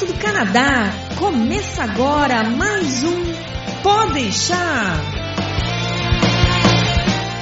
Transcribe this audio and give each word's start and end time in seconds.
direto 0.00 0.06
do 0.06 0.14
Canadá. 0.14 0.90
Começa 1.18 1.84
agora 1.84 2.44
mais 2.44 3.04
um 3.04 3.20
Pode 3.82 4.14
deixar. 4.14 4.96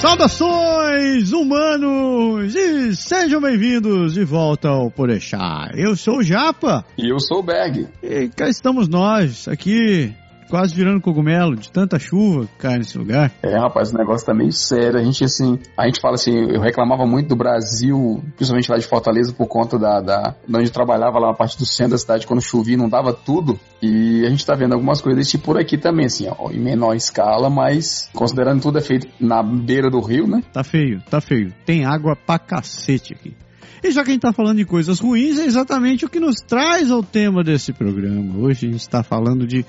Saudações, 0.00 1.32
humanos, 1.32 2.54
e 2.54 2.94
sejam 2.94 3.40
bem-vindos 3.40 4.14
de 4.14 4.24
volta 4.24 4.68
ao 4.68 4.90
Podeixar. 4.90 5.72
Eu 5.74 5.96
sou 5.96 6.18
o 6.18 6.22
Japa. 6.22 6.84
E 6.96 7.10
eu 7.10 7.18
sou 7.18 7.40
o 7.40 7.42
Berg. 7.42 7.88
E 8.02 8.28
cá 8.28 8.48
estamos 8.48 8.88
nós, 8.88 9.48
aqui 9.48 10.14
quase 10.48 10.74
virando 10.74 11.00
cogumelo 11.00 11.56
de 11.56 11.70
tanta 11.70 11.98
chuva 11.98 12.46
que 12.46 12.56
cai 12.58 12.78
nesse 12.78 12.96
lugar. 12.96 13.32
É, 13.42 13.58
rapaz, 13.58 13.92
o 13.92 13.96
negócio 13.96 14.26
tá 14.26 14.34
meio 14.34 14.52
sério. 14.52 14.98
A 14.98 15.02
gente, 15.02 15.24
assim, 15.24 15.58
a 15.76 15.86
gente 15.86 16.00
fala 16.00 16.14
assim, 16.14 16.32
eu 16.32 16.60
reclamava 16.60 17.06
muito 17.06 17.28
do 17.28 17.36
Brasil, 17.36 18.22
principalmente 18.36 18.70
lá 18.70 18.78
de 18.78 18.86
Fortaleza, 18.86 19.32
por 19.32 19.46
conta 19.46 19.78
da, 19.78 20.00
da 20.00 20.34
onde 20.48 20.66
eu 20.66 20.72
trabalhava 20.72 21.18
lá 21.18 21.28
na 21.28 21.34
parte 21.34 21.58
do 21.58 21.66
centro 21.66 21.92
da 21.92 21.98
cidade, 21.98 22.26
quando 22.26 22.40
chovia 22.40 22.76
não 22.76 22.88
dava 22.88 23.12
tudo. 23.12 23.58
E 23.82 24.24
a 24.26 24.30
gente 24.30 24.44
tá 24.44 24.54
vendo 24.54 24.72
algumas 24.72 25.00
coisas 25.00 25.18
desse 25.18 25.32
tipo 25.32 25.44
por 25.44 25.58
aqui 25.58 25.78
também, 25.78 26.06
assim, 26.06 26.28
ó, 26.28 26.50
em 26.50 26.60
menor 26.60 26.94
escala, 26.94 27.48
mas 27.48 28.10
considerando 28.14 28.60
tudo 28.60 28.78
é 28.78 28.82
feito 28.82 29.08
na 29.18 29.42
beira 29.42 29.90
do 29.90 30.00
rio, 30.00 30.26
né? 30.26 30.42
Tá 30.52 30.62
feio, 30.62 31.00
tá 31.08 31.20
feio. 31.20 31.54
Tem 31.64 31.84
água 31.84 32.14
pra 32.14 32.38
cacete 32.38 33.14
aqui. 33.14 33.34
E 33.82 33.90
já 33.90 34.02
que 34.02 34.10
a 34.10 34.12
gente 34.12 34.24
está 34.24 34.32
falando 34.32 34.58
de 34.58 34.64
coisas 34.64 34.98
ruins, 34.98 35.38
é 35.38 35.44
exatamente 35.44 36.04
o 36.04 36.08
que 36.08 36.18
nos 36.18 36.36
traz 36.40 36.90
ao 36.90 37.02
tema 37.02 37.44
desse 37.44 37.72
programa. 37.72 38.38
Hoje 38.38 38.66
a 38.66 38.70
gente 38.70 38.80
está 38.80 39.02
falando 39.02 39.46
de 39.46 39.64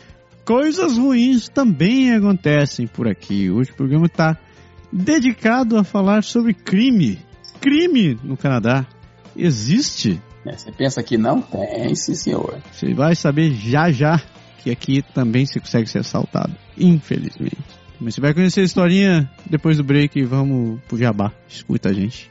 coisas 0.49 0.97
ruins 0.97 1.47
também 1.47 2.11
acontecem 2.11 2.87
por 2.87 3.07
aqui. 3.07 3.51
Hoje 3.51 3.69
o 3.69 3.75
programa 3.75 4.07
está 4.07 4.35
dedicado 4.91 5.77
a 5.77 5.83
falar 5.83 6.23
sobre 6.23 6.55
crime. 6.55 7.19
Crime 7.61 8.19
no 8.23 8.35
Canadá 8.35 8.83
existe? 9.37 10.19
É, 10.43 10.57
você 10.57 10.71
pensa 10.71 11.03
que 11.03 11.19
não 11.19 11.39
tem, 11.39 11.93
sim 11.93 12.15
senhor. 12.15 12.57
Você 12.71 12.95
vai 12.95 13.15
saber 13.15 13.51
já 13.51 13.91
já 13.91 14.19
que 14.63 14.71
aqui 14.71 15.03
também 15.13 15.45
se 15.45 15.59
consegue 15.59 15.87
ser 15.87 15.99
assaltado, 15.99 16.55
infelizmente. 16.75 17.59
Mas 18.01 18.15
você 18.15 18.21
vai 18.21 18.33
conhecer 18.33 18.61
a 18.61 18.63
historinha 18.63 19.29
depois 19.47 19.77
do 19.77 19.83
break 19.83 20.17
e 20.17 20.23
vamos 20.23 20.79
pro 20.87 20.97
jabá. 20.97 21.31
Escuta 21.47 21.89
a 21.89 21.93
gente. 21.93 22.27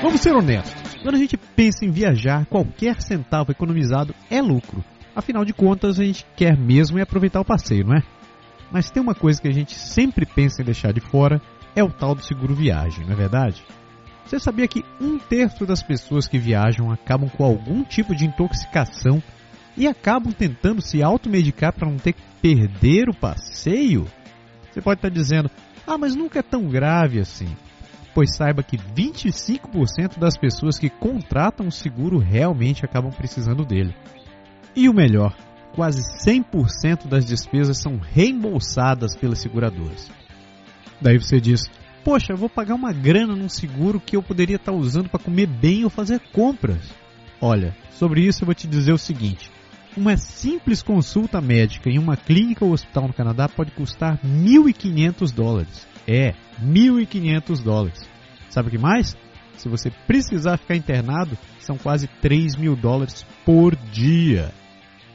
Vamos 0.00 0.20
ser 0.20 0.32
honestos. 0.32 0.87
Quando 1.08 1.16
a 1.16 1.20
gente 1.20 1.38
pensa 1.38 1.86
em 1.86 1.90
viajar, 1.90 2.44
qualquer 2.44 3.00
centavo 3.00 3.50
economizado 3.50 4.14
é 4.30 4.42
lucro. 4.42 4.84
Afinal 5.16 5.42
de 5.42 5.54
contas, 5.54 5.98
a 5.98 6.04
gente 6.04 6.26
quer 6.36 6.54
mesmo 6.54 6.98
é 6.98 7.02
aproveitar 7.02 7.40
o 7.40 7.46
passeio, 7.46 7.86
não 7.86 7.96
é? 7.96 8.02
Mas 8.70 8.90
tem 8.90 9.02
uma 9.02 9.14
coisa 9.14 9.40
que 9.40 9.48
a 9.48 9.50
gente 9.50 9.74
sempre 9.74 10.26
pensa 10.26 10.60
em 10.60 10.66
deixar 10.66 10.92
de 10.92 11.00
fora, 11.00 11.40
é 11.74 11.82
o 11.82 11.90
tal 11.90 12.14
do 12.14 12.22
seguro 12.22 12.54
viagem, 12.54 13.06
não 13.06 13.14
é 13.14 13.16
verdade? 13.16 13.64
Você 14.26 14.38
sabia 14.38 14.68
que 14.68 14.84
um 15.00 15.18
terço 15.18 15.64
das 15.64 15.82
pessoas 15.82 16.28
que 16.28 16.38
viajam 16.38 16.92
acabam 16.92 17.30
com 17.30 17.42
algum 17.42 17.82
tipo 17.84 18.14
de 18.14 18.26
intoxicação 18.26 19.22
e 19.78 19.88
acabam 19.88 20.30
tentando 20.30 20.82
se 20.82 21.02
automedicar 21.02 21.72
para 21.72 21.88
não 21.88 21.96
ter 21.96 22.12
que 22.12 22.22
perder 22.42 23.08
o 23.08 23.14
passeio? 23.14 24.06
Você 24.70 24.82
pode 24.82 24.98
estar 24.98 25.08
dizendo, 25.08 25.50
ah, 25.86 25.96
mas 25.96 26.14
nunca 26.14 26.40
é 26.40 26.42
tão 26.42 26.68
grave 26.68 27.18
assim 27.18 27.48
pois 28.18 28.34
saiba 28.34 28.64
que 28.64 28.76
25% 28.76 30.18
das 30.18 30.36
pessoas 30.36 30.76
que 30.76 30.90
contratam 30.90 31.68
o 31.68 31.70
seguro 31.70 32.18
realmente 32.18 32.84
acabam 32.84 33.12
precisando 33.12 33.64
dele. 33.64 33.94
E 34.74 34.88
o 34.88 34.92
melhor, 34.92 35.36
quase 35.72 36.02
100% 36.26 37.06
das 37.06 37.24
despesas 37.24 37.78
são 37.78 37.96
reembolsadas 37.96 39.14
pelas 39.14 39.38
seguradoras. 39.38 40.10
Daí 41.00 41.16
você 41.16 41.40
diz: 41.40 41.70
Poxa, 42.02 42.34
vou 42.34 42.48
pagar 42.48 42.74
uma 42.74 42.92
grana 42.92 43.36
num 43.36 43.48
seguro 43.48 44.00
que 44.00 44.16
eu 44.16 44.22
poderia 44.22 44.56
estar 44.56 44.72
usando 44.72 45.08
para 45.08 45.22
comer 45.22 45.46
bem 45.46 45.84
ou 45.84 45.90
fazer 45.90 46.18
compras. 46.32 46.92
Olha, 47.40 47.72
sobre 47.92 48.26
isso 48.26 48.42
eu 48.42 48.46
vou 48.46 48.54
te 48.54 48.66
dizer 48.66 48.92
o 48.92 48.98
seguinte: 48.98 49.48
uma 49.96 50.16
simples 50.16 50.82
consulta 50.82 51.40
médica 51.40 51.88
em 51.88 52.00
uma 52.00 52.16
clínica 52.16 52.64
ou 52.64 52.72
hospital 52.72 53.06
no 53.06 53.14
Canadá 53.14 53.48
pode 53.48 53.70
custar 53.70 54.18
1.500 54.24 55.32
dólares. 55.32 55.86
É, 56.08 56.32
1.500 56.62 57.62
dólares. 57.62 58.08
Sabe 58.48 58.68
o 58.68 58.70
que 58.70 58.78
mais? 58.78 59.14
Se 59.58 59.68
você 59.68 59.90
precisar 60.06 60.56
ficar 60.56 60.74
internado, 60.74 61.36
são 61.60 61.76
quase 61.76 62.08
3 62.22 62.56
mil 62.56 62.74
dólares 62.74 63.26
por 63.44 63.76
dia. 63.76 64.50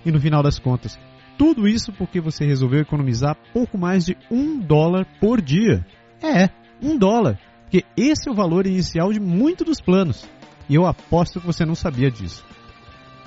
E 0.06 0.12
no 0.12 0.20
final 0.20 0.44
das 0.44 0.60
contas, 0.60 1.00
tudo 1.36 1.68
isso 1.68 1.92
porque 1.94 2.22
você 2.22 2.46
resolveu 2.46 2.82
economizar 2.82 3.36
pouco 3.52 3.76
mais 3.76 4.06
de 4.06 4.16
um 4.30 4.60
dólar 4.60 5.08
por 5.20 5.42
dia. 5.42 5.84
É, 6.22 6.50
um 6.80 6.96
dólar. 6.96 7.40
Porque 7.64 7.84
esse 7.98 8.30
é 8.30 8.32
o 8.32 8.36
valor 8.36 8.68
inicial 8.68 9.12
de 9.12 9.20
muitos 9.20 9.66
dos 9.66 9.82
planos. 9.82 10.30
E 10.70 10.76
eu 10.76 10.86
aposto 10.86 11.42
que 11.42 11.48
você 11.48 11.66
não 11.66 11.74
sabia 11.74 12.12
disso. 12.12 12.46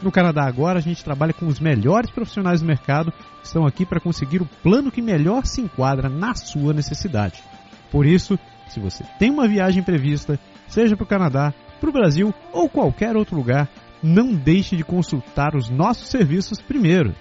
No 0.03 0.13
Canadá 0.13 0.47
agora 0.47 0.79
a 0.79 0.83
gente 0.83 1.03
trabalha 1.03 1.33
com 1.33 1.47
os 1.47 1.59
melhores 1.59 2.11
profissionais 2.11 2.61
do 2.61 2.67
mercado 2.67 3.11
que 3.11 3.47
estão 3.47 3.67
aqui 3.67 3.85
para 3.85 3.99
conseguir 3.99 4.43
o 4.43 4.49
plano 4.63 4.93
que 4.93 5.03
melhor 5.03 5.47
se 5.47 5.61
enquadra 5.61 6.09
na 6.09 6.35
sua 6.35 6.73
necessidade. 6.73 7.43
Por 7.91 8.07
isso, 8.07 8.39
se 8.69 8.79
você 8.81 9.05
tem 9.19 9.31
uma 9.31 9.49
viagem 9.49 9.83
prevista, 9.83 10.39
seja 10.69 10.97
para 10.97 11.05
o 11.05 11.09
Canadá, 11.09 11.53
para 11.81 11.91
o 11.91 11.93
Brasil 11.93 12.33
ou 12.53 12.69
qualquer 12.69 13.17
outro 13.17 13.37
lugar, 13.37 13.69
não 14.03 14.35
deixe 14.35 14.77
de 14.77 14.85
consultar 14.85 15.55
os 15.55 15.71
nossos 15.71 16.09
serviços 16.09 16.61
primeiro. 16.61 17.15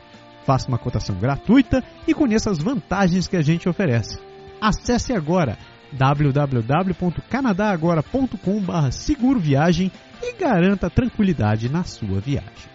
Faça 0.45 0.67
uma 0.67 0.77
cotação 0.77 1.15
gratuita 1.15 1.81
e 2.07 2.13
conheça 2.13 2.51
as 2.51 2.59
vantagens 2.59 3.27
que 3.27 3.35
a 3.35 3.41
gente 3.41 3.67
oferece. 3.67 4.19
Acesse 4.61 5.11
agora 5.13 5.57
www.canadagora.com.br 5.91 8.91
seguro 8.91 9.39
viagem 9.39 9.91
e 10.21 10.33
garanta 10.33 10.87
tranquilidade 10.89 11.69
na 11.69 11.83
sua 11.83 12.19
viagem. 12.19 12.74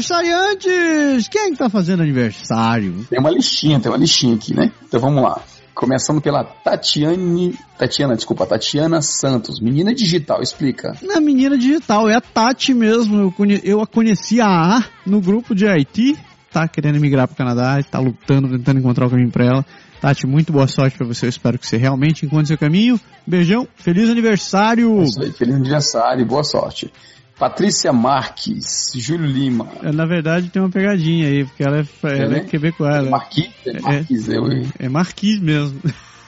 Aniversariantes! 0.00 1.28
Quem 1.28 1.52
está 1.52 1.68
fazendo 1.68 2.02
aniversário? 2.02 3.04
Tem 3.10 3.20
uma 3.20 3.30
listinha, 3.30 3.78
tem 3.78 3.92
uma 3.92 3.98
listinha 3.98 4.34
aqui, 4.34 4.54
né? 4.54 4.72
Então 4.82 4.98
vamos 4.98 5.22
lá. 5.22 5.42
Começando 5.74 6.22
pela 6.22 6.42
Tatiane. 6.42 7.54
Tatiana, 7.78 8.16
desculpa, 8.16 8.46
Tatiana 8.46 9.02
Santos, 9.02 9.60
menina 9.60 9.94
digital, 9.94 10.42
explica. 10.42 10.96
Na 11.02 11.20
menina 11.20 11.56
digital, 11.56 12.08
é 12.08 12.14
a 12.14 12.20
Tati 12.20 12.72
mesmo. 12.72 13.20
Eu, 13.20 13.30
conhe, 13.30 13.60
eu 13.62 13.82
a 13.82 13.86
conheci 13.86 14.40
a 14.40 14.46
A 14.46 14.84
no 15.04 15.20
grupo 15.20 15.54
de 15.54 15.68
Haiti, 15.68 16.16
tá 16.50 16.66
querendo 16.66 16.98
migrar 16.98 17.28
para 17.28 17.34
o 17.34 17.36
Canadá, 17.36 17.78
está 17.78 17.98
lutando, 17.98 18.48
tentando 18.48 18.80
encontrar 18.80 19.06
o 19.06 19.10
caminho 19.10 19.30
para 19.30 19.44
ela. 19.44 19.66
Tati, 20.00 20.26
muito 20.26 20.50
boa 20.50 20.66
sorte 20.66 20.96
para 20.96 21.06
você. 21.06 21.26
Eu 21.26 21.30
espero 21.30 21.58
que 21.58 21.66
você 21.66 21.76
realmente 21.76 22.24
encontre 22.24 22.46
seu 22.46 22.56
caminho. 22.58 22.98
Beijão, 23.26 23.68
feliz 23.76 24.08
aniversário! 24.08 25.00
É 25.00 25.02
isso 25.02 25.22
aí, 25.22 25.30
feliz 25.30 25.54
aniversário 25.54 26.22
e 26.22 26.24
boa 26.24 26.42
sorte. 26.42 26.90
Patrícia 27.40 27.90
Marques, 27.90 28.92
Júlio 28.94 29.24
Lima. 29.24 29.66
É, 29.82 29.90
na 29.90 30.04
verdade 30.04 30.50
tem 30.50 30.60
uma 30.60 30.70
pegadinha 30.70 31.26
aí, 31.26 31.46
porque 31.46 31.62
ela 31.62 31.78
é, 31.78 31.86
ela 32.22 32.34
é, 32.34 32.40
é 32.40 32.44
quebecoara. 32.44 33.06
É 33.06 33.08
Marquis? 33.08 33.50
É 33.64 33.80
Marquis, 33.80 34.28
é, 34.28 34.36
eu... 34.36 34.44
é 34.78 34.88
Marquis 34.90 35.40
mesmo. 35.40 35.80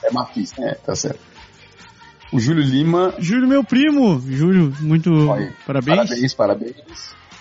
É 0.03 0.11
Marquis, 0.11 0.51
é, 0.57 0.73
tá 0.73 0.95
certo. 0.95 1.19
O 2.31 2.39
Júlio 2.39 2.63
Lima. 2.63 3.13
Júlio, 3.19 3.47
meu 3.47 3.63
primo. 3.63 4.19
Júlio, 4.27 4.73
muito 4.79 5.11
Olha, 5.29 5.53
parabéns. 5.67 5.97
Parabéns, 5.97 6.33
parabéns. 6.33 6.75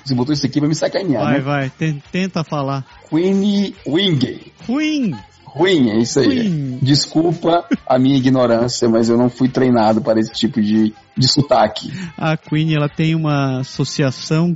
Você 0.05 0.15
botou 0.15 0.35
isso 0.35 0.45
aqui 0.45 0.61
pra 0.61 0.69
me 0.69 0.75
sacanear, 0.75 1.25
vai, 1.25 1.33
né? 1.33 1.41
Vai, 1.41 1.73
vai, 1.79 2.01
tenta 2.13 2.45
falar. 2.45 2.85
Queen 3.09 3.75
Wing. 3.87 4.53
Queen. 4.67 5.17
Ruim, 5.55 5.91
é 5.91 5.99
isso 5.99 6.19
aí. 6.19 6.49
Ruim. 6.49 6.79
Desculpa 6.81 7.67
a 7.87 7.99
minha 7.99 8.17
ignorância, 8.17 8.89
mas 8.89 9.11
eu 9.11 9.19
não 9.19 9.29
fui 9.29 9.49
treinado 9.49 10.01
para 10.01 10.19
esse 10.19 10.33
tipo 10.33 10.63
de, 10.63 10.95
de 11.17 11.29
sotaque. 11.31 11.93
A 12.17 12.37
Queen, 12.39 12.75
ela 12.75 12.89
tem 12.89 13.15
uma 13.15 13.61
associação 13.61 14.55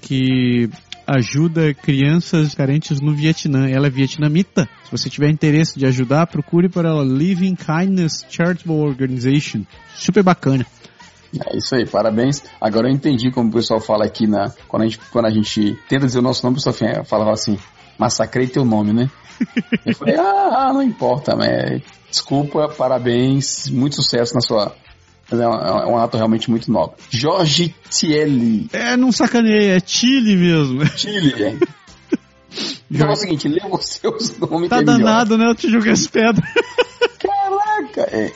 que 0.00 0.70
ajuda 1.08 1.74
crianças 1.74 2.54
carentes 2.54 3.00
no 3.00 3.14
Vietnã. 3.14 3.68
Ela 3.68 3.88
é 3.88 3.90
vietnamita. 3.90 4.68
Se 4.84 4.92
você 4.92 5.10
tiver 5.10 5.28
interesse 5.28 5.76
de 5.76 5.86
ajudar, 5.86 6.28
procure 6.28 6.68
para 6.68 6.90
ela 6.90 7.02
Living 7.02 7.56
Kindness 7.56 8.24
Charitable 8.28 8.76
Organization. 8.76 9.62
Super 9.96 10.22
bacana. 10.22 10.64
É 11.50 11.56
isso 11.56 11.74
aí, 11.74 11.84
parabéns. 11.84 12.44
Agora 12.60 12.88
eu 12.88 12.94
entendi 12.94 13.30
como 13.30 13.48
o 13.48 13.52
pessoal 13.52 13.80
fala 13.80 14.04
aqui 14.04 14.26
na. 14.26 14.50
Quando 14.68 14.82
a 14.82 14.86
gente, 14.86 15.00
quando 15.10 15.26
a 15.26 15.30
gente 15.30 15.76
tenta 15.88 16.06
dizer 16.06 16.20
o 16.20 16.22
nosso 16.22 16.44
nome, 16.44 16.58
o 16.58 16.62
pessoal 16.62 17.04
fala 17.04 17.32
assim, 17.32 17.58
massacrei 17.98 18.46
teu 18.46 18.64
nome, 18.64 18.92
né? 18.92 19.10
Eu 19.84 19.94
falei, 19.94 20.16
ah, 20.16 20.70
não 20.72 20.82
importa, 20.82 21.36
mas 21.36 21.82
desculpa, 22.10 22.68
parabéns, 22.68 23.68
muito 23.70 23.96
sucesso 23.96 24.34
na 24.34 24.40
sua. 24.40 24.74
É 25.30 25.36
um, 25.36 25.40
é 25.40 25.86
um 25.86 25.98
ato 25.98 26.16
realmente 26.16 26.50
muito 26.50 26.72
nobre. 26.72 26.96
Jorge 27.10 27.74
Tielli. 27.90 28.68
É, 28.72 28.96
não 28.96 29.12
sacaneia, 29.12 29.76
é 29.76 29.80
Chile 29.84 30.36
mesmo. 30.36 30.86
Chile, 30.96 31.34
é. 31.42 31.56
Então 32.90 33.06
é 33.08 33.12
o 33.12 33.16
seguinte, 33.16 33.46
lê 33.46 33.60
você 33.68 34.08
os 34.08 34.38
nomes 34.38 34.70
Tá 34.70 34.78
é 34.78 34.82
danado, 34.82 35.36
né? 35.36 35.50
Eu 35.50 35.54
te 35.54 35.70
jogo 35.70 35.90
as 35.90 36.06
pedras. 36.06 36.48
Caraca, 37.18 38.08
é. 38.10 38.32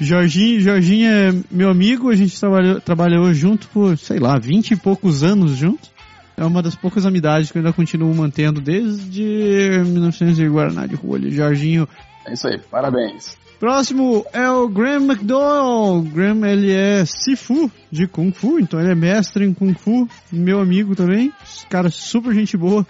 Jorginho, 0.00 0.60
Jorginho 0.60 1.08
é 1.08 1.34
meu 1.50 1.70
amigo, 1.70 2.10
a 2.10 2.16
gente 2.16 2.38
trabalhou, 2.38 2.80
trabalhou 2.80 3.32
junto 3.32 3.68
por, 3.68 3.96
sei 3.96 4.18
lá, 4.18 4.38
vinte 4.38 4.72
e 4.72 4.76
poucos 4.76 5.22
anos 5.22 5.52
juntos. 5.56 5.90
É 6.38 6.44
uma 6.44 6.62
das 6.62 6.76
poucas 6.76 7.04
amizades 7.04 7.50
que 7.50 7.58
eu 7.58 7.60
ainda 7.60 7.72
continuo 7.72 8.14
mantendo 8.14 8.60
desde 8.60 9.82
1900 9.84 10.38
e 10.38 10.48
Guaraná 10.48 10.86
de 10.86 10.94
Rolha. 10.94 11.28
Jorginho. 11.28 11.88
É 12.24 12.32
isso 12.32 12.46
aí, 12.46 12.60
parabéns. 12.70 13.36
Próximo 13.58 14.24
é 14.32 14.48
o 14.48 14.68
Graham 14.68 15.02
McDowell. 15.06 16.02
Graham, 16.02 16.46
ele 16.46 16.70
é 16.72 17.04
Sifu 17.04 17.68
de 17.90 18.06
Kung 18.06 18.30
Fu, 18.30 18.60
então 18.60 18.78
ele 18.78 18.92
é 18.92 18.94
mestre 18.94 19.44
em 19.44 19.52
Kung 19.52 19.74
Fu. 19.74 20.08
Meu 20.30 20.60
amigo 20.60 20.94
também. 20.94 21.32
Cara, 21.68 21.90
super 21.90 22.32
gente 22.32 22.56
boa. 22.56 22.86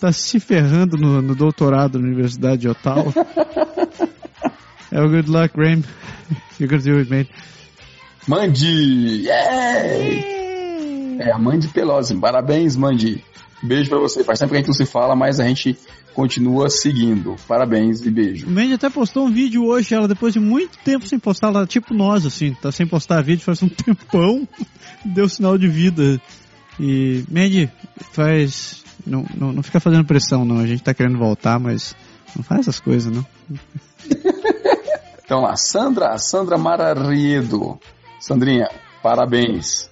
Tá 0.00 0.12
se 0.12 0.38
ferrando 0.38 0.96
no, 0.96 1.20
no 1.20 1.34
doutorado 1.34 1.98
na 1.98 2.06
Universidade 2.06 2.58
de 2.58 2.68
Ottawa. 2.68 3.12
é 4.92 5.02
o 5.02 5.08
good 5.08 5.28
luck, 5.28 5.52
Graham. 5.52 5.82
You 6.60 6.68
can 6.68 6.78
do 6.78 6.98
it, 6.98 7.10
man. 7.10 7.26
Mandy! 8.28 9.24
Yeah! 9.24 10.37
É, 11.18 11.32
a 11.32 11.38
Mandy 11.38 11.68
Pelosi. 11.68 12.16
Parabéns, 12.16 12.76
Mandy. 12.76 13.24
Beijo 13.62 13.90
pra 13.90 13.98
você. 13.98 14.22
Faz 14.22 14.38
tempo 14.38 14.50
que 14.50 14.56
a 14.56 14.58
gente 14.60 14.68
não 14.68 14.74
se 14.74 14.86
fala, 14.86 15.16
mas 15.16 15.40
a 15.40 15.46
gente 15.46 15.76
continua 16.14 16.70
seguindo. 16.70 17.36
Parabéns 17.46 18.04
e 18.04 18.10
beijo. 18.10 18.46
O 18.46 18.50
Mandy 18.50 18.74
até 18.74 18.88
postou 18.88 19.26
um 19.26 19.30
vídeo 19.30 19.64
hoje, 19.64 19.94
ela 19.94 20.08
depois 20.08 20.32
de 20.32 20.40
muito 20.40 20.78
tempo 20.78 21.06
sem 21.06 21.18
postar, 21.18 21.48
ela 21.48 21.66
tipo 21.66 21.94
nós, 21.94 22.26
assim, 22.26 22.54
tá 22.54 22.72
sem 22.72 22.86
postar 22.86 23.22
vídeo 23.22 23.44
faz 23.44 23.62
um 23.62 23.68
tempão, 23.70 24.46
deu 25.04 25.28
sinal 25.28 25.58
de 25.58 25.68
vida. 25.68 26.20
E, 26.78 27.24
Mandy, 27.30 27.70
faz. 28.12 28.84
Não, 29.06 29.24
não, 29.34 29.52
não 29.52 29.62
fica 29.62 29.80
fazendo 29.80 30.04
pressão, 30.04 30.44
não. 30.44 30.58
A 30.58 30.66
gente 30.66 30.82
tá 30.82 30.94
querendo 30.94 31.18
voltar, 31.18 31.58
mas 31.58 31.96
não 32.36 32.44
faz 32.44 32.60
essas 32.60 32.78
coisas, 32.78 33.12
não. 33.12 33.26
então 35.24 35.40
lá, 35.40 35.56
Sandra, 35.56 36.16
Sandra 36.18 36.56
Marariedo. 36.56 37.78
Sandrinha, 38.20 38.68
parabéns. 39.02 39.88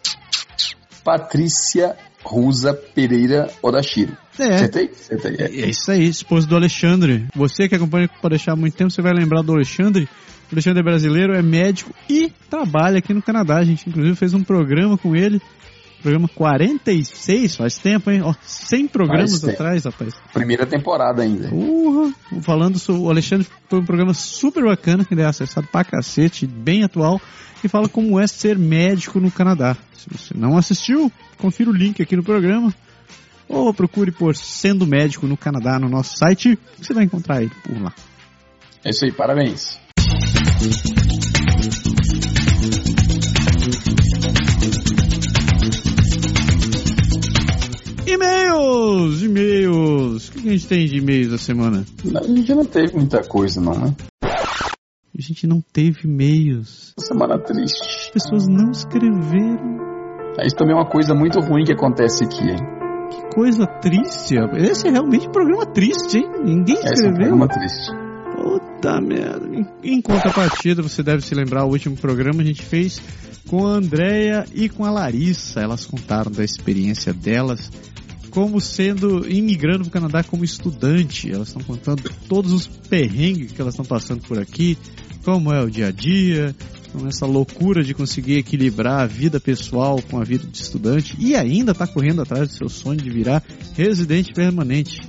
Patrícia 1.06 1.94
Rusa 2.25 2.75
Pereira 2.75 3.49
Odashiro. 3.62 4.17
É. 4.37 4.56
Acertei? 4.56 4.91
Acertei. 4.93 5.37
É. 5.38 5.44
é 5.44 5.69
isso 5.69 5.88
aí, 5.88 6.05
esposa 6.08 6.49
do 6.49 6.56
Alexandre. 6.56 7.29
Você 7.32 7.69
que 7.69 7.76
acompanha 7.76 8.11
o 8.20 8.29
deixar 8.29 8.55
há 8.55 8.56
muito 8.56 8.76
tempo, 8.76 8.91
você 8.91 9.00
vai 9.00 9.12
lembrar 9.12 9.43
do 9.43 9.53
Alexandre. 9.53 10.08
O 10.50 10.55
Alexandre 10.55 10.81
é 10.81 10.82
brasileiro, 10.82 11.32
é 11.32 11.43
médico 11.43 11.94
e 12.11 12.32
trabalha 12.50 12.99
aqui 12.99 13.14
no 13.14 13.23
Canadá. 13.23 13.58
A 13.58 13.64
gente, 13.64 13.88
inclusive, 13.88 14.17
fez 14.17 14.35
um 14.35 14.43
programa 14.43 14.99
com 14.99 15.14
ele. 15.14 15.41
Programa 16.03 16.29
46, 16.29 17.56
faz 17.56 17.79
tempo, 17.79 18.11
hein? 18.11 18.23
Ó, 18.23 18.35
100 18.43 18.88
programas 18.88 19.44
atrás, 19.44 19.85
rapaz. 19.85 20.14
Primeira 20.32 20.67
temporada 20.67 21.23
ainda. 21.23 21.49
Uhum. 21.49 22.12
Falando 22.43 22.79
sobre 22.81 23.02
o 23.02 23.11
Alexandre, 23.11 23.47
foi 23.69 23.79
um 23.79 23.85
programa 23.85 24.12
super 24.12 24.64
bacana, 24.64 25.05
que 25.05 25.14
ele 25.14 25.23
é 25.23 25.26
acessado 25.26 25.69
pra 25.70 25.85
cacete, 25.85 26.47
bem 26.47 26.82
atual 26.82 27.20
que 27.67 27.69
fala 27.69 27.89
como 27.89 28.21
é 28.21 28.27
ser 28.29 28.57
médico 28.57 29.19
no 29.19 29.31
Canadá. 29.31 29.77
Se 29.93 30.09
você 30.09 30.35
não 30.37 30.57
assistiu, 30.57 31.11
confira 31.37 31.69
o 31.69 31.73
link 31.73 32.01
aqui 32.01 32.15
no 32.15 32.23
programa. 32.23 32.73
Ou 33.49 33.75
procure 33.75 34.13
por 34.13 34.37
Sendo 34.37 34.87
Médico 34.87 35.27
no 35.27 35.37
Canadá 35.37 35.79
no 35.79 35.89
nosso 35.89 36.17
site, 36.17 36.59
você 36.79 36.95
vai 36.95 37.05
encontrar 37.05 37.43
ele 37.43 37.53
por 37.63 37.81
lá. 37.81 37.93
É 38.85 38.91
isso 38.91 39.05
aí, 39.05 39.13
parabéns. 39.13 39.81
E-mails! 48.07 49.23
E-mails! 49.23 50.29
O 50.29 50.33
que 50.33 50.49
a 50.49 50.53
gente 50.53 50.67
tem 50.67 50.87
de 50.87 50.97
e-mails 50.99 51.31
da 51.31 51.39
semana? 51.39 51.85
A 52.15 52.27
gente 52.27 52.55
não 52.55 52.65
teve 52.65 52.95
muita 52.95 53.23
coisa, 53.25 53.61
não, 53.61 53.75
né? 53.75 53.95
A 55.19 55.23
gente 55.23 55.47
não 55.47 55.63
teve 55.63 56.01
e-mails. 56.05 56.93
Semana 56.99 57.39
triste. 57.39 57.81
As 57.81 58.11
pessoas 58.11 58.47
não 58.47 58.71
escreveram. 58.71 59.79
Isso 60.45 60.57
também 60.57 60.75
é 60.75 60.79
uma 60.79 60.91
coisa 60.91 61.15
muito 61.15 61.41
ruim 61.41 61.65
que 61.65 61.73
acontece 61.73 62.25
aqui, 62.25 62.43
hein? 62.43 62.59
Que 63.11 63.35
coisa 63.35 63.67
triste. 63.81 64.35
Esse 64.59 64.89
é 64.89 64.91
realmente 64.91 65.27
um 65.27 65.33
programa 65.33 65.65
triste, 65.65 66.19
hein? 66.19 66.31
Ninguém 66.45 66.75
escreveu. 66.75 66.93
Esse 66.93 67.07
é 67.07 67.09
um 67.09 67.15
programa 67.15 67.49
triste. 67.49 67.93
Puta 68.37 69.01
merda. 69.01 69.49
Em 69.83 70.03
contrapartida, 70.03 70.83
você 70.83 71.03
deve 71.03 71.23
se 71.23 71.35
lembrar, 71.35 71.65
o 71.65 71.71
último 71.71 71.97
programa 71.97 72.43
a 72.43 72.45
gente 72.45 72.62
fez 72.62 73.01
com 73.49 73.67
a 73.67 73.71
Andrea 73.71 74.45
e 74.55 74.69
com 74.69 74.85
a 74.85 74.91
Larissa. 74.91 75.61
Elas 75.61 75.87
contaram 75.87 76.31
da 76.31 76.45
experiência 76.45 77.15
delas 77.15 77.71
como 78.37 78.61
sendo 78.61 79.27
imigrando 79.27 79.85
para 79.85 79.89
o 79.89 79.91
Canadá 79.91 80.23
como 80.23 80.45
estudante. 80.45 81.33
Elas 81.33 81.49
estão 81.49 81.62
contando 81.62 82.03
todos 82.29 82.53
os 82.53 82.67
perrengues 82.67 83.53
que 83.53 83.62
elas 83.62 83.73
estão 83.73 83.87
passando 83.87 84.21
por 84.29 84.39
aqui, 84.39 84.77
como 85.26 85.52
é 85.52 85.61
o 85.61 85.69
dia 85.69 85.88
a 85.88 85.90
dia, 85.90 86.55
com 86.93 87.08
essa 87.08 87.26
loucura 87.26 87.82
de 87.82 87.93
conseguir 87.93 88.38
equilibrar 88.38 89.00
a 89.00 89.06
vida 89.06 89.40
pessoal 89.40 90.00
com 90.08 90.20
a 90.20 90.25
vida 90.25 90.46
de 90.46 90.56
estudante 90.56 91.17
e 91.19 91.34
ainda 91.34 91.73
está 91.73 91.84
correndo 91.84 92.23
atrás 92.23 92.49
do 92.49 92.55
seu 92.55 92.69
sonho 92.69 93.00
de 93.00 93.11
virar 93.11 93.43
residente 93.75 94.32
permanente. 94.32 95.00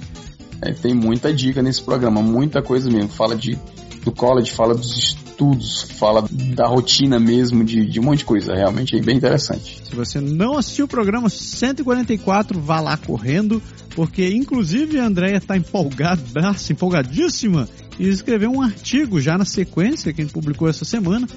É, 0.60 0.74
tem 0.74 0.96
muita 0.96 1.32
dica 1.32 1.62
nesse 1.62 1.84
programa, 1.84 2.20
muita 2.20 2.64
coisa 2.64 2.90
mesmo. 2.90 3.10
Fala 3.10 3.36
de 3.36 3.60
do 4.04 4.12
college, 4.12 4.52
fala 4.52 4.74
dos 4.74 4.98
estudos, 4.98 5.84
fala 5.84 6.26
da 6.56 6.66
rotina 6.66 7.20
mesmo, 7.20 7.64
de, 7.64 7.86
de 7.86 8.00
um 8.00 8.04
monte 8.04 8.20
de 8.20 8.26
coisa. 8.26 8.56
Realmente 8.56 8.98
é 8.98 9.02
bem 9.02 9.18
interessante. 9.18 9.82
Se 9.84 9.96
você 9.96 10.20
não 10.20 10.58
assistiu 10.58 10.86
o 10.86 10.88
programa 10.88 11.30
144, 11.30 12.60
vá 12.60 12.80
lá 12.80 12.98
correndo, 12.98 13.62
porque 13.96 14.28
inclusive 14.30 15.00
a 15.00 15.06
Andrea 15.06 15.38
está 15.38 15.56
empolgada, 15.56 16.24
empolgadíssima, 16.72 17.70
e 18.00 18.08
escreveu 18.08 18.52
um 18.52 18.62
artigo 18.62 19.20
já 19.20 19.38
na 19.38 19.46
sequência 19.46 20.14
que 20.14 20.22
a 20.22 20.24
gente 20.24 20.34
publicou 20.34 20.68
essa 20.68 20.86
semana, 20.86 21.28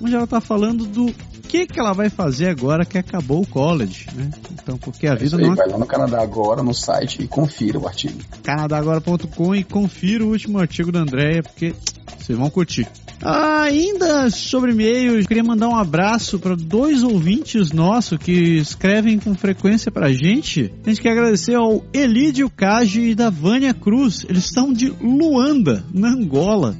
onde 0.00 0.14
ela 0.14 0.24
está 0.24 0.40
falando 0.40 0.84
do 0.84 1.06
que, 1.52 1.66
que 1.66 1.78
ela 1.78 1.92
vai 1.92 2.08
fazer 2.08 2.48
agora 2.48 2.82
que 2.82 2.96
acabou 2.96 3.42
o 3.42 3.46
college, 3.46 4.06
né? 4.14 4.30
Então, 4.52 4.78
porque 4.78 5.06
a 5.06 5.12
é 5.12 5.16
vida 5.16 5.36
aí, 5.36 5.46
não. 5.46 5.54
Vai 5.54 5.68
lá 5.68 5.76
no 5.76 5.84
Canadá 5.84 6.22
Agora, 6.22 6.62
no 6.62 6.72
site, 6.72 7.22
e 7.22 7.28
confira 7.28 7.78
o 7.78 7.86
artigo. 7.86 8.18
canadagora.com 8.42 9.54
e 9.54 9.62
confira 9.62 10.24
o 10.24 10.28
último 10.28 10.58
artigo 10.58 10.90
da 10.90 11.00
Andrea, 11.00 11.42
porque 11.42 11.74
vocês 12.18 12.38
vão 12.38 12.48
curtir. 12.48 12.88
Ainda 13.20 14.30
sobre 14.30 14.72
e-mail, 14.72 15.24
queria 15.26 15.44
mandar 15.44 15.68
um 15.68 15.76
abraço 15.76 16.38
para 16.38 16.56
dois 16.56 17.02
ouvintes 17.02 17.70
nossos 17.70 18.16
que 18.16 18.32
escrevem 18.32 19.18
com 19.18 19.34
frequência 19.34 19.92
para 19.92 20.06
a 20.06 20.12
gente. 20.12 20.72
A 20.86 20.88
gente 20.88 21.02
quer 21.02 21.10
agradecer 21.10 21.54
ao 21.54 21.84
Elídio 21.92 22.48
Kaji 22.48 23.10
e 23.10 23.14
da 23.14 23.28
Vânia 23.28 23.74
Cruz. 23.74 24.24
Eles 24.26 24.46
estão 24.46 24.72
de 24.72 24.88
Luanda, 24.88 25.84
na 25.92 26.08
Angola 26.08 26.74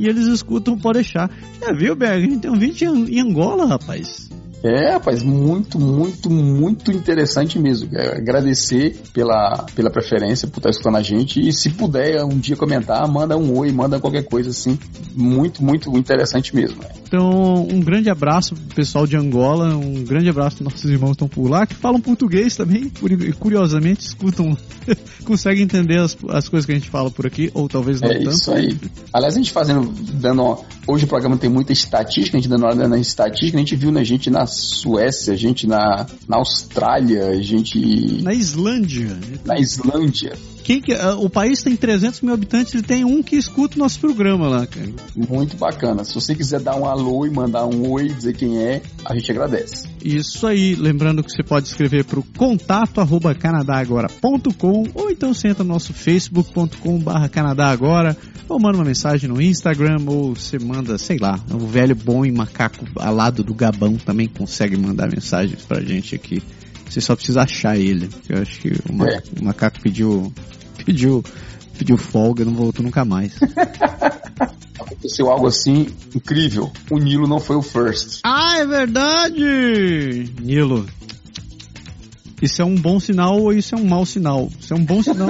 e 0.00 0.08
eles 0.08 0.26
escutam 0.26 0.78
Pode 0.78 1.00
Deixar. 1.00 1.30
Já 1.60 1.72
viu, 1.72 1.94
Berg? 1.94 2.16
A 2.16 2.20
gente 2.20 2.40
tem 2.40 2.50
um 2.50 2.58
vídeo 2.58 3.06
em 3.06 3.20
Angola, 3.20 3.66
rapaz. 3.66 4.29
É, 4.62 4.92
rapaz, 4.92 5.22
muito, 5.22 5.78
muito, 5.78 6.30
muito 6.30 6.92
interessante 6.92 7.58
mesmo. 7.58 7.88
É, 7.96 8.18
agradecer 8.18 9.00
pela, 9.12 9.64
pela 9.74 9.90
preferência, 9.90 10.46
por 10.48 10.58
estar 10.58 10.70
escutando 10.70 10.96
a 10.96 11.02
gente. 11.02 11.40
E 11.40 11.52
se 11.52 11.70
puder 11.70 12.22
um 12.24 12.38
dia 12.38 12.56
comentar, 12.56 13.06
manda 13.08 13.36
um 13.36 13.56
oi, 13.56 13.72
manda 13.72 13.98
qualquer 13.98 14.24
coisa 14.24 14.50
assim. 14.50 14.78
Muito, 15.14 15.64
muito 15.64 15.96
interessante 15.96 16.54
mesmo. 16.54 16.80
Então, 17.06 17.66
um 17.68 17.80
grande 17.80 18.08
abraço 18.08 18.54
pro 18.54 18.76
pessoal 18.76 19.06
de 19.06 19.16
Angola, 19.16 19.76
um 19.76 20.04
grande 20.04 20.28
abraço 20.28 20.58
para 20.58 20.64
nossos 20.64 20.84
irmãos 20.84 21.08
que 21.08 21.24
estão 21.24 21.28
por 21.28 21.50
lá, 21.50 21.66
que 21.66 21.74
falam 21.74 22.00
português 22.00 22.54
também, 22.54 22.92
curiosamente 23.40 24.06
escutam, 24.06 24.56
conseguem 25.26 25.64
entender 25.64 25.98
as, 25.98 26.16
as 26.28 26.48
coisas 26.48 26.66
que 26.66 26.70
a 26.70 26.74
gente 26.76 26.88
fala 26.88 27.10
por 27.10 27.26
aqui, 27.26 27.50
ou 27.52 27.68
talvez 27.68 28.00
não 28.00 28.10
é 28.10 28.18
tanto. 28.18 28.28
É 28.28 28.32
isso 28.32 28.52
aí. 28.52 28.78
Aliás, 29.12 29.34
a 29.34 29.38
gente 29.38 29.50
fazendo, 29.50 29.92
dando, 30.12 30.58
hoje 30.86 31.04
o 31.04 31.08
programa 31.08 31.36
tem 31.36 31.50
muita 31.50 31.72
estatística, 31.72 32.36
a 32.36 32.40
gente 32.40 32.48
dando 32.48 32.64
hora 32.64 32.86
na 32.86 32.98
estatística, 32.98 33.56
a 33.56 33.60
gente 33.60 33.74
viu 33.74 33.90
na 33.90 34.04
gente 34.04 34.30
na 34.30 34.46
Suécia, 34.50 35.36
gente 35.36 35.66
na, 35.66 36.06
na 36.28 36.36
Austrália, 36.36 37.40
gente. 37.42 38.22
Na 38.22 38.34
Islândia. 38.34 39.18
Na 39.44 39.58
Islândia. 39.58 40.32
Quem 40.70 40.80
que, 40.80 40.94
uh, 40.94 41.18
o 41.20 41.28
país 41.28 41.64
tem 41.64 41.74
300 41.74 42.20
mil 42.20 42.32
habitantes 42.32 42.74
e 42.74 42.80
tem 42.80 43.04
um 43.04 43.24
que 43.24 43.34
escuta 43.34 43.74
o 43.74 43.80
nosso 43.80 43.98
programa 43.98 44.48
lá, 44.48 44.64
cara. 44.68 44.88
Muito 45.16 45.56
bacana. 45.56 46.04
Se 46.04 46.14
você 46.14 46.32
quiser 46.32 46.60
dar 46.60 46.76
um 46.76 46.86
alô 46.86 47.26
e 47.26 47.30
mandar 47.30 47.66
um 47.66 47.90
oi, 47.90 48.08
dizer 48.08 48.36
quem 48.36 48.62
é, 48.62 48.80
a 49.04 49.12
gente 49.16 49.32
agradece. 49.32 49.88
Isso 50.00 50.46
aí. 50.46 50.76
Lembrando 50.76 51.24
que 51.24 51.32
você 51.32 51.42
pode 51.42 51.66
escrever 51.66 52.04
para 52.04 52.20
o 52.20 52.22
contato 52.22 53.00
arroba 53.00 53.34
canadagora.com 53.34 54.84
ou 54.94 55.10
então 55.10 55.34
senta 55.34 55.64
no 55.64 55.70
nosso 55.70 55.92
facebook.com 55.92 57.00
barra 57.00 57.28
canadagora 57.28 58.16
ou 58.48 58.60
manda 58.60 58.78
uma 58.78 58.84
mensagem 58.84 59.28
no 59.28 59.42
Instagram 59.42 59.96
ou 60.06 60.36
você 60.36 60.56
manda, 60.56 60.96
sei 60.98 61.18
lá, 61.18 61.36
o 61.52 61.66
velho 61.66 61.96
bom 61.96 62.24
e 62.24 62.30
macaco 62.30 62.86
alado 62.94 63.42
do 63.42 63.52
Gabão 63.52 63.96
também 63.96 64.28
consegue 64.28 64.76
mandar 64.76 65.08
mensagens 65.08 65.64
pra 65.64 65.80
gente 65.80 66.14
aqui. 66.14 66.40
Você 66.90 67.00
só 67.00 67.14
precisa 67.14 67.42
achar 67.42 67.78
ele. 67.78 68.08
Eu 68.28 68.42
acho 68.42 68.60
que 68.60 68.72
o, 68.88 68.92
ma 68.92 69.08
é. 69.08 69.22
o 69.40 69.44
macaco 69.44 69.80
pediu, 69.80 70.32
pediu, 70.84 71.24
pediu 71.78 71.96
folga 71.96 72.44
não 72.44 72.54
voltou 72.54 72.84
nunca 72.84 73.04
mais. 73.04 73.38
Aconteceu 74.78 75.30
algo 75.30 75.46
assim 75.46 75.86
incrível. 76.14 76.70
O 76.90 76.98
Nilo 76.98 77.26
não 77.26 77.40
foi 77.40 77.56
o 77.56 77.62
first. 77.62 78.20
Ah, 78.24 78.58
é 78.58 78.66
verdade! 78.66 80.30
Nilo. 80.40 80.86
Isso 82.42 82.62
é 82.62 82.64
um 82.64 82.74
bom 82.74 82.98
sinal 82.98 83.38
ou 83.38 83.52
isso 83.52 83.74
é 83.74 83.78
um 83.78 83.84
mau 83.84 84.06
sinal? 84.06 84.48
Isso 84.58 84.72
é 84.72 84.76
um 84.76 84.84
bom 84.84 85.02
sinal. 85.02 85.28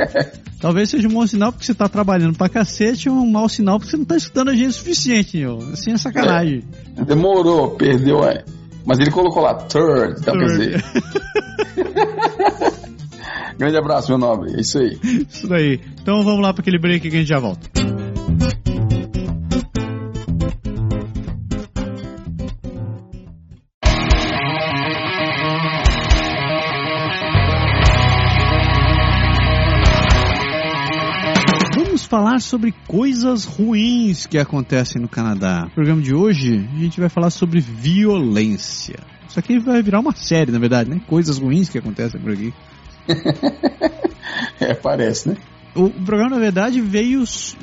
Talvez 0.60 0.90
seja 0.90 1.06
um 1.06 1.12
bom 1.12 1.26
sinal 1.26 1.52
porque 1.52 1.64
você 1.64 1.74
tá 1.74 1.88
trabalhando 1.88 2.36
pra 2.36 2.48
cacete 2.48 3.08
ou 3.08 3.16
um 3.16 3.30
mau 3.30 3.48
sinal 3.48 3.78
porque 3.78 3.90
você 3.90 3.96
não 3.96 4.04
tá 4.04 4.16
escutando 4.16 4.50
a 4.50 4.54
gente 4.54 4.70
o 4.70 4.72
suficiente, 4.72 5.36
Nilo. 5.36 5.62
Assim 5.72 5.92
é 5.92 5.98
sacanagem. 5.98 6.64
É. 6.96 7.04
Demorou, 7.04 7.72
perdeu, 7.72 8.24
é. 8.24 8.44
Mas 8.84 8.98
ele 8.98 9.10
colocou 9.10 9.42
lá 9.42 9.54
third, 9.54 10.20
third. 10.22 10.38
quer 10.38 10.46
dizer. 10.46 10.84
Grande 13.58 13.76
abraço, 13.76 14.08
meu 14.08 14.18
nobre. 14.18 14.54
É 14.54 14.60
isso 14.60 14.78
aí. 14.78 14.98
Isso 15.28 15.48
daí. 15.48 15.80
Então 16.00 16.22
vamos 16.22 16.40
lá 16.40 16.54
para 16.54 16.62
aquele 16.62 16.78
break 16.78 17.10
que 17.10 17.16
a 17.16 17.18
gente 17.18 17.28
já 17.28 17.40
volta. 17.40 17.68
Vamos 31.74 32.06
falar 32.06 32.40
sobre 32.40 32.72
coisas 32.86 33.44
ruins 33.44 34.24
que 34.24 34.38
acontecem 34.38 35.02
no 35.02 35.08
Canadá. 35.08 35.64
No 35.64 35.70
programa 35.72 36.00
de 36.00 36.14
hoje, 36.14 36.64
a 36.76 36.78
gente 36.78 37.00
vai 37.00 37.08
falar 37.08 37.30
sobre 37.30 37.58
violência. 37.58 39.00
Isso 39.28 39.38
aqui 39.38 39.58
vai 39.58 39.82
virar 39.82 39.98
uma 39.98 40.14
série, 40.14 40.52
na 40.52 40.60
verdade, 40.60 40.88
né? 40.88 41.00
Coisas 41.08 41.38
ruins 41.38 41.68
que 41.68 41.76
acontecem 41.76 42.20
por 42.20 42.32
aqui. 42.32 42.54
é, 44.60 44.74
parece, 44.74 45.30
né? 45.30 45.36
O, 45.74 45.90
programa, 45.90 46.30
na 46.30 46.38
verdade, 46.38 46.80
veio 46.80 47.22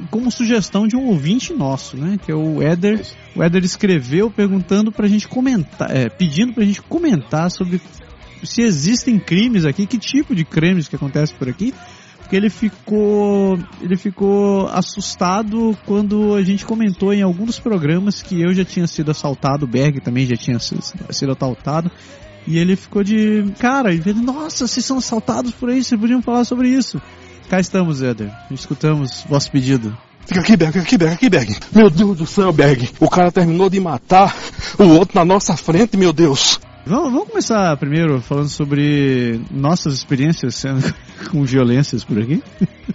como 0.09 0.31
sugestão 0.31 0.87
de 0.87 0.95
um 0.95 1.07
ouvinte 1.07 1.53
nosso, 1.53 1.97
né? 1.97 2.17
Que 2.23 2.31
é 2.31 2.35
o 2.35 2.61
Éder. 2.61 3.01
O 3.35 3.43
Éder 3.43 3.63
escreveu 3.63 4.31
perguntando 4.31 4.91
pra 4.91 5.07
gente 5.07 5.27
comentar, 5.27 5.93
é, 5.93 6.07
pedindo 6.07 6.53
pra 6.53 6.63
gente 6.63 6.81
comentar 6.81 7.51
sobre 7.51 7.81
se 8.43 8.61
existem 8.61 9.19
crimes 9.19 9.65
aqui, 9.65 9.85
que 9.85 9.97
tipo 9.97 10.35
de 10.35 10.45
crimes 10.45 10.87
que 10.87 10.95
acontecem 10.95 11.35
por 11.35 11.49
aqui. 11.49 11.73
Porque 12.19 12.37
ele 12.37 12.49
ficou, 12.49 13.59
ele 13.81 13.95
ficou 13.95 14.67
assustado 14.69 15.77
quando 15.85 16.33
a 16.33 16.41
gente 16.41 16.65
comentou 16.65 17.13
em 17.13 17.21
alguns 17.21 17.59
programas 17.59 18.23
que 18.23 18.41
eu 18.41 18.51
já 18.51 18.65
tinha 18.65 18.87
sido 18.87 19.11
assaltado, 19.11 19.65
o 19.65 19.67
Berg 19.67 19.99
também 19.99 20.25
já 20.25 20.35
tinha 20.35 20.57
sido 20.57 21.33
assaltado. 21.33 21.91
E 22.47 22.57
ele 22.57 22.75
ficou 22.75 23.03
de 23.03 23.43
cara, 23.59 23.93
e 23.93 24.01
ele, 24.05 24.21
nossa, 24.21 24.67
vocês 24.67 24.85
são 24.85 24.97
assaltados 24.97 25.51
por 25.51 25.69
aí, 25.69 25.83
vocês 25.83 25.99
podiam 25.99 26.21
falar 26.21 26.45
sobre 26.45 26.69
isso. 26.69 27.01
Cá 27.49 27.59
estamos, 27.59 28.01
Éder. 28.01 28.31
Escutamos 28.51 29.23
vosso 29.27 29.51
pedido. 29.51 29.95
Fica 30.25 30.39
aqui, 30.39 30.57
Berg, 30.57 30.79
aqui, 30.79 30.97
Berg, 30.97 31.13
aqui, 31.13 31.29
Berg. 31.29 31.55
Meu 31.71 31.89
Deus 31.89 32.17
do 32.17 32.25
céu, 32.25 32.51
Berg. 32.51 32.89
O 32.99 33.09
cara 33.09 33.31
terminou 33.31 33.69
de 33.69 33.79
matar 33.79 34.35
o 34.79 34.83
outro 34.85 35.15
na 35.15 35.23
nossa 35.23 35.55
frente, 35.55 35.95
meu 35.95 36.11
Deus. 36.11 36.59
Vamos, 36.87 37.11
vamos 37.11 37.29
começar 37.29 37.75
primeiro 37.77 38.21
falando 38.21 38.49
sobre 38.49 39.41
nossas 39.49 39.93
experiências 39.93 40.63
com 41.31 41.43
violências 41.43 42.03
por 42.03 42.19
aqui? 42.19 42.43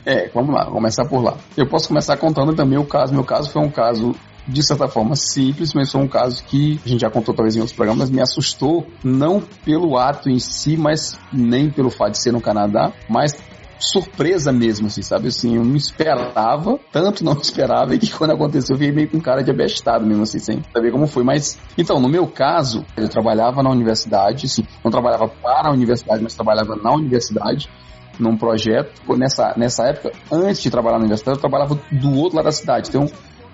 É, 0.07 0.29
vamos 0.33 0.55
lá, 0.55 0.61
vamos 0.61 0.75
começar 0.75 1.05
por 1.07 1.23
lá. 1.23 1.37
Eu 1.57 1.69
posso 1.69 1.89
começar 1.89 2.17
contando 2.17 2.55
também 2.55 2.79
o 2.79 2.85
caso. 2.85 3.13
Meu 3.13 3.25
caso 3.25 3.51
foi 3.51 3.63
um 3.63 3.71
caso 3.71 4.15
de 4.51 4.67
certa 4.67 4.89
forma 4.89 5.15
simples, 5.15 5.73
mas 5.75 5.91
foi 5.91 6.01
um 6.01 6.09
caso 6.09 6.43
que 6.45 6.81
a 6.85 6.89
gente 6.89 7.01
já 7.01 7.11
contou 7.11 7.35
talvez 7.35 7.57
em 7.57 7.61
outros 7.61 7.77
programas, 7.77 8.11
me 8.11 8.21
assustou, 8.21 8.87
não 9.03 9.41
pelo 9.41 9.97
ato 9.97 10.29
em 10.29 10.39
si, 10.39 10.77
mas 10.77 11.19
nem 11.33 11.71
pelo 11.71 11.91
fato 11.91 12.13
de 12.13 12.23
ser 12.23 12.33
no 12.33 12.41
Canadá, 12.41 12.93
mas 13.09 13.33
surpresa 13.79 14.53
mesmo, 14.53 14.89
assim, 14.89 15.01
sabe? 15.03 15.29
Assim, 15.29 15.57
eu 15.57 15.65
não 15.65 15.75
esperava, 15.75 16.79
tanto 16.93 17.25
não 17.25 17.33
esperava, 17.41 17.95
e 17.95 17.99
que 17.99 18.13
quando 18.13 18.33
aconteceu 18.33 18.75
eu 18.75 18.79
fiquei 18.79 18.95
meio 18.95 19.09
com 19.09 19.21
cara 19.21 19.43
de 19.43 19.51
abestado 19.51 20.07
mesmo, 20.07 20.23
assim, 20.23 20.39
sem 20.39 20.63
saber 20.73 20.93
como 20.93 21.07
foi. 21.07 21.25
Mas, 21.25 21.59
então, 21.79 21.99
no 21.99 22.09
meu 22.09 22.27
caso, 22.27 22.85
eu 22.97 23.09
trabalhava 23.09 23.63
na 23.63 23.71
universidade, 23.71 24.47
assim, 24.47 24.67
não 24.85 24.91
trabalhava 24.91 25.27
para 25.29 25.71
a 25.71 25.73
universidade, 25.73 26.23
mas 26.23 26.35
trabalhava 26.35 26.77
na 26.77 26.93
universidade, 26.93 27.71
num 28.19 28.37
projeto. 28.37 29.01
Nessa, 29.17 29.55
nessa 29.57 29.85
época, 29.87 30.13
antes 30.31 30.63
de 30.63 30.71
trabalhar 30.71 30.99
na 30.99 31.05
universidade, 31.05 31.39
eu 31.39 31.41
trabalhava 31.41 31.81
do 31.91 32.15
outro 32.17 32.37
lado 32.37 32.45
da 32.45 32.53
cidade. 32.53 32.91
Então, 32.91 33.07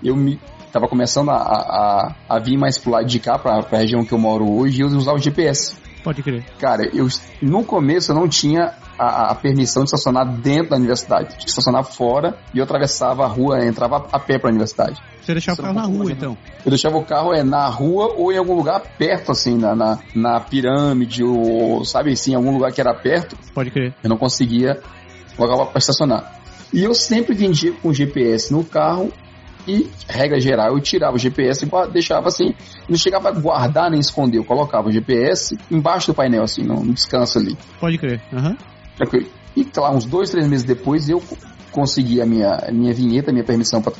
eu 0.03 0.17
me 0.17 0.41
estava 0.67 0.89
começando 0.89 1.31
a, 1.31 1.37
a, 1.37 2.15
a, 2.29 2.39
vir 2.39 2.59
mais 2.59 2.79
pro 2.79 2.91
lado 2.91 3.07
de 3.07 3.19
cá, 3.19 3.39
para 3.39 3.59
a 3.59 3.77
região 3.79 4.05
que 4.05 4.13
eu 4.13 4.19
moro 4.19 4.51
hoje, 4.51 4.79
e 4.79 4.81
eu 4.83 4.89
usava 4.89 5.17
o 5.17 5.21
GPS. 5.21 5.77
Pode 6.03 6.23
crer. 6.23 6.45
Cara, 6.59 6.89
eu 6.95 7.09
no 7.43 7.65
começo 7.65 8.13
eu 8.13 8.15
não 8.15 8.29
tinha 8.29 8.75
a, 8.99 9.33
a, 9.33 9.35
permissão 9.35 9.83
de 9.83 9.89
estacionar 9.89 10.25
dentro 10.39 10.71
da 10.71 10.77
universidade. 10.77 11.31
Tinha 11.31 11.39
que 11.41 11.49
estacionar 11.49 11.83
fora 11.83 12.39
e 12.55 12.59
eu 12.59 12.65
atravessava 12.65 13.25
a 13.25 13.27
rua, 13.27 13.67
entrava 13.67 14.07
a 14.13 14.19
pé 14.19 14.39
para 14.39 14.49
a 14.49 14.53
universidade. 14.53 15.01
Você 15.21 15.33
deixava 15.33 15.61
o 15.61 15.65
carro 15.65 15.75
na 15.75 15.83
rua, 15.83 16.13
então? 16.13 16.39
Eu 16.65 16.71
deixava 16.71 16.97
o 16.97 17.05
carro 17.05 17.35
é, 17.35 17.43
na 17.43 17.67
rua 17.67 18.15
ou 18.17 18.33
em 18.33 18.39
algum 18.39 18.55
lugar 18.55 18.81
perto, 18.97 19.33
assim, 19.33 19.59
na, 19.59 19.75
na, 19.75 19.99
na 20.15 20.41
pirâmide, 20.41 21.25
ou 21.25 21.85
sabe 21.85 22.13
assim, 22.13 22.33
em 22.33 22.35
algum 22.37 22.53
lugar 22.53 22.71
que 22.71 22.81
era 22.81 22.95
perto. 22.95 23.37
Pode 23.53 23.73
crer. 23.73 23.93
Eu 24.05 24.09
não 24.09 24.17
conseguia 24.17 24.81
colocar 25.37 25.67
para 25.67 25.79
estacionar. 25.79 26.41
E 26.73 26.85
eu 26.85 26.95
sempre 26.95 27.35
vendia 27.35 27.73
com 27.73 27.93
GPS 27.93 28.53
no 28.53 28.63
carro 28.65 29.13
e, 29.67 29.91
regra 30.09 30.41
geral, 30.41 30.69
eu 30.69 30.81
tirava 30.81 31.17
o 31.17 31.19
GPS 31.19 31.65
e 31.65 31.93
deixava 31.93 32.29
assim, 32.29 32.55
não 32.89 32.97
chegava 32.97 33.29
a 33.29 33.33
guardar 33.33 33.91
nem 33.91 34.01
esconder, 34.01 34.39
eu 34.39 34.45
colocava 34.45 34.89
o 34.89 34.93
GPS 34.93 35.57
embaixo 35.71 36.09
do 36.09 36.15
painel, 36.15 36.43
assim, 36.43 36.63
no, 36.63 36.85
descanso 36.93 37.39
ali. 37.39 37.57
Pode 37.81 37.99
crer, 37.99 38.21
uhum. 38.33 38.57
E 39.57 39.67
lá, 39.77 39.91
uns 39.91 40.05
dois, 40.05 40.31
três 40.31 40.47
meses 40.47 40.65
depois, 40.65 41.09
eu 41.09 41.23
consegui 41.73 42.21
a 42.21 42.27
minha, 42.27 42.55
a 42.69 42.73
minha 42.73 42.93
vinheta, 42.95 43.31
a 43.31 43.33
minha 43.33 43.45
permissão 43.45 43.83
para 43.83 43.93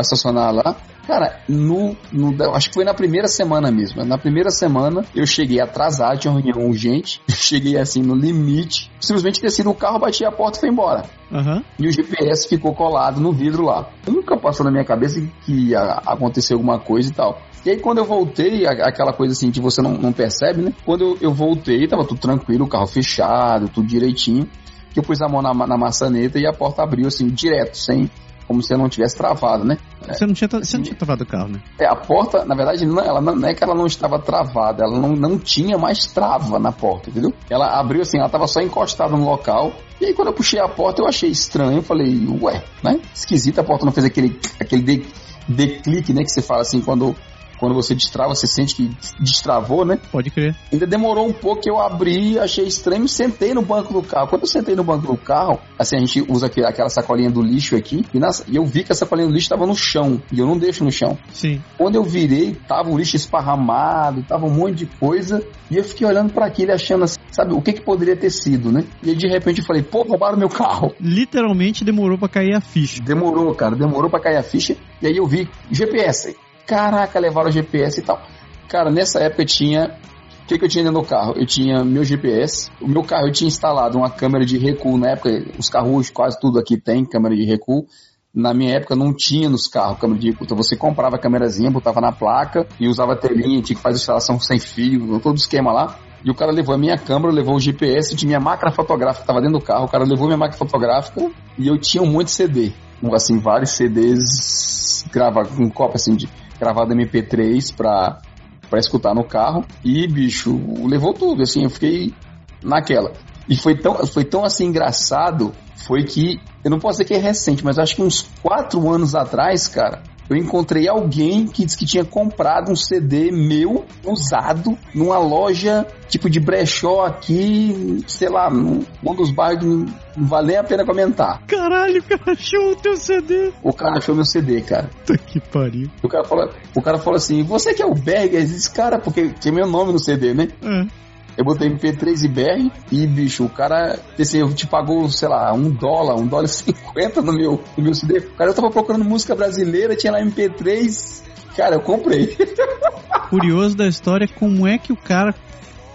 estacionar 0.00 0.54
lá. 0.54 0.76
Cara, 1.06 1.40
no, 1.48 1.96
no, 2.12 2.54
acho 2.54 2.68
que 2.68 2.74
foi 2.74 2.84
na 2.84 2.94
primeira 2.94 3.28
semana 3.28 3.70
mesmo. 3.70 4.04
Na 4.04 4.18
primeira 4.18 4.50
semana 4.50 5.04
eu 5.14 5.26
cheguei 5.26 5.60
atrasado, 5.60 6.18
tinha 6.18 6.32
uma 6.32 6.40
reunião 6.40 6.68
urgente. 6.68 7.20
cheguei 7.28 7.76
assim 7.76 8.02
no 8.02 8.14
limite. 8.14 8.90
Simplesmente 9.00 9.40
desci 9.40 9.64
no 9.64 9.74
carro, 9.74 9.98
bati 9.98 10.24
a 10.24 10.30
porta 10.30 10.58
e 10.58 10.60
foi 10.60 10.68
embora. 10.68 11.04
Uhum. 11.30 11.62
E 11.78 11.88
o 11.88 11.92
GPS 11.92 12.48
ficou 12.48 12.74
colado 12.74 13.20
no 13.20 13.32
vidro 13.32 13.64
lá. 13.64 13.88
Nunca 14.06 14.36
passou 14.36 14.64
na 14.64 14.70
minha 14.70 14.84
cabeça 14.84 15.20
que 15.44 15.70
ia 15.70 15.80
acontecer 16.06 16.54
alguma 16.54 16.78
coisa 16.78 17.10
e 17.10 17.12
tal. 17.12 17.40
E 17.64 17.70
aí 17.70 17.78
quando 17.78 17.98
eu 17.98 18.04
voltei, 18.04 18.66
aquela 18.66 19.12
coisa 19.12 19.32
assim 19.32 19.50
que 19.50 19.60
você 19.60 19.82
não, 19.82 19.92
não 19.92 20.12
percebe, 20.12 20.62
né? 20.62 20.72
Quando 20.84 21.02
eu, 21.02 21.18
eu 21.20 21.34
voltei, 21.34 21.86
tava 21.86 22.04
tudo 22.04 22.20
tranquilo, 22.20 22.64
o 22.64 22.68
carro 22.68 22.86
fechado, 22.86 23.68
tudo 23.68 23.86
direitinho. 23.86 24.48
Que 24.92 24.98
eu 24.98 25.04
pus 25.04 25.22
a 25.22 25.28
mão 25.28 25.40
na, 25.40 25.54
na 25.54 25.78
maçaneta 25.78 26.38
e 26.38 26.46
a 26.46 26.52
porta 26.52 26.82
abriu 26.82 27.06
assim, 27.06 27.28
direto, 27.28 27.76
sem, 27.76 28.10
como 28.50 28.60
se 28.64 28.74
eu 28.74 28.78
não 28.78 28.88
tivesse 28.88 29.16
travado, 29.16 29.64
né? 29.64 29.78
Você 30.08 30.26
não 30.26 30.34
tinha, 30.34 30.48
você 30.48 30.76
não 30.76 30.82
tinha 30.82 30.96
travado 30.96 31.22
o 31.22 31.26
carro, 31.26 31.50
né? 31.50 31.62
É, 31.78 31.86
a 31.86 31.94
porta, 31.94 32.44
na 32.44 32.56
verdade, 32.56 32.84
não, 32.84 32.98
ela 33.00 33.20
não, 33.20 33.36
não 33.36 33.48
é 33.48 33.54
que 33.54 33.62
ela 33.62 33.76
não 33.76 33.86
estava 33.86 34.18
travada, 34.18 34.82
ela 34.82 34.98
não, 34.98 35.10
não 35.10 35.38
tinha 35.38 35.78
mais 35.78 36.06
trava 36.06 36.58
na 36.58 36.72
porta, 36.72 37.10
entendeu? 37.10 37.32
Ela 37.48 37.78
abriu 37.78 38.02
assim, 38.02 38.16
ela 38.18 38.26
estava 38.26 38.48
só 38.48 38.60
encostada 38.60 39.16
no 39.16 39.24
local. 39.24 39.70
E 40.00 40.06
aí, 40.06 40.14
quando 40.14 40.28
eu 40.28 40.34
puxei 40.34 40.58
a 40.58 40.68
porta, 40.68 41.00
eu 41.00 41.06
achei 41.06 41.30
estranho. 41.30 41.78
Eu 41.78 41.82
falei, 41.82 42.26
ué, 42.42 42.64
né? 42.82 43.00
Esquisita, 43.14 43.60
a 43.60 43.64
porta 43.64 43.84
não 43.84 43.92
fez 43.92 44.04
aquele, 44.04 44.36
aquele 44.58 44.82
de, 44.82 45.06
declique, 45.46 46.12
né? 46.12 46.24
Que 46.24 46.32
você 46.32 46.42
fala 46.42 46.62
assim, 46.62 46.80
quando 46.80 47.14
quando 47.60 47.74
você 47.74 47.94
destrava, 47.94 48.34
você 48.34 48.46
sente 48.46 48.74
que 48.74 48.90
destravou, 49.20 49.84
né? 49.84 49.98
Pode 50.10 50.30
crer. 50.30 50.56
Ainda 50.72 50.86
demorou 50.86 51.28
um 51.28 51.32
pouco 51.32 51.60
que 51.60 51.70
eu 51.70 51.78
abri, 51.78 52.38
achei 52.38 52.64
estranho 52.64 53.04
e 53.04 53.08
sentei 53.08 53.52
no 53.52 53.60
banco 53.60 53.92
do 53.92 54.02
carro. 54.02 54.28
Quando 54.28 54.42
eu 54.42 54.48
sentei 54.48 54.74
no 54.74 54.82
banco 54.82 55.06
do 55.06 55.16
carro, 55.16 55.60
assim, 55.78 55.96
a 55.96 56.00
gente 56.00 56.24
usa 56.26 56.46
aquela 56.46 56.88
sacolinha 56.88 57.30
do 57.30 57.42
lixo 57.42 57.76
aqui, 57.76 58.02
e, 58.14 58.18
e 58.50 58.56
eu 58.56 58.64
vi 58.64 58.82
que 58.82 58.92
a 58.92 58.94
sacolinha 58.94 59.28
do 59.28 59.34
lixo 59.34 59.44
estava 59.44 59.66
no 59.66 59.76
chão, 59.76 60.22
e 60.32 60.38
eu 60.38 60.46
não 60.46 60.56
deixo 60.56 60.82
no 60.82 60.90
chão. 60.90 61.18
Sim. 61.32 61.62
Quando 61.76 61.96
eu 61.96 62.02
virei, 62.02 62.56
tava 62.66 62.88
o 62.88 62.96
lixo 62.96 63.16
esparramado, 63.16 64.22
tava 64.22 64.46
um 64.46 64.50
monte 64.50 64.76
de 64.76 64.86
coisa, 64.86 65.44
e 65.70 65.76
eu 65.76 65.84
fiquei 65.84 66.06
olhando 66.06 66.32
para 66.32 66.46
aquilo 66.46 66.72
achando 66.72 67.04
assim, 67.04 67.18
sabe, 67.30 67.52
o 67.52 67.60
que 67.60 67.74
que 67.74 67.82
poderia 67.82 68.16
ter 68.16 68.30
sido, 68.30 68.72
né? 68.72 68.84
E 69.02 69.10
aí, 69.10 69.16
de 69.16 69.28
repente 69.28 69.60
eu 69.60 69.66
falei, 69.66 69.82
pô, 69.82 70.02
roubaram 70.02 70.38
meu 70.38 70.48
carro. 70.48 70.94
Literalmente 70.98 71.84
demorou 71.84 72.16
para 72.16 72.28
cair 72.28 72.54
a 72.54 72.60
ficha. 72.62 73.02
Demorou, 73.02 73.54
cara, 73.54 73.76
demorou 73.76 74.10
para 74.10 74.20
cair 74.20 74.36
a 74.38 74.42
ficha, 74.42 74.76
e 75.02 75.06
aí 75.06 75.16
eu 75.16 75.26
vi 75.26 75.46
GPS 75.70 76.34
caraca, 76.70 77.18
levaram 77.18 77.48
o 77.48 77.52
GPS 77.52 77.98
e 77.98 78.04
tal. 78.04 78.22
Cara, 78.68 78.90
nessa 78.90 79.18
época 79.18 79.44
tinha. 79.44 79.98
O 80.44 80.46
que, 80.46 80.58
que 80.58 80.64
eu 80.64 80.68
tinha 80.68 80.84
dentro 80.84 81.00
do 81.00 81.06
carro? 81.06 81.34
Eu 81.36 81.46
tinha 81.46 81.84
meu 81.84 82.04
GPS. 82.04 82.70
O 82.80 82.88
meu 82.88 83.02
carro 83.02 83.26
eu 83.26 83.32
tinha 83.32 83.48
instalado 83.48 83.98
uma 83.98 84.10
câmera 84.10 84.44
de 84.44 84.56
recuo. 84.56 84.96
Na 84.96 85.10
época, 85.10 85.30
os 85.58 85.68
carros, 85.68 86.10
quase 86.10 86.38
tudo 86.40 86.58
aqui 86.58 86.76
tem 86.76 87.04
câmera 87.04 87.34
de 87.34 87.44
recuo. 87.44 87.86
Na 88.32 88.54
minha 88.54 88.76
época 88.76 88.94
não 88.94 89.12
tinha 89.12 89.48
nos 89.48 89.66
carros 89.66 89.98
câmera 89.98 90.20
de 90.20 90.30
recuo. 90.30 90.44
Então 90.44 90.56
você 90.56 90.76
comprava 90.76 91.16
a 91.16 91.18
câmerazinha, 91.18 91.70
botava 91.70 92.00
na 92.00 92.12
placa 92.12 92.66
e 92.78 92.88
usava 92.88 93.12
a 93.12 93.16
telinha, 93.16 93.60
tinha 93.62 93.76
que 93.76 93.82
fazer 93.82 93.98
instalação 93.98 94.38
sem 94.40 94.58
fio, 94.58 95.18
todo 95.20 95.36
esquema 95.36 95.72
lá. 95.72 95.98
E 96.24 96.30
o 96.30 96.34
cara 96.34 96.52
levou 96.52 96.74
a 96.74 96.78
minha 96.78 96.98
câmera, 96.98 97.32
levou 97.32 97.56
o 97.56 97.60
GPS 97.60 98.14
de 98.14 98.26
minha 98.26 98.40
máquina 98.40 98.70
fotográfica, 98.70 99.26
tava 99.26 99.40
dentro 99.40 99.58
do 99.58 99.64
carro. 99.64 99.84
O 99.84 99.88
cara 99.88 100.04
levou 100.04 100.26
minha 100.26 100.38
máquina 100.38 100.58
fotográfica 100.58 101.30
e 101.58 101.66
eu 101.66 101.78
tinha 101.78 102.02
um 102.02 102.10
monte 102.10 102.26
de 102.26 102.32
CD. 102.32 102.72
Assim, 103.12 103.38
vários 103.38 103.70
CDs 103.70 105.04
gravados 105.12 105.54
com 105.56 105.70
cópia 105.70 105.96
assim 105.96 106.14
de 106.14 106.28
gravado 106.60 106.94
MP3 106.94 107.74
pra, 107.74 108.20
pra 108.68 108.78
escutar 108.78 109.14
no 109.14 109.24
carro. 109.24 109.64
E, 109.82 110.06
bicho, 110.06 110.52
levou 110.86 111.14
tudo, 111.14 111.42
assim, 111.42 111.64
eu 111.64 111.70
fiquei 111.70 112.14
naquela. 112.62 113.12
E 113.48 113.56
foi 113.56 113.76
tão, 113.76 114.06
foi 114.06 114.24
tão 114.24 114.44
assim 114.44 114.66
engraçado, 114.66 115.52
foi 115.86 116.04
que, 116.04 116.40
eu 116.62 116.70
não 116.70 116.78
posso 116.78 116.98
dizer 116.98 117.06
que 117.06 117.14
é 117.14 117.18
recente, 117.18 117.64
mas 117.64 117.78
acho 117.78 117.96
que 117.96 118.02
uns 118.02 118.28
quatro 118.42 118.88
anos 118.92 119.14
atrás, 119.14 119.66
cara, 119.66 120.02
eu 120.30 120.36
encontrei 120.36 120.88
alguém 120.88 121.44
que 121.44 121.64
disse 121.64 121.76
que 121.76 121.84
tinha 121.84 122.04
comprado 122.04 122.70
um 122.70 122.76
CD 122.76 123.32
meu 123.32 123.84
usado 124.06 124.78
numa 124.94 125.18
loja 125.18 125.84
tipo 126.08 126.30
de 126.30 126.38
brechó 126.38 127.04
aqui, 127.04 128.04
sei 128.06 128.28
lá, 128.28 128.48
num, 128.48 128.84
um 129.04 129.14
dos 129.14 129.32
bairros 129.32 129.64
não 129.64 129.86
vale 130.16 130.48
nem 130.48 130.56
a 130.56 130.64
pena 130.64 130.84
comentar. 130.84 131.42
Caralho, 131.46 132.00
o 132.00 132.02
cara 132.02 132.32
achou 132.32 132.72
o 132.72 132.76
teu 132.76 132.96
CD. 132.96 133.52
O 133.62 133.72
cara 133.72 133.98
achou 133.98 134.14
meu 134.14 134.24
CD, 134.24 134.60
cara. 134.60 134.88
Puta 135.04 135.18
que 135.18 135.40
pariu. 135.40 135.90
O 136.02 136.08
cara 136.08 136.24
falou, 136.24 136.50
o 136.76 136.82
cara 136.82 136.98
falou 136.98 137.16
assim: 137.16 137.42
Você 137.42 137.74
que 137.74 137.82
é 137.82 137.86
o 137.86 137.94
Berger? 137.94 138.40
Esse 138.40 138.70
cara, 138.70 138.98
porque 138.98 139.30
tinha 139.40 139.52
meu 139.52 139.66
nome 139.66 139.92
no 139.92 139.98
CD, 139.98 140.32
né? 140.32 140.48
É. 140.62 141.09
Eu 141.40 141.44
botei 141.44 141.70
MP3 141.70 142.24
e 142.24 142.28
BR 142.28 142.70
e, 142.92 143.06
bicho, 143.06 143.46
o 143.46 143.48
cara, 143.48 143.98
assim, 144.18 144.46
te 144.48 144.66
pagou, 144.66 145.08
sei 145.08 145.26
lá, 145.26 145.50
um 145.54 145.70
dólar, 145.70 146.16
um 146.16 146.26
dólar 146.26 146.44
e 146.44 146.48
cinquenta 146.48 147.22
no 147.22 147.32
meu, 147.32 147.64
no 147.78 147.82
meu 147.82 147.94
CD. 147.94 148.18
O 148.18 148.32
cara, 148.32 148.50
eu 148.50 148.54
tava 148.54 148.68
procurando 148.68 149.06
música 149.06 149.34
brasileira, 149.34 149.96
tinha 149.96 150.12
lá 150.12 150.20
MP3, 150.20 151.22
cara, 151.56 151.76
eu 151.76 151.80
comprei. 151.80 152.36
Curioso 153.30 153.74
da 153.74 153.88
história 153.88 154.28
como 154.28 154.68
é 154.68 154.76
que 154.76 154.92
o 154.92 154.96
cara 154.96 155.34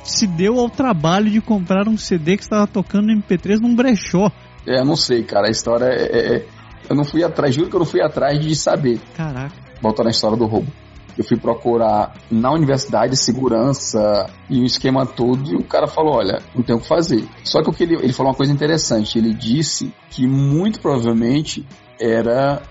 se 0.04 0.26
deu 0.26 0.60
ao 0.60 0.68
trabalho 0.68 1.30
de 1.30 1.40
comprar 1.42 1.88
um 1.88 1.96
CD 1.96 2.38
que 2.38 2.44
estava 2.44 2.66
tocando 2.66 3.06
no 3.06 3.22
MP3 3.22 3.60
num 3.60 3.76
brechó. 3.76 4.32
É, 4.66 4.80
eu 4.80 4.86
não 4.86 4.96
sei, 4.96 5.22
cara, 5.22 5.46
a 5.46 5.52
história 5.52 5.86
é, 5.86 6.06
é, 6.06 6.36
é... 6.38 6.46
Eu 6.90 6.96
não 6.96 7.04
fui 7.04 7.24
atrás, 7.24 7.54
juro 7.54 7.70
que 7.70 7.76
eu 7.76 7.82
não 7.82 7.86
fui 7.86 8.02
atrás 8.02 8.40
de 8.40 8.56
saber. 8.56 9.00
Caraca. 9.16 9.54
Voltando 9.80 10.08
à 10.08 10.10
história 10.10 10.36
do 10.36 10.48
roubo 10.48 10.72
eu 11.18 11.24
fui 11.24 11.38
procurar 11.38 12.16
na 12.30 12.52
universidade 12.52 13.16
segurança 13.16 14.30
e 14.50 14.62
o 14.62 14.66
esquema 14.66 15.06
todo 15.06 15.52
e 15.52 15.56
o 15.56 15.64
cara 15.64 15.88
falou, 15.88 16.16
olha, 16.16 16.42
não 16.54 16.64
tem 16.64 16.76
o 16.76 16.80
que 16.80 16.88
fazer. 16.88 17.28
Só 17.44 17.62
que 17.62 17.70
o 17.70 17.74
que 17.74 17.84
ele, 17.84 17.96
ele 17.96 18.14
falou 18.14 18.32
uma 18.32 18.38
coisa 18.38 18.52
interessante, 18.52 19.18
ele 19.18 19.34
disse 19.34 19.94
que 20.10 20.28
muito 20.28 20.80
provavelmente 20.80 21.66
era 22.00 22.62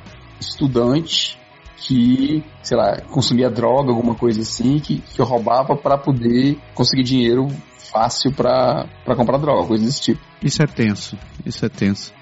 estudante 0.41 1.39
que, 1.77 2.43
sei 2.63 2.77
lá, 2.77 3.01
consumia 3.11 3.51
droga, 3.51 3.91
alguma 3.91 4.15
coisa 4.15 4.41
assim, 4.41 4.79
que, 4.79 5.01
que 5.01 5.23
roubava 5.23 5.77
para 5.77 5.99
poder 5.99 6.59
conseguir 6.75 7.03
dinheiro 7.03 7.49
fácil 7.93 8.33
para 8.33 8.89
comprar 9.17 9.39
droga, 9.39 9.69
coisa 9.69 9.85
desse 9.85 10.01
tipo. 10.01 10.21
Isso 10.43 10.63
é 10.63 10.67
tenso, 10.67 11.17
isso 11.45 11.65
é 11.65 11.69
tenso. 11.69 12.13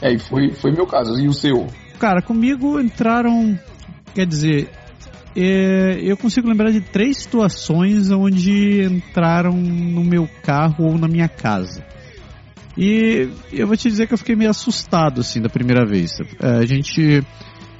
É, 0.00 0.12
e 0.12 0.18
foi, 0.18 0.52
foi 0.52 0.72
meu 0.72 0.86
caso. 0.86 1.18
E 1.18 1.26
o 1.28 1.32
seu? 1.32 1.66
Cara, 1.98 2.22
comigo 2.22 2.80
entraram, 2.80 3.58
quer 4.14 4.26
dizer, 4.26 4.70
eu 5.40 6.16
consigo 6.16 6.48
lembrar 6.48 6.70
de 6.70 6.80
três 6.80 7.18
situações 7.18 8.10
onde 8.10 8.82
entraram 8.84 9.52
no 9.52 10.02
meu 10.02 10.28
carro 10.42 10.86
ou 10.86 10.98
na 10.98 11.06
minha 11.08 11.28
casa. 11.28 11.84
E 12.76 13.28
eu 13.52 13.66
vou 13.66 13.76
te 13.76 13.88
dizer 13.88 14.06
que 14.06 14.14
eu 14.14 14.18
fiquei 14.18 14.36
meio 14.36 14.50
assustado 14.50 15.20
assim 15.20 15.40
da 15.40 15.48
primeira 15.48 15.86
vez. 15.86 16.10
É, 16.40 16.58
a 16.58 16.66
gente 16.66 17.24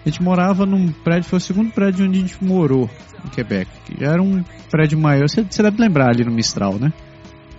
a 0.04 0.08
gente 0.08 0.22
morava 0.22 0.64
num 0.64 0.92
prédio, 0.92 1.28
foi 1.28 1.38
o 1.38 1.40
segundo 1.40 1.72
prédio 1.72 2.06
onde 2.06 2.18
a 2.18 2.20
gente 2.20 2.42
morou 2.42 2.88
em 3.24 3.28
Quebec. 3.28 3.68
Já 4.00 4.12
era 4.12 4.22
um 4.22 4.42
prédio 4.70 4.98
maior, 4.98 5.28
você, 5.28 5.42
você 5.42 5.62
deve 5.62 5.80
lembrar 5.80 6.10
ali 6.10 6.24
no 6.24 6.30
Mistral, 6.30 6.78
né? 6.78 6.92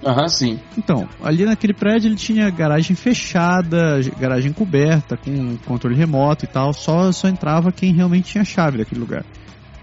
Aham, 0.03 0.21
uhum, 0.21 0.29
sim. 0.29 0.59
Então, 0.77 1.09
ali 1.21 1.43
naquele 1.43 1.73
prédio 1.73 2.07
ele 2.07 2.15
tinha 2.15 2.49
garagem 2.49 2.95
fechada, 2.95 3.99
garagem 4.19 4.53
coberta, 4.53 5.17
com 5.17 5.57
controle 5.65 5.95
remoto 5.95 6.45
e 6.45 6.47
tal, 6.47 6.71
só, 6.71 7.11
só 7.11 7.27
entrava 7.27 7.71
quem 7.71 7.93
realmente 7.93 8.31
tinha 8.31 8.45
chave 8.45 8.77
daquele 8.77 9.01
lugar. 9.01 9.25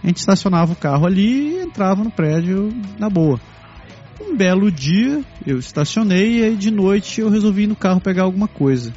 A 0.04 0.06
gente 0.06 0.18
estacionava 0.18 0.70
o 0.70 0.76
carro 0.76 1.06
ali 1.06 1.54
e 1.54 1.62
entrava 1.62 2.04
no 2.04 2.10
prédio 2.10 2.68
na 2.98 3.08
boa. 3.08 3.40
Um 4.20 4.36
belo 4.36 4.70
dia 4.70 5.22
eu 5.46 5.58
estacionei 5.58 6.46
e 6.46 6.56
de 6.56 6.70
noite 6.70 7.22
eu 7.22 7.30
resolvi 7.30 7.62
ir 7.62 7.66
no 7.68 7.74
carro 7.74 8.02
pegar 8.02 8.24
alguma 8.24 8.46
coisa. 8.46 8.92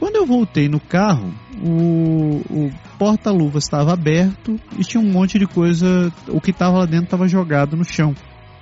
Quando 0.00 0.16
eu 0.16 0.26
voltei 0.26 0.68
no 0.68 0.80
carro, 0.80 1.32
o, 1.62 2.42
o 2.50 2.70
porta-luvas 2.98 3.62
estava 3.62 3.92
aberto 3.92 4.58
e 4.76 4.82
tinha 4.82 5.00
um 5.00 5.08
monte 5.08 5.38
de 5.38 5.46
coisa. 5.46 6.12
O 6.26 6.40
que 6.40 6.50
estava 6.50 6.78
lá 6.78 6.84
dentro 6.84 7.04
estava 7.04 7.28
jogado 7.28 7.76
no 7.76 7.84
chão. 7.84 8.12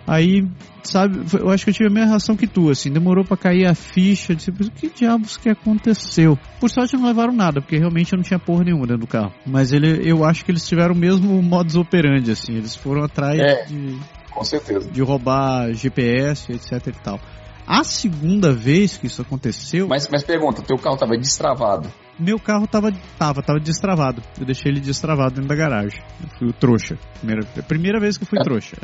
Aí, 0.08 0.42
sabe, 0.82 1.20
eu 1.38 1.50
acho 1.50 1.64
que 1.64 1.70
eu 1.70 1.74
tive 1.74 1.90
a 1.90 1.92
mesma 1.92 2.08
reação 2.08 2.34
que 2.34 2.46
tu, 2.46 2.70
assim, 2.70 2.90
demorou 2.90 3.26
para 3.26 3.36
cair 3.36 3.66
a 3.66 3.74
ficha, 3.74 4.34
disse, 4.34 4.48
o 4.48 4.54
que 4.54 4.88
diabos 4.88 5.36
que 5.36 5.50
aconteceu? 5.50 6.38
Por 6.58 6.70
sorte 6.70 6.96
não 6.96 7.06
levaram 7.06 7.34
nada, 7.34 7.60
porque 7.60 7.76
realmente 7.76 8.14
eu 8.14 8.16
não 8.16 8.24
tinha 8.24 8.38
porra 8.38 8.64
nenhuma 8.64 8.86
dentro 8.86 9.02
do 9.02 9.06
carro. 9.06 9.34
Mas 9.44 9.70
ele, 9.70 10.10
eu 10.10 10.24
acho 10.24 10.46
que 10.46 10.50
eles 10.50 10.66
tiveram 10.66 10.94
o 10.94 10.98
mesmo 10.98 11.42
modus 11.42 11.76
operandi, 11.76 12.30
assim, 12.30 12.54
eles 12.54 12.74
foram 12.74 13.04
atrás 13.04 13.38
é, 13.38 13.66
de, 13.66 13.98
com 14.30 14.42
certeza. 14.42 14.90
de 14.90 15.02
roubar 15.02 15.74
GPS, 15.74 16.52
etc 16.52 16.86
e 16.86 16.92
tal. 17.02 17.20
A 17.66 17.84
segunda 17.84 18.50
vez 18.50 18.96
que 18.96 19.08
isso 19.08 19.20
aconteceu. 19.20 19.86
Mas, 19.86 20.08
mas 20.10 20.24
pergunta, 20.24 20.62
teu 20.62 20.78
carro 20.78 20.94
estava 20.94 21.18
destravado? 21.18 21.92
Meu 22.18 22.38
carro 22.38 22.66
tava, 22.66 22.92
tava, 23.16 23.42
tava 23.42 23.60
destravado. 23.60 24.20
Eu 24.38 24.44
deixei 24.44 24.72
ele 24.72 24.80
destravado 24.80 25.34
dentro 25.34 25.48
da 25.48 25.54
garagem. 25.54 26.00
Eu 26.20 26.28
fui 26.38 26.48
o 26.48 26.52
trouxa. 26.52 26.98
Primeira, 27.18 27.46
primeira 27.68 28.00
vez 28.00 28.18
que 28.18 28.24
eu 28.24 28.28
fui 28.28 28.38
é. 28.40 28.42
trouxa. 28.42 28.76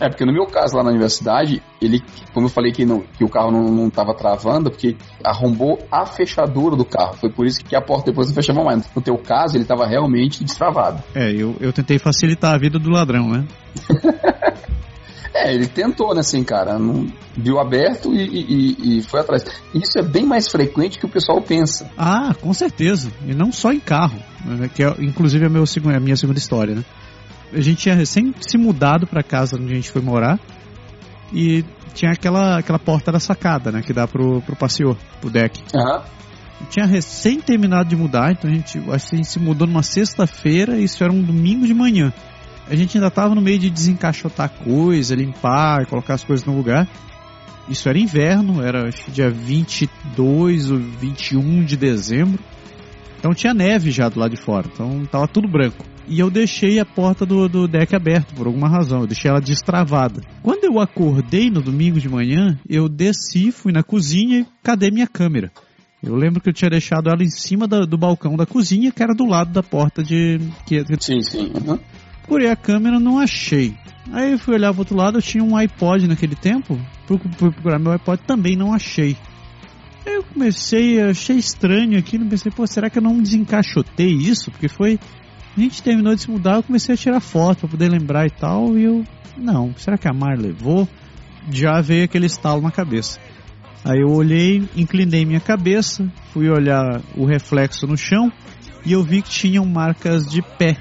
É, 0.00 0.08
porque 0.08 0.24
no 0.24 0.32
meu 0.32 0.46
caso 0.46 0.76
lá 0.76 0.84
na 0.84 0.90
universidade, 0.90 1.60
ele, 1.82 2.00
como 2.32 2.46
eu 2.46 2.50
falei 2.50 2.70
que, 2.70 2.84
não, 2.84 3.00
que 3.00 3.24
o 3.24 3.28
carro 3.28 3.50
não, 3.50 3.64
não 3.64 3.90
tava 3.90 4.14
travando, 4.14 4.70
porque 4.70 4.96
arrombou 5.24 5.84
a 5.90 6.06
fechadura 6.06 6.76
do 6.76 6.84
carro. 6.84 7.14
Foi 7.14 7.30
por 7.30 7.44
isso 7.44 7.64
que 7.64 7.74
a 7.74 7.82
porta 7.82 8.10
depois 8.10 8.28
não 8.28 8.34
fechava 8.34 8.62
mais. 8.62 8.88
No 8.94 9.02
teu 9.02 9.16
caso, 9.18 9.56
ele 9.56 9.64
tava 9.64 9.84
realmente 9.84 10.44
destravado. 10.44 11.02
É, 11.12 11.32
eu, 11.32 11.56
eu 11.60 11.72
tentei 11.72 11.98
facilitar 11.98 12.54
a 12.54 12.58
vida 12.58 12.78
do 12.78 12.90
ladrão, 12.90 13.28
né? 13.28 13.44
É, 15.34 15.54
ele 15.54 15.66
tentou, 15.66 16.14
né, 16.14 16.20
assim, 16.20 16.42
cara, 16.42 16.78
não, 16.78 17.06
viu 17.36 17.58
aberto 17.58 18.12
e, 18.14 18.22
e, 18.22 18.98
e, 18.98 19.02
foi 19.02 19.20
atrás. 19.20 19.44
Isso 19.74 19.98
é 19.98 20.02
bem 20.02 20.24
mais 20.24 20.48
frequente 20.48 20.98
que 20.98 21.06
o 21.06 21.08
pessoal 21.08 21.40
pensa. 21.42 21.90
Ah, 21.96 22.34
com 22.40 22.52
certeza. 22.52 23.10
E 23.26 23.34
não 23.34 23.52
só 23.52 23.72
em 23.72 23.80
carro, 23.80 24.18
né, 24.44 24.70
que 24.72 24.82
é, 24.82 24.94
inclusive 25.00 25.44
é, 25.44 25.48
meu, 25.48 25.64
é 25.64 25.96
a 25.96 26.00
minha 26.00 26.16
segunda 26.16 26.38
história, 26.38 26.74
né? 26.74 26.84
A 27.52 27.60
gente 27.60 27.82
tinha 27.82 27.94
recém 27.94 28.34
se 28.40 28.58
mudado 28.58 29.06
para 29.06 29.22
casa 29.22 29.56
onde 29.56 29.72
a 29.72 29.76
gente 29.76 29.90
foi 29.90 30.02
morar 30.02 30.38
e 31.32 31.64
tinha 31.94 32.10
aquela, 32.10 32.58
aquela 32.58 32.78
porta 32.78 33.12
da 33.12 33.20
sacada, 33.20 33.70
né, 33.70 33.82
que 33.82 33.92
dá 33.92 34.06
pro, 34.06 34.42
pro 34.42 34.56
passeio, 34.56 34.96
pro 35.20 35.30
deck. 35.30 35.62
Aham. 35.74 36.02
Tinha 36.70 36.86
recém 36.86 37.38
terminado 37.38 37.88
de 37.88 37.96
mudar, 37.96 38.32
então 38.32 38.50
a 38.50 38.54
gente, 38.54 38.78
a 38.90 38.96
gente 38.96 39.28
se 39.28 39.38
mudou 39.38 39.66
numa 39.66 39.82
sexta-feira 39.82 40.78
e 40.78 40.84
isso 40.84 41.04
era 41.04 41.12
um 41.12 41.22
domingo 41.22 41.66
de 41.66 41.74
manhã 41.74 42.12
a 42.68 42.74
gente 42.74 42.96
ainda 42.96 43.08
estava 43.08 43.34
no 43.34 43.40
meio 43.40 43.58
de 43.58 43.70
desencaixotar 43.70 44.50
coisa, 44.50 45.14
limpar, 45.14 45.86
colocar 45.86 46.14
as 46.14 46.24
coisas 46.24 46.44
no 46.44 46.56
lugar. 46.56 46.88
Isso 47.68 47.88
era 47.88 47.98
inverno, 47.98 48.62
era 48.62 48.88
acho 48.88 49.04
que 49.04 49.10
dia 49.10 49.30
22 49.30 50.70
ou 50.70 50.78
21 50.78 51.64
de 51.64 51.76
dezembro. 51.76 52.42
Então 53.18 53.34
tinha 53.34 53.54
neve 53.54 53.90
já 53.90 54.08
do 54.08 54.20
lado 54.20 54.30
de 54.30 54.40
fora, 54.40 54.68
então 54.72 55.04
tava 55.06 55.26
tudo 55.26 55.48
branco. 55.48 55.84
E 56.08 56.20
eu 56.20 56.30
deixei 56.30 56.78
a 56.78 56.84
porta 56.84 57.26
do, 57.26 57.48
do 57.48 57.66
deck 57.66 57.94
aberta 57.96 58.32
por 58.36 58.46
alguma 58.46 58.68
razão, 58.68 59.00
eu 59.00 59.06
deixei 59.06 59.28
ela 59.28 59.40
destravada. 59.40 60.20
Quando 60.42 60.64
eu 60.64 60.78
acordei 60.78 61.50
no 61.50 61.60
domingo 61.60 61.98
de 61.98 62.08
manhã, 62.08 62.56
eu 62.68 62.88
desci, 62.88 63.50
fui 63.50 63.72
na 63.72 63.82
cozinha 63.82 64.40
e 64.40 64.46
cadê 64.62 64.90
minha 64.90 65.08
câmera? 65.08 65.50
Eu 66.00 66.14
lembro 66.14 66.40
que 66.40 66.48
eu 66.48 66.52
tinha 66.52 66.70
deixado 66.70 67.10
ela 67.10 67.24
em 67.24 67.30
cima 67.30 67.66
do, 67.66 67.84
do 67.84 67.98
balcão 67.98 68.36
da 68.36 68.46
cozinha, 68.46 68.92
que 68.92 69.02
era 69.02 69.14
do 69.14 69.26
lado 69.26 69.52
da 69.52 69.62
porta 69.62 70.04
de. 70.04 70.38
Que, 70.64 70.84
sim, 71.00 71.20
sim. 71.22 71.52
Uhum. 71.52 71.78
Procurei 72.26 72.50
a 72.50 72.56
câmera, 72.56 72.98
não 72.98 73.20
achei. 73.20 73.76
Aí 74.12 74.32
eu 74.32 74.38
fui 74.38 74.54
olhar 74.54 74.72
pro 74.72 74.80
outro 74.80 74.96
lado, 74.96 75.18
eu 75.18 75.22
tinha 75.22 75.44
um 75.44 75.56
iPod 75.56 76.08
naquele 76.08 76.34
tempo. 76.34 76.76
Fui 77.06 77.18
procurar 77.18 77.78
meu 77.78 77.92
iPod, 77.92 78.20
também 78.26 78.56
não 78.56 78.74
achei. 78.74 79.16
Aí 80.04 80.14
eu 80.14 80.24
comecei, 80.24 81.00
achei 81.00 81.36
estranho 81.36 81.96
aqui, 81.96 82.18
não 82.18 82.28
pensei, 82.28 82.50
pô, 82.50 82.66
será 82.66 82.90
que 82.90 82.98
eu 82.98 83.02
não 83.02 83.22
desencaixotei 83.22 84.10
isso? 84.10 84.50
Porque 84.50 84.68
foi. 84.68 84.98
A 85.56 85.60
gente 85.60 85.80
terminou 85.82 86.16
de 86.16 86.22
se 86.22 86.30
mudar, 86.30 86.56
eu 86.56 86.62
comecei 86.64 86.96
a 86.96 86.98
tirar 86.98 87.20
foto 87.20 87.60
pra 87.60 87.68
poder 87.68 87.88
lembrar 87.88 88.26
e 88.26 88.30
tal, 88.30 88.76
e 88.76 88.82
eu. 88.82 89.04
Não, 89.38 89.72
será 89.76 89.96
que 89.96 90.08
a 90.08 90.12
Mar 90.12 90.36
levou? 90.36 90.88
Já 91.48 91.80
veio 91.80 92.04
aquele 92.04 92.26
estalo 92.26 92.60
na 92.60 92.72
cabeça. 92.72 93.20
Aí 93.84 94.00
eu 94.00 94.08
olhei, 94.08 94.68
inclinei 94.76 95.24
minha 95.24 95.38
cabeça, 95.38 96.10
fui 96.32 96.48
olhar 96.48 97.00
o 97.16 97.24
reflexo 97.24 97.86
no 97.86 97.96
chão 97.96 98.32
e 98.84 98.92
eu 98.92 99.02
vi 99.04 99.22
que 99.22 99.30
tinham 99.30 99.64
marcas 99.64 100.26
de 100.26 100.42
pé 100.42 100.76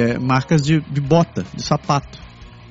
é, 0.00 0.18
marcas 0.18 0.62
de, 0.62 0.80
de 0.80 1.00
bota, 1.00 1.44
de 1.54 1.62
sapato. 1.62 2.18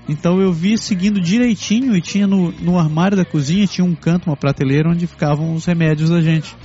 Então 0.10 0.42
eu 0.42 0.52
vi 0.52 0.78
seguindo 0.78 1.22
direitinho 1.22 1.96
e 1.96 2.02
tinha 2.02 2.28
no, 2.28 2.52
no 2.52 2.78
armário 2.78 3.16
da 3.16 3.24
cozinha, 3.24 3.68
tinha 3.68 3.86
um 3.86 3.96
canto, 3.96 4.30
uma 4.30 4.36
prateleira 4.36 4.90
onde 4.90 5.08
ficavam 5.08 5.54
os 5.54 5.66
remédios 5.66 6.10
da 6.10 6.22
gente. 6.22 6.56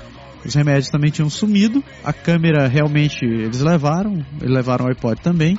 Os 0.44 0.54
remédios 0.54 0.88
também 0.88 1.10
tinham 1.10 1.28
sumido, 1.28 1.82
a 2.04 2.12
câmera 2.12 2.68
realmente 2.68 3.24
eles 3.24 3.60
levaram, 3.60 4.24
eles 4.40 4.54
levaram 4.54 4.86
o 4.86 4.88
iPod 4.88 5.20
também. 5.20 5.58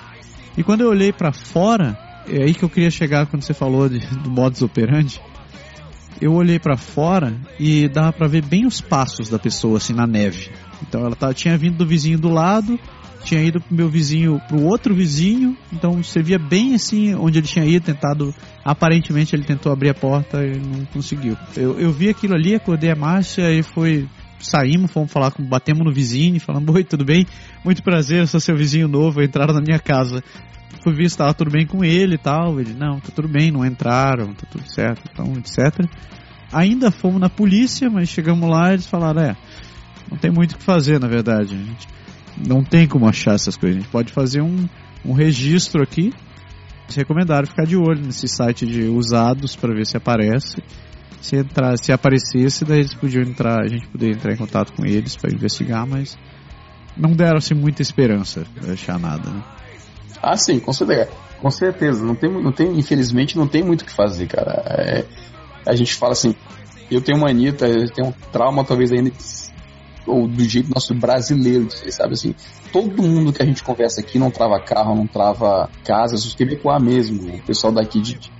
E 0.58 0.64
quando 0.64 0.82
eu 0.82 0.90
olhei 0.90 1.12
para 1.12 1.32
fora, 1.32 1.98
é 2.28 2.44
aí 2.44 2.54
que 2.54 2.64
eu 2.64 2.70
queria 2.70 2.90
chegar 2.90 3.26
quando 3.28 3.44
você 3.44 3.54
falou 3.54 3.88
de, 3.88 4.00
do 4.18 4.30
modus 4.30 4.62
operandi. 4.62 5.22
Eu 6.20 6.34
olhei 6.34 6.58
para 6.58 6.76
fora 6.76 7.36
e 7.60 7.88
dava 7.88 8.12
para 8.12 8.28
ver 8.28 8.44
bem 8.44 8.66
os 8.66 8.82
passos 8.82 9.30
da 9.30 9.38
pessoa 9.38 9.78
assim 9.78 9.94
na 9.94 10.08
neve. 10.08 10.50
Então 10.82 11.06
ela 11.06 11.16
tava, 11.16 11.34
tinha 11.34 11.58
vindo 11.58 11.78
do 11.78 11.86
vizinho 11.86 12.18
do 12.18 12.30
lado, 12.30 12.80
tinha 13.28 13.44
ido 13.44 13.60
pro 13.60 13.76
meu 13.76 13.90
vizinho, 13.90 14.42
pro 14.48 14.64
outro 14.64 14.96
vizinho, 14.96 15.58
então 15.74 16.02
você 16.02 16.24
via 16.24 16.40
bem 16.40 16.76
assim 16.76 17.14
onde 17.14 17.40
ele 17.40 17.48
tinha 17.48 17.66
ido, 17.66 17.84
tentado, 17.84 18.34
aparentemente 18.64 19.36
ele 19.36 19.44
tentou 19.44 19.70
abrir 19.72 19.90
a 19.90 19.94
porta 19.94 20.46
e 20.46 20.58
não 20.58 20.86
conseguiu. 20.86 21.36
Eu, 21.56 21.78
eu 21.78 21.92
vi 21.92 22.10
aquilo 22.10 22.36
ali, 22.36 22.56
acordei 22.56 22.90
a 22.90 22.96
Márcia 22.96 23.52
e 23.52 23.62
foi, 23.62 24.08
saímos, 24.40 24.92
fomos 24.92 25.12
falar 25.12 25.32
com, 25.32 25.44
batemos 25.44 25.86
no 25.86 25.94
vizinho, 25.94 26.40
falando, 26.40 26.72
oi, 26.72 26.86
tudo 26.86 27.04
bem? 27.04 27.28
Muito 27.66 27.84
prazer, 27.84 28.20
eu 28.20 28.28
sou 28.28 28.40
seu 28.40 28.56
vizinho 28.56 28.88
novo, 28.88 29.22
entraram 29.22 29.54
na 29.54 29.62
minha 29.62 29.80
casa. 29.80 30.24
Fui 30.82 30.94
ver 30.94 31.04
se 31.04 31.16
estava 31.16 31.34
tudo 31.34 31.52
bem 31.52 31.68
com 31.68 31.84
ele 31.84 32.16
e 32.16 32.18
tal, 32.18 32.62
ele, 32.62 32.74
não, 32.74 33.02
tá 33.02 33.10
tudo 33.14 33.28
bem, 33.28 33.52
não 33.52 33.66
entraram, 33.66 34.34
tá 34.34 34.48
tudo 34.50 34.64
certo, 34.72 35.02
então, 35.12 35.34
etc. 35.34 35.86
Ainda 36.54 36.92
fomos 36.92 37.20
na 37.20 37.30
polícia, 37.30 37.90
mas 37.90 38.08
chegamos 38.08 38.50
lá 38.50 38.70
e 38.70 38.76
eles 38.76 38.88
falaram, 38.88 39.22
é, 39.22 39.36
não 40.10 40.18
tem 40.18 40.32
muito 40.32 40.54
o 40.54 40.58
que 40.58 40.64
fazer, 40.64 40.98
na 40.98 41.10
verdade. 41.10 41.54
A 41.54 41.58
gente 41.58 41.97
não 42.46 42.64
tem 42.64 42.88
como 42.88 43.08
achar 43.08 43.36
essas 43.36 43.56
coisas. 43.56 43.78
A 43.78 43.82
gente 43.82 43.92
pode 43.92 44.12
fazer 44.12 44.42
um, 44.42 44.68
um 45.06 45.14
registro 45.14 45.82
aqui 45.82 46.12
recomendaram 46.96 47.48
ficar 47.48 47.66
de 47.66 47.76
olho 47.76 48.02
nesse 48.02 48.28
site 48.28 48.66
de 48.66 48.84
usados 48.84 49.56
para 49.56 49.74
ver 49.74 49.86
se 49.86 49.98
aparece. 49.98 50.64
Se 51.20 51.36
entrar, 51.36 51.78
se 51.78 51.92
aparecesse, 51.92 52.64
daí 52.64 52.80
eles 52.80 52.94
podiam 52.94 53.24
entrar, 53.24 53.62
a 53.62 53.68
gente 53.68 53.88
poderia 53.88 54.16
entrar 54.16 54.32
em 54.32 54.38
contato 54.38 54.72
com 54.74 54.86
eles 54.86 55.16
para 55.16 55.34
investigar, 55.34 55.86
mas 55.86 56.18
não 56.96 57.12
deram 57.12 57.38
assim 57.38 57.56
muita 57.56 57.82
esperança 57.82 58.46
de 58.62 58.72
achar 58.72 59.00
nada. 59.00 59.30
Né? 59.30 59.44
Ah, 60.22 60.38
sim, 60.38 60.60
com 60.60 60.72
certeza. 60.72 61.10
Com 61.42 61.50
certeza. 61.50 62.06
Não 62.06 62.16
tem, 62.16 62.32
não 62.32 62.52
tem, 62.52 62.80
infelizmente, 62.80 63.36
não 63.36 63.48
tem 63.48 63.64
muito 63.64 63.82
o 63.82 63.86
que 63.86 63.92
fazer, 63.92 64.28
cara. 64.28 64.64
É, 64.68 65.06
a 65.66 65.76
gente 65.76 65.96
fala 65.96 66.14
assim, 66.14 66.36
eu 66.90 67.02
tenho 67.02 67.18
uma 67.18 67.30
Anitta, 67.30 67.68
eu 67.68 67.90
tenho 67.92 68.10
um 68.10 68.14
trauma 68.32 68.64
talvez 68.64 68.92
ainda 68.92 69.12
ou 70.08 70.28
do 70.28 70.44
jeito 70.44 70.70
nosso 70.74 70.94
brasileiro, 70.96 71.68
sabe 71.92 72.14
assim, 72.14 72.36
todo 72.72 73.04
mundo 73.04 73.34
que 73.34 73.44
a 73.44 73.46
gente 73.46 73.64
conversa 73.64 74.02
aqui 74.02 74.18
não 74.18 74.32
trava 74.32 74.60
carro, 74.60 74.96
não 74.96 75.06
trava 75.06 75.70
casas, 75.84 76.26
os 76.26 76.34
quebecois 76.34 76.82
mesmo, 76.82 77.36
o 77.36 77.42
pessoal 77.42 77.74
daqui 77.74 78.02
de, 78.02 78.18
de 78.18 78.32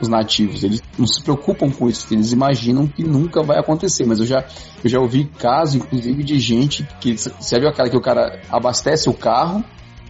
os 0.00 0.08
nativos, 0.08 0.64
eles 0.64 0.82
não 0.98 1.06
se 1.06 1.22
preocupam 1.22 1.70
com 1.70 1.88
isso, 1.88 2.12
eles 2.12 2.32
imaginam 2.32 2.86
que 2.86 3.04
nunca 3.04 3.42
vai 3.42 3.58
acontecer, 3.58 4.04
mas 4.04 4.18
eu 4.18 4.26
já, 4.26 4.44
eu 4.82 4.90
já 4.90 4.98
ouvi 4.98 5.24
casos, 5.24 5.76
inclusive, 5.76 6.22
de 6.22 6.38
gente 6.38 6.86
que, 7.00 7.16
você 7.16 7.58
viu 7.58 7.68
aquela 7.68 7.88
que 7.88 7.96
o 7.96 8.00
cara 8.00 8.40
abastece 8.50 9.08
o 9.08 9.14
carro, 9.14 9.64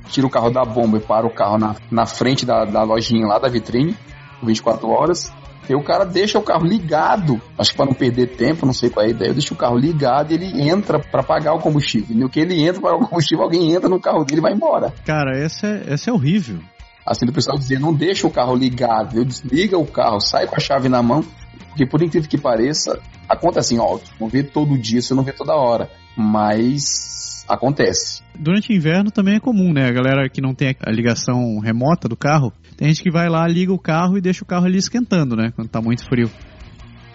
tira 0.08 0.26
o 0.26 0.30
carro 0.30 0.50
da 0.50 0.64
bomba 0.64 0.98
e 0.98 1.00
para 1.00 1.26
o 1.26 1.30
carro 1.30 1.58
na, 1.58 1.76
na 1.90 2.06
frente 2.06 2.46
da, 2.46 2.64
da 2.64 2.82
lojinha 2.82 3.26
lá 3.26 3.38
da 3.38 3.48
vitrine, 3.48 3.96
24 4.42 4.88
horas, 4.88 5.32
e 5.68 5.74
o 5.74 5.82
cara 5.82 6.04
deixa 6.04 6.38
o 6.38 6.42
carro 6.42 6.64
ligado, 6.64 7.40
acho 7.58 7.70
que 7.70 7.76
para 7.76 7.86
não 7.86 7.94
perder 7.94 8.36
tempo, 8.36 8.66
não 8.66 8.72
sei 8.72 8.90
qual 8.90 9.04
é 9.04 9.08
a 9.08 9.10
ideia, 9.10 9.32
deixa 9.32 9.54
o 9.54 9.56
carro 9.56 9.76
ligado 9.76 10.32
e 10.32 10.34
ele 10.34 10.68
entra 10.68 10.98
para 10.98 11.22
pagar 11.22 11.54
o 11.54 11.58
combustível. 11.58 12.14
E 12.14 12.18
no 12.18 12.28
que 12.28 12.40
ele 12.40 12.60
entra 12.62 12.80
para 12.80 12.90
pagar 12.90 13.04
o 13.04 13.08
combustível, 13.08 13.44
alguém 13.44 13.72
entra 13.72 13.88
no 13.88 14.00
carro 14.00 14.24
dele 14.24 14.40
e 14.40 14.42
vai 14.42 14.52
embora. 14.52 14.92
Cara, 15.04 15.36
essa 15.36 15.66
é, 15.66 15.92
essa 15.92 16.10
é 16.10 16.12
horrível. 16.12 16.58
Assim, 17.06 17.26
do 17.26 17.32
pessoal 17.32 17.58
dizer, 17.58 17.78
não 17.78 17.92
deixa 17.92 18.26
o 18.26 18.30
carro 18.30 18.54
ligado, 18.54 19.18
eu 19.18 19.24
desliga 19.24 19.76
o 19.76 19.86
carro, 19.86 20.20
sai 20.20 20.46
com 20.46 20.56
a 20.56 20.60
chave 20.60 20.88
na 20.88 21.02
mão, 21.02 21.22
porque 21.68 21.86
por 21.86 22.02
incrível 22.02 22.28
que 22.28 22.38
pareça, 22.38 22.98
acontece 23.28 23.74
assim, 23.74 23.78
ó, 23.78 23.98
não 24.18 24.28
vê 24.28 24.42
todo 24.42 24.78
dia, 24.78 25.02
você 25.02 25.12
não 25.12 25.22
vê 25.22 25.32
toda 25.32 25.54
hora, 25.54 25.90
mas 26.16 27.44
acontece. 27.48 28.22
Durante 28.38 28.70
o 28.70 28.74
inverno 28.74 29.10
também 29.10 29.36
é 29.36 29.40
comum, 29.40 29.72
né? 29.72 29.86
A 29.86 29.92
galera 29.92 30.28
que 30.28 30.40
não 30.40 30.54
tem 30.54 30.74
a 30.80 30.90
ligação 30.90 31.58
remota 31.58 32.08
do 32.08 32.16
carro, 32.16 32.52
tem 32.84 32.92
gente 32.92 33.02
que 33.02 33.10
vai 33.10 33.30
lá, 33.30 33.48
liga 33.48 33.72
o 33.72 33.78
carro 33.78 34.18
e 34.18 34.20
deixa 34.20 34.44
o 34.44 34.46
carro 34.46 34.66
ali 34.66 34.76
esquentando, 34.76 35.34
né? 35.34 35.50
Quando 35.56 35.68
tá 35.68 35.80
muito 35.80 36.06
frio. 36.06 36.30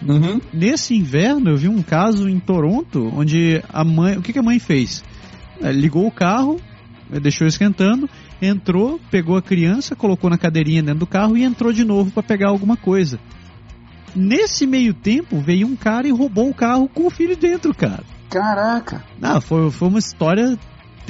Uhum. 0.02 0.40
Nesse 0.52 0.96
inverno 0.96 1.48
eu 1.48 1.56
vi 1.56 1.68
um 1.68 1.80
caso 1.80 2.28
em 2.28 2.40
Toronto 2.40 3.08
onde 3.14 3.62
a 3.72 3.84
mãe. 3.84 4.18
O 4.18 4.22
que, 4.22 4.32
que 4.32 4.38
a 4.40 4.42
mãe 4.42 4.58
fez? 4.58 5.04
É, 5.62 5.70
ligou 5.70 6.08
o 6.08 6.10
carro, 6.10 6.60
deixou 7.22 7.46
esquentando, 7.46 8.10
entrou, 8.42 9.00
pegou 9.12 9.36
a 9.36 9.42
criança, 9.42 9.94
colocou 9.94 10.28
na 10.28 10.36
cadeirinha 10.36 10.82
dentro 10.82 10.98
do 10.98 11.06
carro 11.06 11.36
e 11.36 11.44
entrou 11.44 11.72
de 11.72 11.84
novo 11.84 12.10
para 12.10 12.24
pegar 12.24 12.48
alguma 12.48 12.76
coisa. 12.76 13.20
Nesse 14.12 14.66
meio 14.66 14.92
tempo 14.92 15.38
veio 15.38 15.68
um 15.68 15.76
cara 15.76 16.08
e 16.08 16.10
roubou 16.10 16.50
o 16.50 16.54
carro 16.54 16.88
com 16.88 17.06
o 17.06 17.10
filho 17.10 17.36
dentro, 17.36 17.72
cara. 17.72 18.02
Caraca! 18.28 19.04
Não, 19.20 19.40
foi, 19.40 19.70
foi 19.70 19.86
uma 19.86 20.00
história 20.00 20.58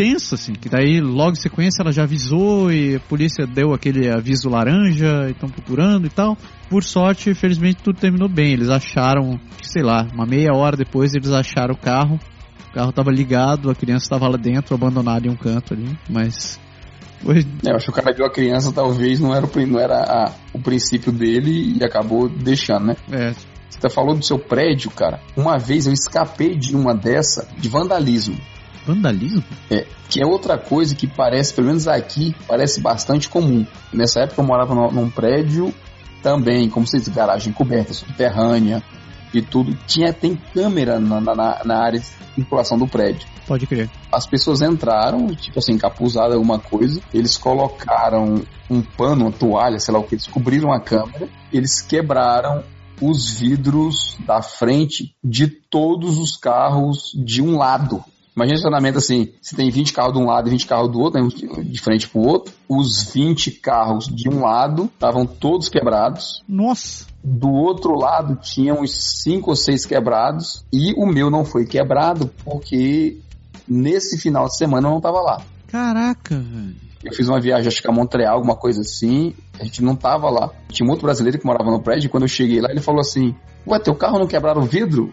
tensa, 0.01 0.35
assim, 0.35 0.55
que 0.55 0.71
daí 0.71 0.99
logo 0.99 1.33
em 1.33 1.35
sequência 1.35 1.83
ela 1.83 1.93
já 1.93 2.05
avisou 2.05 2.73
e 2.73 2.97
a 2.97 3.01
polícia 3.01 3.47
deu 3.47 3.75
aquele 3.75 4.09
aviso 4.09 4.49
laranja 4.49 5.27
e 5.29 5.33
estão 5.33 5.51
procurando 5.51 6.07
e 6.07 6.09
tal. 6.09 6.39
Por 6.71 6.83
sorte, 6.83 7.35
felizmente 7.35 7.83
tudo 7.83 8.01
terminou 8.01 8.27
bem. 8.27 8.55
Eles 8.55 8.71
acharam, 8.71 9.39
sei 9.63 9.83
lá, 9.83 10.07
uma 10.15 10.25
meia 10.25 10.55
hora 10.55 10.75
depois 10.75 11.13
eles 11.13 11.31
acharam 11.31 11.75
o 11.75 11.77
carro. 11.77 12.19
O 12.71 12.73
carro 12.73 12.89
estava 12.89 13.11
ligado, 13.11 13.69
a 13.69 13.75
criança 13.75 14.07
estava 14.07 14.27
lá 14.27 14.39
dentro, 14.39 14.75
abandonada 14.75 15.27
em 15.27 15.31
um 15.31 15.37
canto 15.37 15.75
ali, 15.75 15.99
mas 16.09 16.59
foi... 17.23 17.41
É, 17.67 17.71
eu 17.71 17.77
acho 17.77 17.87
que 17.87 17.91
o 17.91 17.95
cara 17.95 18.15
viu 18.15 18.25
a 18.25 18.33
criança, 18.33 18.73
talvez 18.73 19.21
não 19.21 19.35
era, 19.35 19.45
o, 19.45 19.67
não 19.67 19.79
era 19.79 19.99
a, 19.99 20.33
o 20.55 20.61
princípio 20.61 21.13
dele 21.13 21.77
e 21.77 21.85
acabou 21.85 22.27
deixando, 22.27 22.87
né? 22.87 22.97
É. 23.13 23.35
Você 23.69 23.91
falou 23.91 24.15
do 24.15 24.25
seu 24.25 24.39
prédio, 24.39 24.91
cara. 24.91 25.21
Uma 25.37 25.59
vez 25.59 25.87
eu 25.87 25.93
escapei 25.93 26.57
de 26.57 26.75
uma 26.75 26.95
dessa, 26.95 27.47
de 27.59 27.69
vandalismo. 27.69 28.39
Vandalismo? 28.95 29.45
É, 29.71 29.87
que 30.09 30.21
é 30.21 30.27
outra 30.27 30.59
coisa 30.59 30.95
que 30.95 31.07
parece, 31.07 31.55
pelo 31.55 31.69
menos 31.69 31.87
aqui, 31.87 32.35
parece 32.49 32.81
bastante 32.81 33.29
comum. 33.29 33.65
Nessa 33.93 34.21
época 34.21 34.41
eu 34.41 34.47
morava 34.47 34.75
no, 34.75 34.91
num 34.91 35.09
prédio 35.09 35.73
também, 36.23 36.69
como 36.69 36.87
se 36.87 36.99
diz, 36.99 37.09
garagem 37.09 37.53
coberta, 37.53 37.95
subterrânea 37.95 38.83
e 39.33 39.41
tudo. 39.41 39.77
Tinha, 39.87 40.13
tem 40.13 40.37
câmera 40.53 40.99
na, 40.99 41.21
na, 41.21 41.65
na 41.65 41.79
área 41.79 42.01
de 42.01 42.07
circulação 42.35 42.79
do 42.79 42.87
prédio. 42.87 43.27
Pode 43.47 43.67
crer. 43.67 43.91
As 44.13 44.27
pessoas 44.27 44.63
entraram, 44.63 45.29
tipo 45.29 45.59
assim, 45.59 45.73
encapuzada 45.73 46.35
alguma 46.35 46.59
coisa, 46.59 47.01
eles 47.13 47.37
colocaram 47.37 48.43
um 48.69 48.83
pano, 48.83 49.23
uma 49.23 49.33
toalha, 49.33 49.79
sei 49.79 49.95
lá 49.95 50.01
o 50.01 50.05
que, 50.05 50.15
eles 50.15 50.27
cobriram 50.27 50.73
a 50.73 50.81
câmera, 50.81 51.29
eles 51.53 51.81
quebraram 51.81 52.63
os 53.01 53.39
vidros 53.39 54.17
da 54.27 54.43
frente 54.43 55.15
de 55.25 55.49
todos 55.49 56.19
os 56.19 56.37
carros 56.37 57.13
de 57.15 57.43
um 57.43 57.57
lado. 57.57 58.05
Imagina 58.41 58.57
estacionamento 58.57 58.97
assim, 58.97 59.35
se 59.43 59.55
tem 59.55 59.71
20 59.71 59.93
carros 59.93 60.15
de 60.15 60.19
um 60.19 60.25
lado 60.25 60.49
e 60.49 60.51
20 60.51 60.67
carros 60.67 60.91
do 60.91 60.99
outro, 60.99 61.23
né, 61.23 61.29
de 61.63 61.79
frente 61.79 62.09
pro 62.09 62.23
outro, 62.23 62.55
os 62.67 63.13
20 63.13 63.51
carros 63.51 64.07
de 64.07 64.31
um 64.31 64.41
lado 64.41 64.85
estavam 64.85 65.27
todos 65.27 65.69
quebrados. 65.69 66.43
Nossa! 66.49 67.05
Do 67.23 67.51
outro 67.51 67.93
lado 67.95 68.37
tinha 68.37 68.73
uns 68.73 68.93
5 69.23 69.51
ou 69.51 69.55
6 69.55 69.85
quebrados 69.85 70.65
e 70.73 70.95
o 70.97 71.05
meu 71.05 71.29
não 71.29 71.45
foi 71.45 71.67
quebrado 71.67 72.31
porque 72.43 73.19
nesse 73.69 74.19
final 74.19 74.47
de 74.47 74.57
semana 74.57 74.89
eu 74.89 74.93
não 74.93 75.03
tava 75.03 75.21
lá. 75.21 75.43
Caraca, 75.67 76.39
velho. 76.39 76.77
Eu 77.05 77.13
fiz 77.13 77.29
uma 77.29 77.41
viagem, 77.41 77.69
acho 77.69 77.83
que 77.83 77.89
a 77.89 77.93
Montreal, 77.93 78.37
alguma 78.37 78.57
coisa 78.57 78.81
assim. 78.81 79.35
A 79.59 79.65
gente 79.65 79.83
não 79.83 79.95
tava 79.95 80.31
lá. 80.31 80.51
Tinha 80.69 80.87
um 80.87 80.91
outro 80.91 81.05
brasileiro 81.05 81.39
que 81.39 81.47
morava 81.47 81.71
no 81.71 81.83
prédio. 81.83 82.07
E 82.07 82.11
quando 82.11 82.25
eu 82.25 82.29
cheguei 82.29 82.61
lá, 82.61 82.71
ele 82.71 82.81
falou 82.81 83.01
assim: 83.01 83.35
Ué, 83.67 83.79
teu 83.79 83.95
carro 83.95 84.19
não 84.19 84.27
quebraram 84.27 84.63
o 84.63 84.67
vidro? 84.67 85.13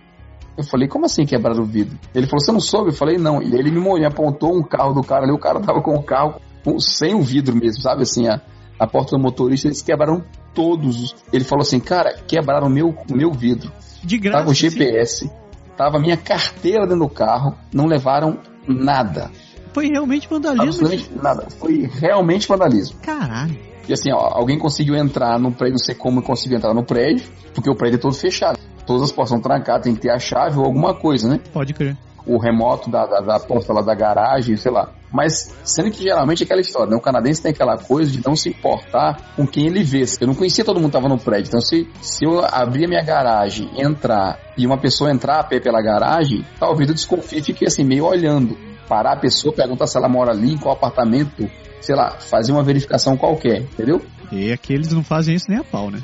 Eu 0.58 0.64
falei, 0.64 0.88
como 0.88 1.06
assim 1.06 1.24
quebrar 1.24 1.60
o 1.60 1.64
vidro? 1.64 1.98
Ele 2.16 2.26
falou, 2.26 2.44
você 2.44 2.52
não 2.52 2.60
soube? 2.60 2.90
Eu 2.90 2.94
falei, 2.94 3.18
não. 3.18 3.42
E 3.44 3.54
ele 3.54 3.70
me, 3.70 3.80
me 3.80 4.06
apontou 4.06 4.58
um 4.58 4.64
carro 4.64 4.94
do 4.94 5.04
cara 5.04 5.24
ali, 5.24 5.32
o 5.32 5.38
cara 5.38 5.60
tava 5.60 5.82
com 5.82 5.94
o 5.94 6.02
carro 6.02 6.42
sem 6.80 7.14
o 7.14 7.22
vidro 7.22 7.56
mesmo, 7.56 7.82
sabe? 7.82 8.02
Assim, 8.02 8.28
a, 8.28 8.42
a 8.80 8.88
porta 8.88 9.16
do 9.16 9.22
motorista, 9.22 9.68
eles 9.68 9.84
quebraram 9.84 10.24
todos. 10.56 11.16
Ele 11.32 11.44
falou 11.44 11.62
assim, 11.62 11.80
cara, 11.80 12.18
quebraram 12.28 12.68
o 12.68 12.70
meu, 12.70 12.96
meu 13.10 13.32
vidro. 13.32 13.72
De 14.04 14.18
graça. 14.18 14.40
Tava 14.40 14.50
o 14.50 14.54
GPS, 14.54 15.26
sim. 15.26 15.32
tava 15.78 16.00
minha 16.00 16.18
carteira 16.18 16.88
dentro 16.88 17.08
do 17.08 17.10
carro, 17.10 17.56
não 17.72 17.86
levaram 17.86 18.40
nada. 18.68 19.32
Foi 19.74 19.88
realmente 19.90 20.28
vandalismo? 20.28 20.90
Nada. 21.22 21.48
Foi 21.60 21.88
realmente 22.00 22.48
vandalismo. 22.48 22.98
Caralho. 23.02 23.56
E 23.88 23.94
assim, 23.94 24.12
ó, 24.12 24.18
alguém 24.18 24.58
conseguiu 24.58 24.96
entrar 24.96 25.40
no 25.40 25.52
prédio, 25.52 25.74
não 25.74 25.86
sei 25.86 25.94
como 25.96 26.22
conseguiu 26.22 26.58
entrar 26.58 26.74
no 26.74 26.84
prédio, 26.84 27.26
porque 27.54 27.70
o 27.70 27.76
prédio 27.76 27.98
é 27.98 28.00
todo 28.00 28.14
fechado 28.14 28.58
todas 28.88 29.04
as 29.04 29.12
portas 29.12 29.32
são 29.32 29.42
trancadas, 29.42 29.84
tem 29.84 29.94
que 29.94 30.02
ter 30.02 30.10
a 30.10 30.18
chave 30.18 30.58
ou 30.58 30.66
alguma 30.66 30.96
coisa, 30.96 31.28
né? 31.28 31.40
Pode 31.54 31.74
crer. 31.74 31.96
O 32.26 32.38
remoto 32.38 32.90
da, 32.90 33.06
da, 33.06 33.20
da 33.20 33.40
porta 33.40 33.72
lá 33.72 33.82
da 33.82 33.94
garagem, 33.94 34.58
sei 34.58 34.72
lá. 34.72 34.90
Mas 35.12 35.56
sendo 35.64 35.92
que 35.92 36.04
geralmente 36.04 36.44
é 36.44 36.46
aquela 36.46 36.60
história, 36.60 36.90
né? 36.90 36.98
O 36.98 37.02
canadense 37.02 37.42
tem 37.42 37.52
aquela 37.52 37.78
coisa 37.78 38.12
de 38.12 38.22
não 38.26 38.36
se 38.36 38.50
importar 38.50 39.34
com 39.36 39.48
quem 39.48 39.68
ele 39.68 39.84
vê. 39.84 40.04
Eu 40.20 40.28
não 40.28 40.36
conhecia 40.36 40.66
todo 40.66 40.78
mundo 40.78 40.88
que 40.88 40.98
tava 40.98 41.08
no 41.08 41.18
prédio. 41.18 41.48
Então, 41.50 41.62
se, 41.62 41.88
se 42.02 42.26
eu 42.26 42.44
abrir 42.44 42.86
a 42.86 42.88
minha 42.88 43.04
garagem, 43.04 43.70
entrar 43.78 44.40
e 44.58 44.66
uma 44.66 44.78
pessoa 44.78 45.12
entrar 45.12 45.40
a 45.40 45.44
pé 45.44 45.60
pela 45.60 45.82
garagem, 45.82 46.46
talvez 46.60 46.90
eu 46.90 46.96
desconfie 46.96 47.40
e 47.40 47.44
fique 47.44 47.66
assim, 47.66 47.86
meio 47.86 48.06
olhando. 48.06 48.58
Parar 48.90 49.14
a 49.14 49.18
pessoa, 49.18 49.54
perguntar 49.54 49.88
se 49.88 49.98
ela 49.98 50.10
mora 50.10 50.32
ali, 50.32 50.54
em 50.54 50.58
qual 50.58 50.76
apartamento, 50.76 51.50
sei 51.80 51.96
lá, 51.96 52.12
fazer 52.12 52.52
uma 52.52 52.64
verificação 52.64 53.16
qualquer, 53.16 53.62
entendeu? 53.62 54.02
E 54.32 54.52
aqui 54.52 54.74
eles 54.74 54.92
não 54.92 55.04
fazem 55.04 55.36
isso 55.36 55.46
nem 55.50 55.60
a 55.60 55.64
pau, 55.64 55.90
né? 55.90 56.02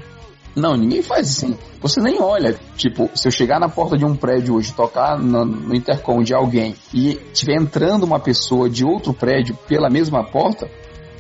Não, 0.56 0.76
ninguém 0.76 1.02
faz 1.02 1.30
assim. 1.30 1.58
Você 1.82 2.00
nem 2.02 2.22
olha. 2.22 2.56
Tipo, 2.76 3.10
se 3.16 3.28
eu 3.28 3.32
chegar 3.32 3.60
na 3.60 3.70
porta 3.70 3.98
de 3.98 4.06
um 4.06 4.16
prédio 4.16 4.56
hoje, 4.56 4.74
tocar 4.74 5.18
no, 5.18 5.46
no 5.46 5.76
intercom 5.76 6.22
de 6.22 6.34
alguém 6.34 6.76
e 6.94 7.16
tiver 7.34 7.56
entrando 7.56 8.04
uma 8.04 8.20
pessoa 8.20 8.70
de 8.70 8.86
outro 8.86 9.14
prédio 9.14 9.58
pela 9.68 9.90
mesma 9.90 10.24
porta, 10.24 10.70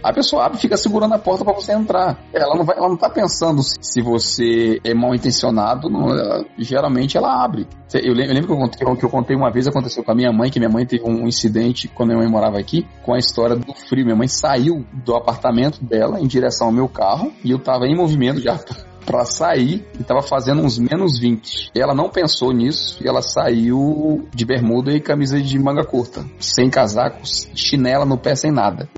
a 0.03 0.11
pessoa 0.11 0.45
abre 0.45 0.57
e 0.57 0.61
fica 0.61 0.75
segurando 0.75 1.13
a 1.13 1.17
porta 1.17 1.45
para 1.45 1.53
você 1.53 1.71
entrar. 1.71 2.19
Ela 2.33 2.55
não, 2.55 2.65
vai, 2.65 2.77
ela 2.77 2.89
não 2.89 2.97
tá 2.97 3.09
pensando 3.09 3.61
se 3.63 4.01
você 4.01 4.79
é 4.83 4.93
mal 4.93 5.15
intencionado, 5.15 5.89
não, 5.89 6.09
ela, 6.09 6.45
geralmente 6.57 7.17
ela 7.17 7.41
abre. 7.41 7.65
Eu 7.93 8.13
lembro, 8.13 8.31
eu 8.31 8.33
lembro 8.33 8.47
que, 8.47 8.53
eu 8.53 8.57
contei, 8.57 8.95
que 8.97 9.05
eu 9.05 9.09
contei 9.09 9.35
uma 9.35 9.49
vez, 9.49 9.65
aconteceu 9.65 10.03
com 10.03 10.11
a 10.11 10.15
minha 10.15 10.31
mãe, 10.33 10.49
que 10.49 10.59
minha 10.59 10.69
mãe 10.69 10.85
teve 10.85 11.03
um 11.05 11.25
incidente 11.25 11.87
quando 11.87 12.09
minha 12.09 12.19
mãe 12.19 12.29
morava 12.29 12.59
aqui, 12.59 12.85
com 13.01 13.13
a 13.13 13.17
história 13.17 13.55
do 13.55 13.73
frio. 13.73 14.03
Minha 14.03 14.17
mãe 14.17 14.27
saiu 14.27 14.85
do 14.91 15.15
apartamento 15.15 15.81
dela 15.81 16.19
em 16.19 16.27
direção 16.27 16.67
ao 16.67 16.73
meu 16.73 16.89
carro 16.89 17.31
e 17.43 17.51
eu 17.51 17.59
tava 17.59 17.85
em 17.85 17.95
movimento 17.95 18.41
já 18.41 18.59
para 19.05 19.25
sair 19.25 19.85
e 19.99 20.03
tava 20.03 20.21
fazendo 20.21 20.61
uns 20.61 20.77
menos 20.77 21.19
20. 21.19 21.71
Ela 21.75 21.93
não 21.93 22.09
pensou 22.09 22.51
nisso 22.51 22.97
e 23.03 23.07
ela 23.07 23.21
saiu 23.21 24.27
de 24.33 24.45
bermuda 24.45 24.91
e 24.91 24.99
camisa 24.99 25.41
de 25.41 25.59
manga 25.59 25.83
curta, 25.83 26.25
sem 26.39 26.69
casaco, 26.69 27.21
chinela 27.23 28.05
no 28.05 28.17
pé, 28.17 28.35
sem 28.35 28.51
nada. 28.51 28.89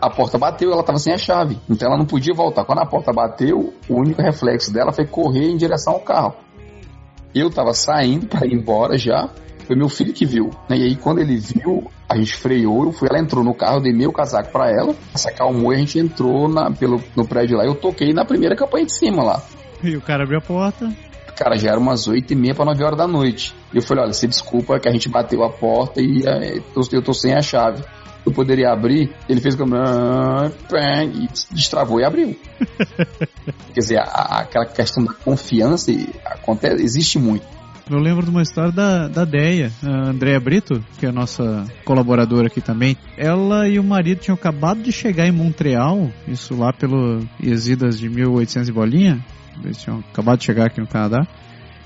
A 0.00 0.08
porta 0.08 0.38
bateu 0.38 0.70
e 0.70 0.72
ela 0.72 0.82
tava 0.82 0.98
sem 0.98 1.12
a 1.12 1.18
chave, 1.18 1.58
então 1.68 1.88
ela 1.88 1.98
não 1.98 2.06
podia 2.06 2.34
voltar. 2.34 2.64
Quando 2.64 2.78
a 2.80 2.86
porta 2.86 3.12
bateu, 3.12 3.74
o 3.88 3.94
único 4.00 4.22
reflexo 4.22 4.72
dela 4.72 4.92
foi 4.92 5.06
correr 5.06 5.50
em 5.50 5.56
direção 5.56 5.94
ao 5.94 6.00
carro. 6.00 6.34
Eu 7.34 7.50
tava 7.50 7.72
saindo 7.74 8.26
para 8.26 8.46
ir 8.46 8.54
embora 8.54 8.96
já, 8.96 9.28
foi 9.66 9.76
meu 9.76 9.88
filho 9.88 10.12
que 10.12 10.26
viu. 10.26 10.50
Né? 10.68 10.78
E 10.78 10.82
aí, 10.84 10.96
quando 10.96 11.20
ele 11.20 11.36
viu, 11.36 11.90
A 12.10 12.16
gente 12.16 12.34
freou, 12.34 12.86
eu 12.86 12.92
fui, 12.92 13.06
ela 13.08 13.20
entrou 13.20 13.44
no 13.44 13.54
carro, 13.54 13.76
eu 13.76 13.82
dei 13.82 13.92
meu 13.92 14.12
casaco 14.12 14.50
para 14.50 14.68
ela, 14.68 14.92
se 15.14 15.28
acalmou 15.28 15.72
e 15.72 15.76
a 15.76 15.78
gente 15.78 15.96
entrou 15.96 16.48
na, 16.48 16.68
pelo, 16.68 17.00
no 17.14 17.24
prédio 17.24 17.56
lá. 17.56 17.64
Eu 17.64 17.76
toquei 17.76 18.12
na 18.12 18.24
primeira 18.24 18.56
campanha 18.56 18.84
de 18.84 18.92
cima 18.92 19.22
lá. 19.22 19.40
E 19.80 19.96
o 19.96 20.00
cara 20.00 20.24
abriu 20.24 20.38
a 20.38 20.42
porta. 20.42 20.90
Cara, 21.36 21.56
já 21.56 21.70
era 21.70 21.78
umas 21.78 22.08
8 22.08 22.32
e 22.32 22.36
meia 22.36 22.52
para 22.52 22.64
9 22.64 22.82
horas 22.82 22.98
da 22.98 23.06
noite. 23.06 23.54
E 23.72 23.76
eu 23.76 23.82
falei, 23.82 24.02
olha, 24.02 24.12
você 24.12 24.26
desculpa 24.26 24.80
que 24.80 24.88
a 24.88 24.92
gente 24.92 25.08
bateu 25.08 25.44
a 25.44 25.50
porta 25.50 26.00
e 26.02 26.24
é, 26.26 26.58
eu 26.92 27.00
tô 27.00 27.14
sem 27.14 27.32
a 27.32 27.40
chave. 27.40 27.84
Eu 28.26 28.32
poderia 28.32 28.72
abrir, 28.72 29.14
ele 29.28 29.40
fez 29.40 29.54
como 29.54 29.74
e 29.76 31.28
destravou 31.54 32.00
e 32.00 32.04
abriu. 32.04 32.36
Quer 33.72 33.80
dizer, 33.80 33.98
a, 34.00 34.40
aquela 34.40 34.66
questão 34.66 35.04
da 35.04 35.14
confiança 35.14 35.92
acontece, 36.26 36.82
existe 36.82 37.18
muito. 37.18 37.46
Eu 37.90 37.98
lembro 37.98 38.22
de 38.24 38.30
uma 38.30 38.42
história 38.42 38.70
da, 38.70 39.08
da 39.08 39.24
Deia, 39.24 39.72
a 39.82 40.10
Andrea 40.10 40.38
Brito, 40.38 40.80
que 40.96 41.06
é 41.06 41.08
a 41.08 41.12
nossa 41.12 41.66
colaboradora 41.84 42.46
aqui 42.46 42.60
também. 42.60 42.96
Ela 43.16 43.68
e 43.68 43.80
o 43.80 43.82
marido 43.82 44.20
tinham 44.20 44.36
acabado 44.36 44.80
de 44.80 44.92
chegar 44.92 45.26
em 45.26 45.32
Montreal, 45.32 46.08
isso 46.28 46.54
lá 46.54 46.72
pelo 46.72 47.26
Iesidas 47.42 47.98
de 47.98 48.08
1800 48.08 48.68
e 48.68 48.72
bolinha. 48.72 49.24
Eles 49.64 49.76
tinham 49.82 50.04
acabado 50.12 50.38
de 50.38 50.44
chegar 50.44 50.66
aqui 50.66 50.80
no 50.80 50.86
Canadá. 50.86 51.26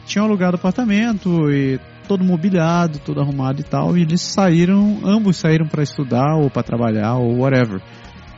Tinham 0.04 0.26
alugado 0.26 0.56
apartamento 0.56 1.50
e 1.50 1.80
todo 2.06 2.22
mobiliado, 2.22 2.98
todo 2.98 3.22
arrumado 3.22 3.62
e 3.62 3.64
tal. 3.64 3.96
E 3.96 4.02
eles 4.02 4.20
saíram, 4.20 5.00
ambos 5.02 5.38
saíram 5.38 5.66
para 5.66 5.82
estudar 5.82 6.36
ou 6.36 6.50
para 6.50 6.62
trabalhar 6.62 7.14
ou 7.14 7.38
whatever. 7.38 7.80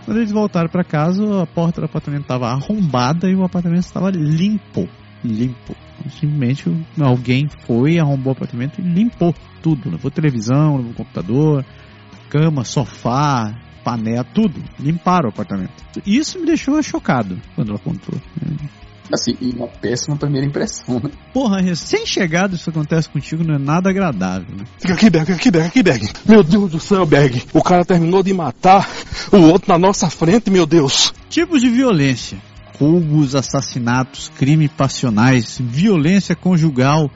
Quando 0.04 0.18
eles 0.18 0.30
voltaram 0.30 0.68
para 0.68 0.84
casa, 0.84 1.42
a 1.42 1.46
porta 1.48 1.80
do 1.80 1.86
apartamento 1.86 2.22
estava 2.22 2.46
arrombada 2.46 3.28
e 3.28 3.34
o 3.34 3.42
apartamento 3.42 3.82
estava 3.82 4.08
limpo. 4.10 4.88
Limpo. 5.24 5.74
Simplesmente 6.20 6.64
alguém 7.00 7.48
foi, 7.66 7.98
arrombou 7.98 8.32
o 8.32 8.36
apartamento 8.36 8.80
e 8.80 8.84
limpou 8.84 9.34
tudo. 9.62 9.90
Levou 9.90 10.10
televisão, 10.10 10.76
levou 10.76 10.94
computador, 10.94 11.64
cama, 12.28 12.64
sofá, 12.64 13.54
panela, 13.82 14.24
tudo. 14.24 14.62
Limparam 14.78 15.28
o 15.28 15.32
apartamento. 15.32 15.72
Isso 16.04 16.38
me 16.38 16.46
deixou 16.46 16.80
chocado 16.82 17.40
quando 17.54 17.70
ela 17.70 17.78
contou. 17.78 18.18
Assim, 19.12 19.36
e 19.40 19.50
uma 19.50 19.68
péssima 19.68 20.16
primeira 20.16 20.46
impressão, 20.46 21.00
né? 21.00 21.10
Porra, 21.32 21.60
recém-chegado 21.60 22.56
isso 22.56 22.68
acontece 22.70 23.08
contigo 23.08 23.44
não 23.44 23.54
é 23.54 23.58
nada 23.58 23.88
agradável, 23.88 24.56
né? 24.56 24.64
Fica 24.78 24.94
aqui, 24.94 25.08
Berg, 25.08 25.32
aqui, 25.32 25.50
Berg, 25.50 25.66
aqui, 25.68 25.82
Berg. 25.82 26.08
Meu 26.26 26.42
Deus 26.42 26.72
do 26.72 26.80
céu, 26.80 27.06
Berg. 27.06 27.44
O 27.52 27.62
cara 27.62 27.84
terminou 27.84 28.22
de 28.22 28.32
matar 28.32 28.88
o 29.30 29.36
outro 29.36 29.72
na 29.72 29.78
nossa 29.78 30.10
frente, 30.10 30.50
meu 30.50 30.66
Deus. 30.66 31.14
Tipos 31.30 31.60
de 31.60 31.70
violência 31.70 32.38
roubos, 32.78 33.34
assassinatos, 33.34 34.28
crimes 34.30 34.70
passionais, 34.72 35.58
violência 35.60 36.34
conjugal, 36.34 37.10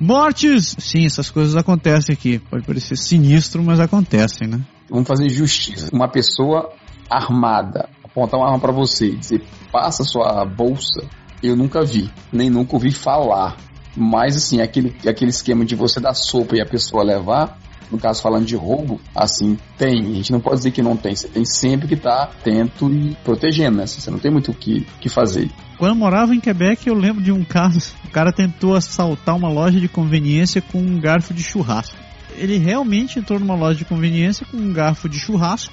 mortes. 0.00 0.76
Sim, 0.78 1.06
essas 1.06 1.30
coisas 1.30 1.56
acontecem 1.56 2.12
aqui. 2.12 2.38
Pode 2.38 2.64
parecer 2.66 2.96
sinistro, 2.96 3.62
mas 3.62 3.80
acontecem, 3.80 4.48
né? 4.48 4.60
Vamos 4.90 5.08
fazer 5.08 5.28
justiça. 5.28 5.90
Uma 5.92 6.08
pessoa 6.08 6.70
armada 7.10 7.88
apontar 8.14 8.38
uma 8.38 8.46
arma 8.46 8.60
para 8.60 8.72
você 8.72 9.08
e 9.08 9.16
dizer 9.16 9.42
passa 9.72 10.04
sua 10.04 10.44
bolsa, 10.44 11.02
eu 11.42 11.56
nunca 11.56 11.84
vi, 11.84 12.08
nem 12.32 12.48
nunca 12.48 12.76
ouvi 12.76 12.92
falar. 12.92 13.56
Mas 13.96 14.36
assim, 14.36 14.60
aquele, 14.60 14.96
aquele 15.06 15.30
esquema 15.30 15.64
de 15.64 15.74
você 15.74 16.00
dar 16.00 16.14
sopa 16.14 16.56
e 16.56 16.60
a 16.60 16.66
pessoa 16.66 17.02
levar, 17.02 17.58
no 17.90 17.98
caso 17.98 18.22
falando 18.22 18.44
de 18.44 18.56
roubo, 18.56 19.00
assim, 19.14 19.58
tem. 19.76 20.00
A 20.00 20.14
gente 20.14 20.32
não 20.32 20.40
pode 20.40 20.56
dizer 20.56 20.70
que 20.70 20.82
não 20.82 20.96
tem. 20.96 21.14
Você 21.14 21.28
tem 21.28 21.44
sempre 21.44 21.86
que 21.86 21.94
estar 21.94 22.16
tá 22.16 22.22
atento 22.24 22.92
e 22.92 23.16
protegendo, 23.24 23.78
né? 23.78 23.86
Você 23.86 24.10
não 24.10 24.18
tem 24.18 24.30
muito 24.30 24.50
o 24.50 24.54
que, 24.54 24.86
que 25.00 25.08
fazer. 25.08 25.50
Quando 25.78 25.92
eu 25.92 25.96
morava 25.96 26.34
em 26.34 26.40
Quebec, 26.40 26.86
eu 26.86 26.94
lembro 26.94 27.22
de 27.22 27.32
um 27.32 27.44
caso. 27.44 27.92
O 28.04 28.10
cara 28.10 28.32
tentou 28.32 28.74
assaltar 28.74 29.36
uma 29.36 29.48
loja 29.48 29.80
de 29.80 29.88
conveniência 29.88 30.62
com 30.62 30.78
um 30.78 31.00
garfo 31.00 31.34
de 31.34 31.42
churrasco. 31.42 31.96
Ele 32.36 32.58
realmente 32.58 33.18
entrou 33.18 33.38
numa 33.38 33.54
loja 33.54 33.78
de 33.78 33.84
conveniência 33.84 34.46
com 34.46 34.56
um 34.56 34.72
garfo 34.72 35.08
de 35.08 35.18
churrasco 35.18 35.72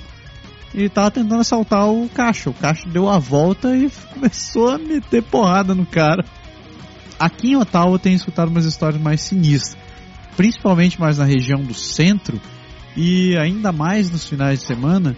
e 0.74 0.84
estava 0.84 1.12
tentando 1.12 1.42
assaltar 1.42 1.90
o 1.90 2.08
caixa. 2.10 2.50
O 2.50 2.54
caixa 2.54 2.88
deu 2.88 3.10
a 3.10 3.18
volta 3.18 3.76
e 3.76 3.90
começou 4.14 4.70
a 4.70 4.78
meter 4.78 5.24
porrada 5.24 5.74
no 5.74 5.86
cara. 5.86 6.24
Aqui 7.20 7.52
em 7.52 7.56
Ottawa 7.56 7.94
eu 7.94 8.00
tenho 8.00 8.16
escutado 8.16 8.50
umas 8.50 8.66
histórias 8.66 9.02
mais 9.02 9.22
sinistras 9.22 9.81
principalmente 10.36 11.00
mais 11.00 11.18
na 11.18 11.26
região 11.26 11.62
do 11.62 11.74
centro 11.74 12.40
e 12.96 13.38
ainda 13.38 13.72
mais 13.72 14.12
nos 14.12 14.28
finais 14.28 14.60
de 14.60 14.66
semana, 14.66 15.16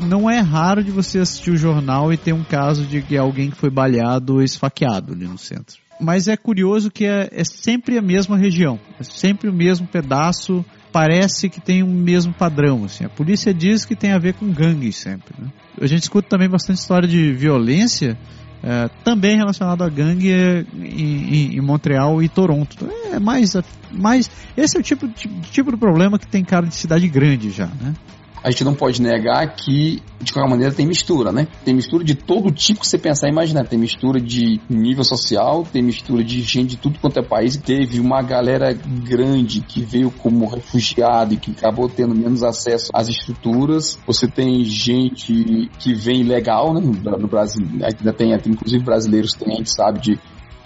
não 0.00 0.30
é 0.30 0.38
raro 0.38 0.82
de 0.82 0.90
você 0.90 1.18
assistir 1.18 1.50
o 1.50 1.56
jornal 1.56 2.12
e 2.12 2.16
ter 2.16 2.32
um 2.32 2.44
caso 2.44 2.84
de 2.84 3.16
alguém 3.16 3.50
que 3.50 3.56
foi 3.56 3.70
baleado 3.70 4.34
ou 4.34 4.42
esfaqueado 4.42 5.12
ali 5.12 5.26
no 5.26 5.38
centro. 5.38 5.76
Mas 6.00 6.28
é 6.28 6.36
curioso 6.36 6.90
que 6.90 7.04
é, 7.04 7.28
é 7.32 7.44
sempre 7.44 7.98
a 7.98 8.02
mesma 8.02 8.36
região, 8.36 8.78
é 9.00 9.02
sempre 9.02 9.48
o 9.48 9.52
mesmo 9.52 9.86
pedaço, 9.86 10.64
parece 10.92 11.48
que 11.48 11.60
tem 11.60 11.82
o 11.82 11.86
um 11.86 11.92
mesmo 11.92 12.32
padrão. 12.32 12.84
Assim. 12.84 13.04
A 13.04 13.08
polícia 13.08 13.52
diz 13.52 13.84
que 13.84 13.96
tem 13.96 14.12
a 14.12 14.18
ver 14.18 14.34
com 14.34 14.52
gangues 14.52 14.96
sempre. 14.96 15.34
Né? 15.36 15.48
A 15.80 15.86
gente 15.86 16.02
escuta 16.02 16.28
também 16.28 16.48
bastante 16.48 16.78
história 16.78 17.08
de 17.08 17.32
violência 17.32 18.16
é, 18.62 18.88
também 19.04 19.36
relacionado 19.36 19.82
a 19.82 19.88
gangue 19.88 20.32
é, 20.32 20.64
em, 20.74 21.56
em, 21.56 21.60
Montreal 21.60 22.22
e 22.22 22.28
Toronto. 22.28 22.88
É 23.12 23.18
mais, 23.18 23.52
mais 23.90 24.30
esse 24.56 24.76
é 24.76 24.80
o 24.80 24.82
tipo, 24.82 25.08
tipo, 25.08 25.40
tipo 25.42 25.70
de 25.70 25.76
problema 25.76 26.18
que 26.18 26.26
tem 26.26 26.44
cara 26.44 26.66
de 26.66 26.74
cidade 26.74 27.08
grande 27.08 27.50
já, 27.50 27.66
né? 27.66 27.94
A 28.42 28.50
gente 28.50 28.64
não 28.64 28.74
pode 28.74 29.00
negar 29.02 29.54
que, 29.54 30.02
de 30.20 30.32
qualquer 30.32 30.50
maneira, 30.50 30.74
tem 30.74 30.86
mistura, 30.86 31.32
né? 31.32 31.48
Tem 31.64 31.74
mistura 31.74 32.04
de 32.04 32.14
todo 32.14 32.50
tipo 32.50 32.80
que 32.80 32.86
você 32.86 32.98
pensar 32.98 33.28
e 33.28 33.30
imaginar. 33.30 33.66
Tem 33.66 33.78
mistura 33.78 34.20
de 34.20 34.60
nível 34.68 35.04
social, 35.04 35.66
tem 35.70 35.82
mistura 35.82 36.22
de 36.22 36.40
gente 36.42 36.70
de 36.70 36.76
tudo 36.76 36.98
quanto 36.98 37.18
é 37.18 37.22
país. 37.22 37.56
Teve 37.56 38.00
uma 38.00 38.22
galera 38.22 38.72
grande 38.72 39.60
que 39.60 39.82
veio 39.82 40.10
como 40.10 40.46
refugiado 40.46 41.34
e 41.34 41.36
que 41.36 41.50
acabou 41.52 41.88
tendo 41.88 42.14
menos 42.14 42.42
acesso 42.42 42.90
às 42.94 43.08
estruturas. 43.08 43.98
Você 44.06 44.28
tem 44.28 44.64
gente 44.64 45.70
que 45.78 45.94
vem 45.94 46.22
legal, 46.22 46.72
né? 46.72 46.80
No 46.80 47.28
Brasil, 47.28 47.66
ainda 47.82 48.12
tem, 48.12 48.32
inclusive 48.32 48.84
brasileiros 48.84 49.34
tem, 49.34 49.52
a 49.52 49.56
gente 49.56 49.74
sabe 49.74 50.00
de 50.00 50.18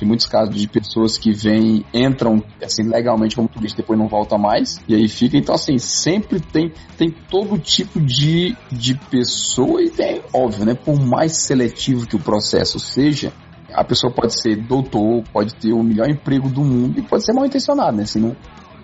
tem 0.03 0.09
muitos 0.09 0.27
casos 0.27 0.53
de 0.53 0.67
pessoas 0.67 1.17
que 1.17 1.33
vêm, 1.33 1.85
entram 1.95 2.43
assim 2.61 2.83
legalmente 2.83 3.37
como 3.37 3.49
turista 3.49 3.83
depois 3.83 3.97
não 3.97 4.09
volta 4.09 4.37
mais 4.37 4.81
e 4.89 4.97
aí 4.97 5.07
fica. 5.07 5.37
Então 5.37 5.55
assim, 5.55 5.79
sempre 5.79 6.41
tem 6.41 6.73
tem 6.99 7.09
todo 7.31 7.57
tipo 7.57 8.01
de, 8.01 8.57
de 8.71 8.97
pessoa 8.97 9.81
e 9.81 9.91
tem, 9.91 10.21
óbvio, 10.35 10.65
né, 10.65 10.75
por 10.75 11.01
mais 11.01 11.45
seletivo 11.45 12.05
que 12.05 12.17
o 12.17 12.19
processo 12.19 12.81
seja, 12.81 13.33
a 13.73 13.85
pessoa 13.85 14.13
pode 14.13 14.41
ser 14.41 14.57
doutor, 14.57 15.23
pode 15.33 15.55
ter 15.55 15.73
o 15.73 15.85
melhor 15.85 16.11
emprego 16.11 16.49
do 16.49 16.65
mundo 16.65 16.99
e 16.99 17.03
pode 17.03 17.25
ser 17.25 17.33
mal 17.33 17.47
intencionada, 17.47 17.93
né? 17.93 18.03
Assim, 18.03 18.19
não, 18.19 18.37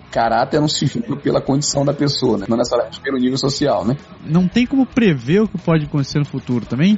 caráter 0.09 0.61
não 0.61 0.69
se 0.69 0.85
julga 0.85 1.17
pela 1.17 1.41
condição 1.41 1.83
da 1.83 1.93
pessoa, 1.93 2.37
né? 2.37 2.45
Não 2.47 2.55
necessariamente 2.55 3.01
pelo 3.01 3.17
nível 3.17 3.37
social, 3.37 3.85
né? 3.85 3.97
Não 4.25 4.47
tem 4.47 4.65
como 4.65 4.85
prever 4.85 5.41
o 5.41 5.47
que 5.49 5.57
pode 5.57 5.85
acontecer 5.85 6.19
no 6.19 6.25
futuro 6.25 6.65
também. 6.65 6.97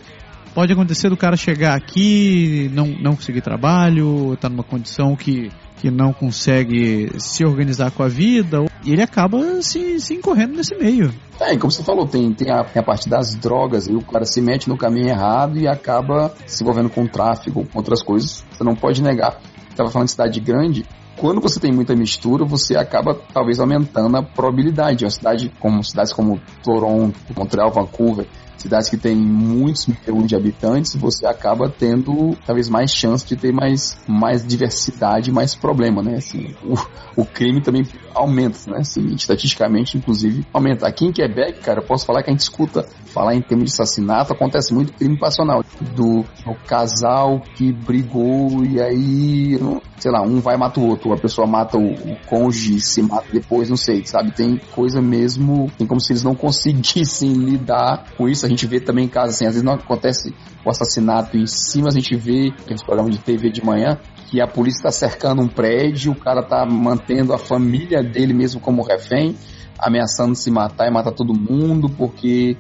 Pode 0.54 0.74
acontecer 0.74 1.10
do 1.10 1.16
cara 1.16 1.38
chegar 1.38 1.76
aqui, 1.76 2.70
não, 2.74 2.88
não 2.88 3.16
conseguir 3.16 3.42
trabalho, 3.42 4.36
tá 4.36 4.50
numa 4.50 4.64
condição 4.64 5.16
que, 5.16 5.50
que 5.78 5.90
não 5.90 6.12
consegue 6.12 7.10
se 7.18 7.46
organizar 7.46 7.90
com 7.92 8.04
a 8.04 8.10
vida, 8.10 8.66
e 8.84 8.92
ele 8.92 9.02
acaba 9.02 9.62
se, 9.62 10.00
se 10.02 10.14
incorrendo 10.14 10.58
nesse 10.58 10.76
meio. 10.76 11.14
É, 11.40 11.56
como 11.58 11.72
você 11.72 11.84
falou, 11.84 12.06
tem, 12.06 12.34
tem, 12.34 12.52
a, 12.52 12.60
a 12.60 12.84
parte 12.84 13.08
das 13.08 13.34
drogas, 13.34 13.88
e 13.88 13.94
o 13.94 14.02
cara 14.02 14.26
se 14.26 14.42
mete 14.42 14.68
no 14.68 14.78
caminho 14.78 15.08
errado 15.08 15.58
e 15.58 15.70
acaba 15.70 16.34
se 16.46 16.64
envolvendo 16.64 16.90
com 16.90 17.08
tráfico, 17.08 17.66
com 17.66 17.78
outras 17.78 18.04
coisas. 18.04 18.44
Você 18.52 18.64
não 18.64 18.76
pode 18.76 19.02
negar. 19.02 19.40
Estava 19.70 19.90
falando 19.90 20.08
de 20.08 20.12
cidade 20.12 20.40
grande, 20.42 20.86
quando 21.16 21.40
você 21.40 21.60
tem 21.60 21.72
muita 21.72 21.96
mistura, 21.96 22.44
você 22.44 22.76
acaba 22.76 23.14
talvez 23.34 23.60
aumentando 23.60 24.18
a 24.18 24.24
probabilidade. 24.24 25.06
Uma 25.06 25.12
cidade 25.12 25.52
como 25.60 25.84
cidades 25.84 26.12
como 26.12 26.42
Toronto, 26.64 27.16
Montreal, 27.38 27.72
Vancouver, 27.72 28.28
cidades 28.62 28.90
que 28.90 28.98
têm 28.98 29.16
muitos 29.16 29.88
milhões 29.88 30.28
de 30.28 30.36
habitantes, 30.36 30.96
você 30.96 31.26
acaba 31.26 31.70
tendo 31.70 32.36
talvez 32.46 32.70
mais 32.70 32.92
chance 32.92 33.26
de 33.26 33.36
ter 33.36 33.52
mais, 33.52 33.98
mais 34.08 34.46
diversidade, 34.46 35.32
mais 35.32 35.56
problema, 35.56 36.02
né? 36.02 36.16
Assim, 36.18 36.54
o, 36.64 37.22
o 37.22 37.26
crime 37.26 37.62
também 37.62 37.84
aumenta, 38.14 38.58
né? 38.70 38.80
Assim, 38.80 39.06
estatisticamente, 39.16 39.98
inclusive, 39.98 40.46
aumenta. 40.54 40.88
Aqui 40.88 41.06
em 41.06 41.12
Quebec, 41.12 41.60
cara, 41.62 41.80
eu 41.80 41.86
posso 41.86 42.06
falar 42.06 42.24
que 42.24 42.30
a 42.30 42.34
gente 42.34 42.42
escuta 42.42 42.88
falar 43.12 43.36
em 43.36 43.42
termos 43.42 43.66
de 43.66 43.74
assassinato, 43.74 44.34
acontece 44.34 44.74
muito 44.74 44.94
crime 44.94 45.18
passional. 45.18 45.64
Do, 45.96 46.24
do 46.24 46.56
casal 46.68 47.42
que 47.56 47.72
brigou 47.74 48.64
e 48.64 48.80
aí, 48.80 49.60
sei 49.98 50.12
lá, 50.12 50.22
um 50.22 50.40
vai 50.40 50.56
e 50.56 50.58
mata 50.58 50.80
o 50.80 50.88
outro, 50.88 51.12
a 51.14 51.18
pessoa 51.18 51.48
mata 51.48 51.78
o, 51.78 51.92
o 51.92 52.18
cônjuge, 52.28 52.80
se 52.80 53.02
mata 53.02 53.28
depois, 53.32 53.70
não 53.70 53.78
sei, 53.78 54.06
sabe? 54.06 54.32
Tem 54.32 54.60
coisa 54.72 55.02
mesmo, 55.02 55.70
tem 55.78 55.88
como 55.88 56.00
se 56.00 56.14
eles 56.14 56.24
não 56.24 56.36
conseguissem 56.36 57.34
lidar 57.34 58.06
com 58.18 58.30
isso 58.30 58.46
gente 58.52 58.68
vê 58.68 58.80
também 58.80 59.06
em 59.06 59.10
casa, 59.10 59.32
assim, 59.32 59.46
às 59.46 59.54
vezes 59.54 59.64
não 59.64 59.74
acontece 59.74 60.34
o 60.64 60.70
assassinato 60.70 61.38
em 61.38 61.48
cima, 61.48 61.88
a 61.88 61.92
gente 61.92 62.16
vê 62.16 62.54
aqueles 62.60 62.84
programas 62.84 63.16
de 63.16 63.22
TV 63.22 63.50
de 63.50 63.66
manhã, 63.66 63.98
que 64.30 64.40
a 64.40 64.48
polícia 64.48 64.80
está 64.80 64.92
cercando 64.92 65.42
um 65.42 65.48
prédio, 65.48 66.12
o 66.12 66.16
cara 66.16 66.42
está 66.42 66.66
mantendo 66.66 67.34
a 67.34 67.38
família 67.38 68.04
dele 68.04 68.34
mesmo 68.34 68.62
como 68.62 68.84
refém, 68.84 69.36
ameaçando 69.80 70.36
se 70.36 70.52
matar 70.52 70.88
e 70.88 70.92
matar 70.92 71.12
todo 71.12 71.34
mundo, 71.34 71.90
porque 71.90 72.56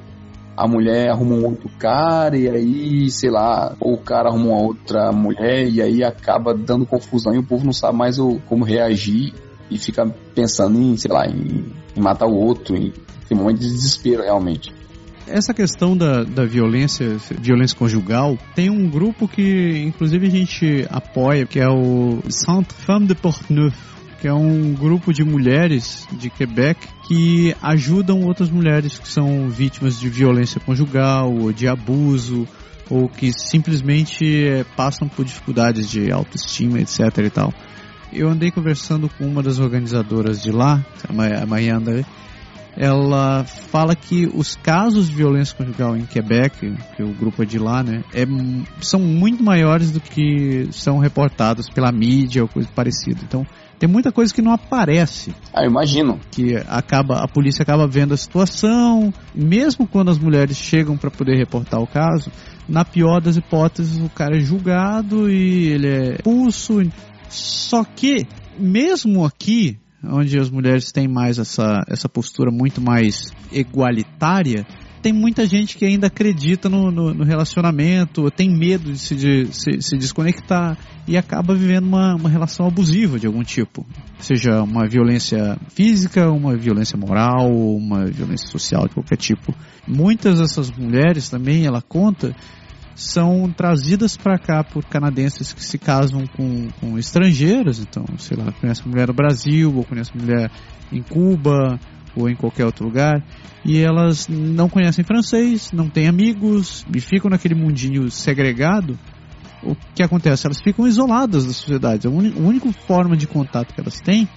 a 0.55 0.67
mulher 0.67 1.09
arruma 1.09 1.35
um 1.35 1.45
outro 1.45 1.69
cara 1.79 2.37
e 2.37 2.49
aí, 2.49 3.09
sei 3.09 3.29
lá, 3.29 3.75
ou 3.79 3.93
o 3.93 3.97
cara 3.97 4.29
arruma 4.29 4.47
uma 4.47 4.61
outra 4.61 5.11
mulher 5.11 5.67
e 5.67 5.81
aí 5.81 6.03
acaba 6.03 6.53
dando 6.53 6.85
confusão 6.85 7.33
e 7.33 7.37
o 7.37 7.43
povo 7.43 7.65
não 7.65 7.73
sabe 7.73 7.97
mais 7.97 8.19
o, 8.19 8.39
como 8.47 8.63
reagir 8.63 9.33
e 9.69 9.77
fica 9.77 10.05
pensando 10.35 10.79
em, 10.79 10.97
sei 10.97 11.11
lá, 11.11 11.25
em, 11.25 11.65
em 11.95 12.01
matar 12.01 12.27
o 12.27 12.35
outro, 12.35 12.75
em, 12.75 12.93
em 13.29 13.35
um 13.35 13.37
momento 13.37 13.59
de 13.59 13.69
desespero 13.69 14.23
realmente. 14.23 14.73
Essa 15.27 15.53
questão 15.53 15.95
da, 15.95 16.23
da 16.23 16.45
violência, 16.45 17.17
violência 17.39 17.77
conjugal, 17.77 18.37
tem 18.53 18.69
um 18.69 18.89
grupo 18.89 19.27
que 19.27 19.81
inclusive 19.85 20.27
a 20.27 20.29
gente 20.29 20.85
apoia, 20.89 21.45
que 21.45 21.59
é 21.59 21.69
o 21.69 22.19
Centre 22.29 22.75
Femme 22.75 23.07
de 23.07 23.15
Portneuf, 23.15 23.90
que 24.21 24.27
é 24.27 24.33
um 24.33 24.73
grupo 24.73 25.11
de 25.11 25.23
mulheres 25.23 26.07
de 26.11 26.29
Quebec 26.29 26.87
que 27.07 27.55
ajudam 27.59 28.21
outras 28.21 28.51
mulheres 28.51 28.99
que 28.99 29.07
são 29.07 29.49
vítimas 29.49 29.99
de 29.99 30.07
violência 30.09 30.61
conjugal 30.61 31.33
ou 31.33 31.51
de 31.51 31.67
abuso 31.67 32.47
ou 32.87 33.09
que 33.09 33.33
simplesmente 33.33 34.23
é, 34.45 34.63
passam 34.75 35.07
por 35.07 35.25
dificuldades 35.25 35.89
de 35.89 36.11
autoestima, 36.11 36.79
etc 36.79 36.99
e 37.17 37.29
tal. 37.31 37.51
Eu 38.13 38.29
andei 38.29 38.51
conversando 38.51 39.09
com 39.09 39.25
uma 39.25 39.41
das 39.41 39.57
organizadoras 39.57 40.43
de 40.43 40.51
lá, 40.51 40.85
a 41.09 41.45
Mayanda, 41.45 42.05
ela 42.77 43.43
fala 43.43 43.95
que 43.95 44.29
os 44.33 44.55
casos 44.55 45.09
de 45.09 45.15
violência 45.15 45.55
conjugal 45.57 45.97
em 45.97 46.05
Quebec, 46.05 46.75
que 46.95 47.01
o 47.01 47.13
grupo 47.13 47.41
é 47.41 47.45
de 47.45 47.57
lá, 47.57 47.81
né, 47.81 48.03
é, 48.13 48.25
são 48.81 48.99
muito 48.99 49.43
maiores 49.43 49.91
do 49.91 49.99
que 49.99 50.67
são 50.71 50.99
reportados 50.99 51.69
pela 51.69 51.91
mídia 51.91 52.43
ou 52.43 52.47
coisa 52.47 52.69
parecida. 52.73 53.19
Então, 53.23 53.47
tem 53.81 53.89
muita 53.89 54.11
coisa 54.11 54.31
que 54.31 54.43
não 54.43 54.51
aparece. 54.51 55.33
Ah, 55.51 55.65
imagino. 55.65 56.19
Que 56.29 56.55
acaba, 56.67 57.23
a 57.23 57.27
polícia 57.27 57.63
acaba 57.63 57.87
vendo 57.87 58.13
a 58.13 58.17
situação, 58.17 59.11
mesmo 59.33 59.87
quando 59.87 60.11
as 60.11 60.19
mulheres 60.19 60.55
chegam 60.55 60.95
para 60.95 61.09
poder 61.09 61.35
reportar 61.35 61.81
o 61.81 61.87
caso, 61.87 62.31
na 62.69 62.85
pior 62.85 63.19
das 63.19 63.37
hipóteses, 63.37 63.97
o 63.97 64.07
cara 64.07 64.37
é 64.37 64.39
julgado 64.39 65.27
e 65.27 65.69
ele 65.69 65.87
é 65.87 66.13
expulso. 66.13 66.79
Só 67.27 67.83
que, 67.83 68.27
mesmo 68.55 69.25
aqui, 69.25 69.79
onde 70.03 70.37
as 70.37 70.51
mulheres 70.51 70.91
têm 70.91 71.07
mais 71.07 71.39
essa, 71.39 71.81
essa 71.87 72.07
postura 72.07 72.51
muito 72.51 72.79
mais 72.79 73.33
igualitária, 73.51 74.63
tem 75.01 75.11
muita 75.11 75.45
gente 75.45 75.77
que 75.77 75.85
ainda 75.85 76.07
acredita 76.07 76.69
no, 76.69 76.91
no, 76.91 77.13
no 77.13 77.23
relacionamento, 77.23 78.29
tem 78.31 78.49
medo 78.49 78.91
de 78.91 78.99
se, 78.99 79.15
de 79.15 79.47
se, 79.51 79.81
se, 79.81 79.97
desconectar 79.97 80.77
e 81.07 81.17
acaba 81.17 81.55
vivendo 81.55 81.85
uma, 81.87 82.15
uma 82.15 82.29
relação 82.29 82.67
abusiva 82.67 83.17
de 83.19 83.25
algum 83.25 83.43
tipo. 83.43 83.85
Seja 84.19 84.61
uma 84.61 84.87
violência 84.87 85.57
física, 85.69 86.29
uma 86.29 86.55
violência 86.55 86.97
moral, 86.97 87.49
uma 87.49 88.05
violência 88.05 88.47
social 88.47 88.87
de 88.87 88.93
qualquer 88.93 89.17
tipo. 89.17 89.53
Muitas 89.87 90.39
dessas 90.39 90.69
mulheres 90.69 91.29
também, 91.29 91.65
ela 91.65 91.81
conta, 91.81 92.35
são 92.93 93.51
trazidas 93.51 94.15
para 94.15 94.37
cá 94.37 94.63
por 94.63 94.85
canadenses 94.85 95.51
que 95.51 95.63
se 95.63 95.77
casam 95.79 96.25
com, 96.35 96.69
com 96.79 96.97
estrangeiros, 96.99 97.79
então, 97.79 98.05
sei 98.17 98.37
lá, 98.37 98.51
conhece 98.51 98.87
mulher 98.87 99.07
no 99.07 99.13
Brasil, 99.13 99.75
ou 99.75 99.83
conhece 99.83 100.15
mulher 100.15 100.51
em 100.91 101.01
Cuba, 101.01 101.79
ou 102.15 102.29
em 102.29 102.35
qualquer 102.35 102.65
outro 102.65 102.85
lugar, 102.85 103.23
e 103.63 103.79
elas 103.79 104.27
não 104.27 104.67
conhecem 104.67 105.03
francês, 105.03 105.71
não 105.71 105.89
têm 105.89 106.07
amigos, 106.07 106.85
e 106.93 106.99
ficam 106.99 107.29
naquele 107.29 107.55
mundinho 107.55 108.09
segregado. 108.09 108.97
O 109.63 109.75
que 109.93 110.01
acontece? 110.01 110.47
Elas 110.47 110.59
ficam 110.59 110.87
isoladas 110.87 111.45
da 111.45 111.53
sociedade. 111.53 112.07
A, 112.07 112.09
única 112.09 112.71
forma 112.71 113.15
de 113.15 113.27
contato 113.27 113.73
que 113.73 113.79
elas 113.79 113.99
têm 113.99 114.27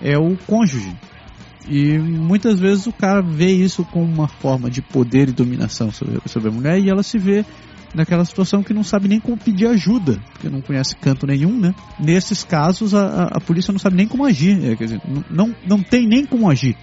é 0.00 0.18
o 0.18 0.36
cônjuge. 0.46 0.92
E 1.68 1.96
muitas 1.96 2.58
vezes 2.58 2.88
o 2.88 2.92
cara 2.92 3.22
vê 3.22 3.52
isso 3.52 3.84
como 3.84 4.04
uma 4.04 4.26
forma 4.26 4.68
de 4.68 4.82
poder 4.82 5.28
e 5.28 5.32
dominação 5.32 5.92
sobre, 5.92 6.20
sobre 6.26 6.48
a 6.48 6.52
mulher 6.52 6.80
e 6.80 6.90
ela 6.90 7.04
se 7.04 7.18
vê 7.18 7.44
naquela 7.94 8.24
situação 8.24 8.62
que 8.62 8.72
não 8.72 8.82
sabe 8.82 9.06
nem 9.06 9.20
como 9.20 9.36
pedir 9.36 9.66
ajuda, 9.66 10.18
porque 10.32 10.48
não 10.48 10.60
conhece 10.60 10.96
canto 10.96 11.26
nenhum, 11.26 11.58
né? 11.58 11.74
Nesses 12.00 12.42
casos, 12.42 12.94
a, 12.94 13.24
a 13.24 13.40
polícia 13.40 13.70
não 13.70 13.78
sabe 13.78 13.96
nem 13.96 14.08
como 14.08 14.24
agir, 14.24 14.58
é, 14.64 14.74
quer 14.74 14.84
dizer, 14.84 15.00
não, 15.30 15.54
não 15.66 15.82
tem 15.82 16.08
nem 16.08 16.24
como 16.24 16.50
agir. 16.50 16.76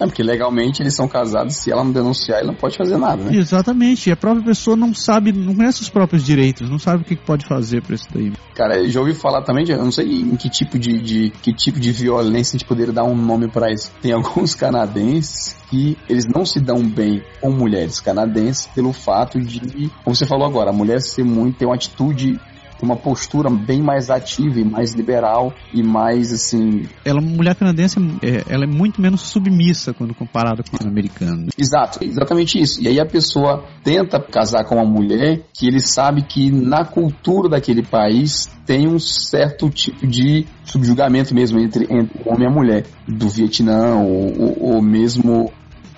É, 0.00 0.06
porque 0.06 0.22
legalmente 0.22 0.82
eles 0.82 0.94
são 0.94 1.08
casados, 1.08 1.56
se 1.56 1.70
ela 1.70 1.82
não 1.82 1.92
denunciar, 1.92 2.38
ele 2.38 2.48
não 2.48 2.54
pode 2.54 2.76
fazer 2.76 2.96
nada, 2.96 3.22
né? 3.22 3.36
Exatamente, 3.36 4.08
e 4.08 4.12
a 4.12 4.16
própria 4.16 4.44
pessoa 4.44 4.76
não 4.76 4.92
sabe, 4.92 5.32
não 5.32 5.54
conhece 5.54 5.82
os 5.82 5.88
próprios 5.88 6.24
direitos, 6.24 6.68
não 6.68 6.78
sabe 6.78 7.02
o 7.02 7.04
que 7.04 7.16
pode 7.16 7.46
fazer 7.46 7.82
pra 7.82 7.94
isso 7.94 8.06
daí. 8.12 8.32
Cara, 8.54 8.86
já 8.88 9.00
ouvi 9.00 9.14
falar 9.14 9.42
também, 9.42 9.64
de, 9.64 9.72
eu 9.72 9.82
não 9.84 9.92
sei 9.92 10.06
em 10.06 10.36
que 10.36 10.50
tipo 10.50 10.78
de, 10.78 11.00
de 11.00 11.30
que 11.42 11.52
tipo 11.52 11.80
de 11.80 11.92
violência 11.92 12.56
a 12.56 12.58
gente 12.58 12.68
poderia 12.68 12.92
dar 12.92 13.04
um 13.04 13.16
nome 13.16 13.48
para 13.48 13.72
isso. 13.72 13.90
Tem 14.02 14.12
alguns 14.16 14.54
canadenses 14.54 15.56
que 15.70 15.96
eles 16.08 16.26
não 16.26 16.44
se 16.44 16.60
dão 16.60 16.82
bem 16.82 17.22
com 17.40 17.50
mulheres 17.50 18.00
canadenses 18.00 18.66
pelo 18.66 18.92
fato 18.92 19.40
de, 19.40 19.90
como 20.04 20.14
você 20.14 20.26
falou 20.26 20.46
agora, 20.46 20.70
a 20.70 20.72
mulher 20.72 21.00
ser 21.00 21.24
muito, 21.24 21.58
ter 21.58 21.66
uma 21.66 21.74
atitude 21.74 22.38
uma 22.82 22.96
postura 22.96 23.50
bem 23.50 23.82
mais 23.82 24.10
ativa 24.10 24.60
e 24.60 24.64
mais 24.64 24.94
liberal 24.94 25.52
e 25.72 25.82
mais 25.82 26.32
assim. 26.32 26.84
Ela, 27.04 27.20
mulher 27.20 27.54
canadense, 27.54 27.98
é, 28.22 28.44
ela 28.52 28.64
é 28.64 28.66
muito 28.66 29.00
menos 29.00 29.22
submissa 29.22 29.92
quando 29.94 30.14
comparada 30.14 30.62
com 30.62 30.76
os 30.76 30.86
americanos. 30.86 31.52
Exato, 31.56 32.04
exatamente 32.04 32.60
isso. 32.60 32.82
E 32.82 32.88
aí 32.88 33.00
a 33.00 33.06
pessoa 33.06 33.64
tenta 33.82 34.20
casar 34.20 34.64
com 34.64 34.76
uma 34.76 34.84
mulher 34.84 35.42
que 35.52 35.66
ele 35.66 35.80
sabe 35.80 36.22
que 36.22 36.50
na 36.50 36.84
cultura 36.84 37.48
daquele 37.48 37.82
país 37.82 38.48
tem 38.66 38.86
um 38.88 38.98
certo 38.98 39.70
tipo 39.70 40.06
de 40.06 40.46
subjugamento 40.64 41.34
mesmo 41.34 41.58
entre, 41.58 41.84
entre 41.84 42.20
homem 42.24 42.48
e 42.48 42.52
mulher, 42.52 42.84
do 43.06 43.28
Vietnã 43.28 43.96
ou, 43.96 44.32
ou, 44.38 44.74
ou 44.74 44.82
mesmo 44.82 45.52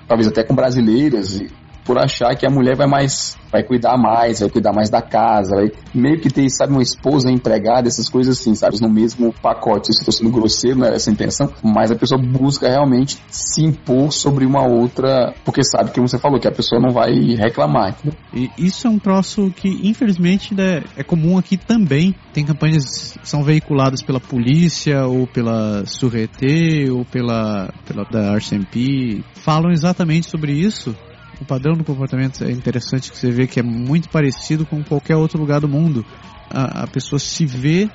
talvez 0.07 0.27
até 0.27 0.43
com 0.43 0.55
brasileiras 0.55 1.41
por 1.88 1.98
achar 1.98 2.37
que 2.37 2.46
a 2.46 2.51
mulher 2.51 2.77
vai 2.77 2.87
mais 2.87 3.35
vai 3.51 3.62
cuidar 3.62 3.96
mais, 3.96 4.40
vai 4.40 4.51
cuidar 4.51 4.74
mais 4.74 4.90
da 4.90 5.01
casa, 5.01 5.57
vai 5.57 5.70
meio 5.94 6.20
que 6.20 6.29
ter, 6.29 6.48
sabe, 6.51 6.72
uma 6.72 6.83
esposa 6.83 7.31
empregada, 7.31 7.88
essas 7.88 8.07
coisas 8.07 8.38
assim, 8.38 8.55
sabe, 8.55 8.79
no 8.79 8.90
mesmo 8.90 9.33
pacote. 9.33 9.87
Se 9.87 10.01
estou 10.01 10.12
sendo 10.12 10.31
grosseiro, 10.31 10.79
não 10.79 10.87
era 10.87 10.96
essa 10.96 11.09
a 11.09 11.12
intenção, 11.14 11.51
mas 11.62 11.90
a 11.90 11.96
pessoa 11.96 12.20
busca 12.20 12.68
realmente 12.68 13.18
se 13.29 13.64
impor 13.64 14.12
sobre 14.12 14.44
uma 14.44 14.66
outra, 14.66 15.35
porque 15.46 15.62
sabe 15.64 15.90
que 15.90 16.01
você 16.01 16.18
falou, 16.18 16.38
que 16.38 16.46
a 16.46 16.53
pessoa 16.53 16.79
não 16.79 16.92
vai 16.92 17.11
reclamar. 17.37 17.96
E 18.35 18.51
isso 18.59 18.87
é 18.87 18.90
um 18.90 18.98
troço 18.98 19.51
que, 19.57 19.68
infelizmente, 19.83 20.55
né, 20.55 20.83
é 20.94 21.03
comum 21.03 21.38
aqui 21.38 21.57
também. 21.57 22.14
Tem 22.35 22.44
campanhas 22.44 23.16
que 23.18 23.29
são 23.29 23.42
veiculadas 23.42 24.03
pela 24.03 24.20
polícia, 24.20 25.07
ou 25.07 25.27
pela 25.27 25.87
Surreté, 25.87 26.90
ou 26.90 27.03
pela, 27.07 27.72
pela 27.87 28.05
da 28.05 28.37
RCMP, 28.37 29.24
falam 29.35 29.70
exatamente 29.70 30.29
sobre 30.29 30.53
isso 30.53 30.94
o 31.40 31.44
padrão 31.44 31.74
do 31.77 31.85
comportamento 31.85 32.44
é 32.44 32.51
interessante 32.51 33.11
que 33.11 33.16
você 33.16 33.31
vê 33.31 33.46
que 33.46 33.61
é 33.61 33.62
muito 33.62 34.09
parecido 34.09 34.66
com 34.66 34.83
qualquer 34.83 35.16
outro 35.16 35.38
lugar 35.38 35.61
do 35.61 35.68
mundo. 35.68 36.05
A, 36.51 36.85
a 36.85 36.87
pessoa 36.87 37.18
se 37.18 37.46
vê 37.46 37.88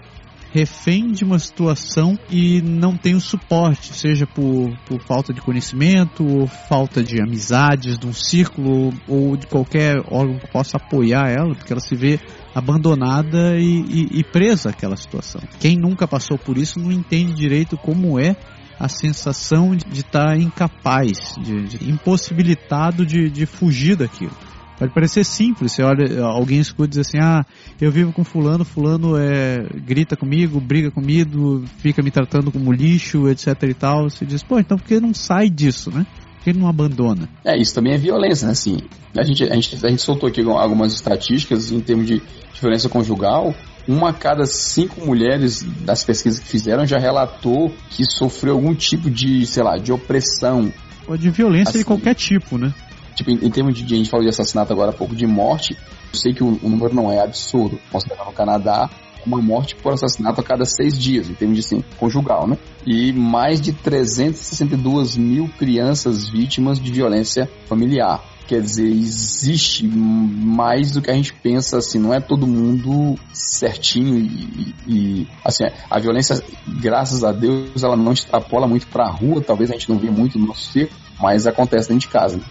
refém 0.54 1.12
de 1.12 1.24
uma 1.24 1.40
situação 1.40 2.18
e 2.30 2.62
não 2.62 2.96
tem 2.96 3.16
o 3.16 3.20
suporte, 3.20 3.92
seja 3.92 4.28
por, 4.28 4.72
por 4.86 5.02
falta 5.02 5.34
de 5.34 5.42
conhecimento, 5.42 6.24
ou 6.24 6.46
falta 6.46 7.04
de 7.04 7.20
amizades, 7.20 7.98
de 7.98 8.06
um 8.06 8.14
círculo, 8.14 8.94
ou 9.08 9.36
de 9.36 9.48
qualquer 9.48 9.98
órgão 10.12 10.38
que 10.38 10.52
possa 10.52 10.78
apoiar 10.78 11.28
ela, 11.28 11.56
porque 11.56 11.74
ela 11.74 11.82
se 11.82 11.96
vê 11.96 12.20
abandonada 12.54 13.58
e, 13.58 13.82
e, 13.82 14.20
e 14.20 14.24
presa 14.24 14.70
àquela 14.70 14.96
situação. 14.96 15.42
Quem 15.60 15.76
nunca 15.76 16.08
passou 16.08 16.38
por 16.38 16.56
isso 16.56 16.80
não 16.80 16.92
entende 16.92 17.34
direito 17.34 17.76
como 17.76 18.20
é 18.20 18.36
a 18.84 18.90
sensação 18.90 19.74
de 19.74 20.02
estar 20.02 20.26
tá 20.26 20.38
incapaz, 20.38 21.36
de, 21.42 21.64
de 21.64 21.90
impossibilitado 21.90 23.06
de, 23.06 23.30
de 23.30 23.46
fugir 23.46 23.96
daquilo. 23.96 24.34
Pode 24.78 24.94
parecer 24.94 25.24
simples, 25.24 25.72
você 25.72 25.84
olha, 25.84 26.22
alguém 26.22 26.60
escuta 26.60 26.88
e 26.88 26.90
diz 26.90 27.08
assim, 27.08 27.18
ah, 27.18 27.46
eu 27.80 27.90
vivo 27.90 28.12
com 28.12 28.26
fulano, 28.26 28.66
fulano 28.66 29.16
é, 29.18 29.66
grita 29.86 30.18
comigo, 30.18 30.60
briga 30.60 30.92
comigo, 30.92 31.64
fica 31.78 32.02
me 32.04 32.12
tratando 32.12 32.52
como 32.52 32.74
lixo, 32.74 33.30
etc 33.30 33.48
e 33.64 33.74
tal. 33.74 34.10
Você 34.10 34.26
diz, 34.26 34.44
pô, 34.44 34.60
então 34.60 34.78
por 34.78 34.86
que 34.86 35.00
não 35.00 35.14
sai 35.14 35.50
disso, 35.50 35.90
né? 35.90 36.06
Por 36.36 36.44
que 36.44 36.52
não 36.52 36.68
abandona? 36.68 37.30
É, 37.46 37.58
isso 37.58 37.74
também 37.74 37.94
é 37.94 37.98
violência, 37.98 38.48
né? 38.48 38.52
Assim, 38.52 38.80
a 39.18 39.24
gente, 39.24 39.44
a 39.46 39.56
gente, 39.56 39.86
a 39.86 39.90
gente 39.90 40.02
soltou 40.02 40.28
aqui 40.28 40.42
algumas 40.42 40.94
estatísticas 40.94 41.72
em 41.72 41.80
termos 41.80 42.06
de, 42.06 42.20
de 42.20 42.60
violência 42.60 42.90
conjugal 42.90 43.56
uma 43.88 44.10
a 44.10 44.14
cada 44.14 44.46
cinco 44.46 45.06
mulheres 45.06 45.64
das 45.82 46.04
pesquisas 46.04 46.40
que 46.40 46.48
fizeram 46.48 46.86
já 46.86 46.98
relatou 46.98 47.74
que 47.90 48.04
sofreu 48.06 48.54
algum 48.54 48.74
tipo 48.74 49.10
de, 49.10 49.46
sei 49.46 49.64
lá, 49.64 49.78
de 49.78 49.92
opressão. 49.92 50.72
Ou 51.08 51.18
de 51.18 51.30
violência 51.30 51.70
assim, 51.70 51.80
de 51.80 51.86
qualquer 51.86 52.16
tipo, 52.16 52.58
né? 52.58 52.74
Tipo, 53.16 53.32
em, 53.32 53.46
em 53.46 53.52
termos 53.52 53.76
de, 53.76 53.94
a 53.94 53.98
gente 53.98 54.10
falou 54.10 54.24
de 54.24 54.30
assassinato 54.30 54.72
agora 54.74 54.92
há 54.92 54.94
pouco, 54.94 55.16
de 55.16 55.28
morte, 55.28 55.78
eu 56.14 56.20
sei 56.20 56.34
que 56.34 56.44
o, 56.44 56.60
o 56.62 56.70
número 56.70 56.94
não 56.96 57.12
é 57.12 57.20
absurdo. 57.20 57.80
Considerando 57.92 58.30
o 58.30 58.34
Canadá, 58.34 58.90
uma 59.26 59.42
morte 59.42 59.76
por 59.76 59.94
assassinato 59.94 60.42
a 60.42 60.44
cada 60.44 60.66
seis 60.66 60.98
dias, 60.98 61.30
em 61.30 61.34
termos 61.34 61.58
de 61.58 61.66
assim, 61.66 61.84
conjugal, 61.98 62.48
né? 62.48 62.58
E 62.86 63.12
mais 63.14 63.62
de 63.62 63.74
362 63.74 65.16
mil 65.16 65.50
crianças 65.58 66.30
vítimas 66.30 66.80
de 66.80 66.92
violência 66.92 67.50
familiar. 67.68 68.24
Quer 68.48 68.62
dizer, 68.62 68.86
existe 68.86 69.88
mais 69.88 70.92
do 70.92 71.02
que 71.02 71.10
a 71.10 71.14
gente 71.14 71.34
pensa, 71.34 71.78
assim, 71.78 71.98
não 71.98 72.14
é 72.14 72.20
todo 72.20 72.46
mundo 72.46 73.18
certinho 73.32 74.18
e, 74.18 74.76
e 74.86 75.28
assim, 75.44 75.64
a 75.90 76.00
violência, 76.00 76.44
graças 76.82 77.24
a 77.24 77.32
Deus, 77.32 77.84
ela 77.84 77.96
não 77.96 78.12
extrapola 78.12 78.68
muito 78.68 78.88
pra 78.88 79.10
rua, 79.10 79.42
talvez 79.42 79.70
a 79.70 79.74
gente 79.74 79.90
não 79.90 79.98
vê 79.98 80.10
muito 80.10 80.38
no 80.38 80.48
nosso 80.48 80.72
circo, 80.72 80.94
mas 81.22 81.48
acontece 81.48 81.88
dentro 81.88 82.08
de 82.08 82.14
casa. 82.14 82.38
Né? 82.38 82.44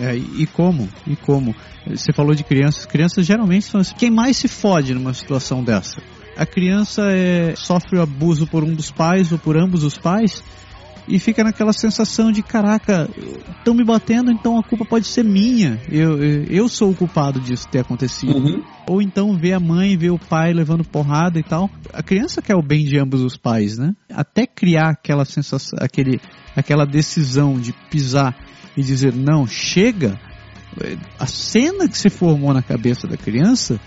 É, 0.00 0.16
e 0.16 0.46
como? 0.46 0.88
E 1.06 1.16
como? 1.16 1.54
Você 1.86 2.12
falou 2.12 2.34
de 2.34 2.44
crianças. 2.44 2.86
Crianças 2.86 3.26
geralmente 3.26 3.64
são 3.64 3.80
assim, 3.80 3.94
quem 3.96 4.10
mais 4.10 4.36
se 4.36 4.48
fode 4.48 4.94
numa 4.94 5.14
situação 5.14 5.64
dessa? 5.64 6.00
a 6.38 6.46
criança 6.46 7.02
é, 7.10 7.56
sofre 7.56 7.98
o 7.98 8.02
abuso 8.02 8.46
por 8.46 8.62
um 8.62 8.72
dos 8.72 8.92
pais 8.92 9.32
ou 9.32 9.38
por 9.38 9.58
ambos 9.58 9.82
os 9.82 9.98
pais 9.98 10.40
e 11.08 11.18
fica 11.18 11.42
naquela 11.42 11.72
sensação 11.72 12.30
de 12.30 12.42
caraca, 12.42 13.08
estão 13.58 13.72
me 13.74 13.82
batendo, 13.82 14.30
então 14.30 14.58
a 14.58 14.62
culpa 14.62 14.84
pode 14.84 15.06
ser 15.06 15.24
minha. 15.24 15.80
Eu, 15.90 16.22
eu, 16.22 16.44
eu 16.44 16.68
sou 16.68 16.90
o 16.90 16.94
culpado 16.94 17.40
disso 17.40 17.66
ter 17.68 17.80
acontecido. 17.80 18.36
Uhum. 18.36 18.62
Ou 18.86 19.00
então 19.00 19.36
ver 19.36 19.54
a 19.54 19.60
mãe, 19.60 19.96
ver 19.96 20.10
o 20.10 20.18
pai 20.18 20.52
levando 20.52 20.84
porrada 20.84 21.38
e 21.38 21.42
tal. 21.42 21.70
A 21.92 22.02
criança 22.02 22.42
quer 22.42 22.54
o 22.54 22.62
bem 22.62 22.84
de 22.84 22.98
ambos 22.98 23.22
os 23.22 23.36
pais, 23.36 23.78
né? 23.78 23.94
Até 24.12 24.46
criar 24.46 24.90
aquela 24.90 25.24
sensação, 25.24 25.78
aquele, 25.80 26.20
aquela 26.54 26.84
decisão 26.84 27.58
de 27.58 27.72
pisar 27.90 28.36
e 28.76 28.82
dizer 28.82 29.14
não, 29.14 29.46
chega. 29.46 30.20
A 31.18 31.26
cena 31.26 31.88
que 31.88 31.96
se 31.96 32.10
formou 32.10 32.52
na 32.52 32.62
cabeça 32.62 33.06
da 33.08 33.16
criança 33.16 33.80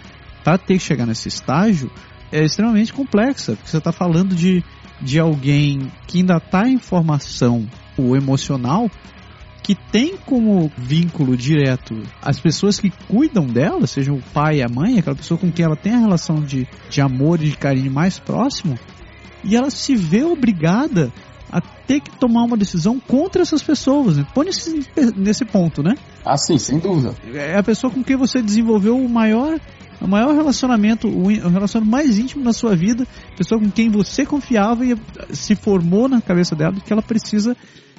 para 0.43 0.57
ter 0.57 0.73
que 0.73 0.83
chegar 0.83 1.05
nesse 1.05 1.27
estágio 1.27 1.91
é 2.31 2.43
extremamente 2.43 2.91
complexa, 2.91 3.53
porque 3.55 3.69
você 3.69 3.77
está 3.77 3.91
falando 3.91 4.33
de 4.33 4.63
de 5.01 5.19
alguém 5.19 5.91
que 6.07 6.19
ainda 6.19 6.37
está 6.37 6.67
em 6.67 6.77
formação 6.77 7.67
o 7.97 8.15
emocional, 8.15 8.89
que 9.63 9.75
tem 9.75 10.17
como 10.17 10.71
vínculo 10.77 11.37
direto 11.37 12.01
as 12.21 12.39
pessoas 12.39 12.79
que 12.79 12.89
cuidam 13.07 13.45
dela, 13.45 13.85
sejam 13.85 14.15
o 14.15 14.23
pai 14.33 14.61
a 14.61 14.67
mãe, 14.67 14.99
aquela 14.99 15.15
pessoa 15.15 15.37
com 15.37 15.51
quem 15.51 15.65
ela 15.65 15.75
tem 15.75 15.93
a 15.93 15.99
relação 15.99 16.41
de, 16.41 16.67
de 16.89 17.01
amor 17.01 17.41
e 17.41 17.49
de 17.49 17.57
carinho 17.57 17.91
mais 17.91 18.17
próximo, 18.17 18.77
e 19.43 19.55
ela 19.55 19.69
se 19.69 19.95
vê 19.95 20.23
obrigada 20.23 21.11
a 21.51 21.59
ter 21.59 21.99
que 21.99 22.11
tomar 22.17 22.43
uma 22.43 22.55
decisão 22.55 22.99
contra 22.99 23.41
essas 23.41 23.61
pessoas. 23.61 24.17
Né? 24.17 24.25
Põe 24.33 24.45
nesse, 24.45 24.87
nesse 25.15 25.45
ponto, 25.45 25.83
né? 25.83 25.95
Ah, 26.23 26.37
sim, 26.37 26.57
sem 26.57 26.79
dúvida. 26.79 27.13
É 27.33 27.57
a 27.57 27.63
pessoa 27.63 27.91
com 27.91 28.03
quem 28.03 28.15
você 28.15 28.41
desenvolveu 28.41 28.97
o 28.97 29.09
maior 29.09 29.59
o 29.99 30.07
maior 30.07 30.33
relacionamento, 30.33 31.07
o 31.07 31.27
relacionamento 31.27 31.91
mais 31.91 32.17
íntimo 32.17 32.43
na 32.43 32.53
sua 32.53 32.75
vida, 32.75 33.05
pessoa 33.37 33.61
com 33.61 33.69
quem 33.69 33.87
você 33.91 34.25
confiava 34.25 34.83
e 34.83 34.97
se 35.29 35.55
formou 35.55 36.09
na 36.09 36.19
cabeça 36.19 36.55
dela 36.55 36.73
que 36.83 36.91
ela 36.91 37.03
precisa 37.03 37.55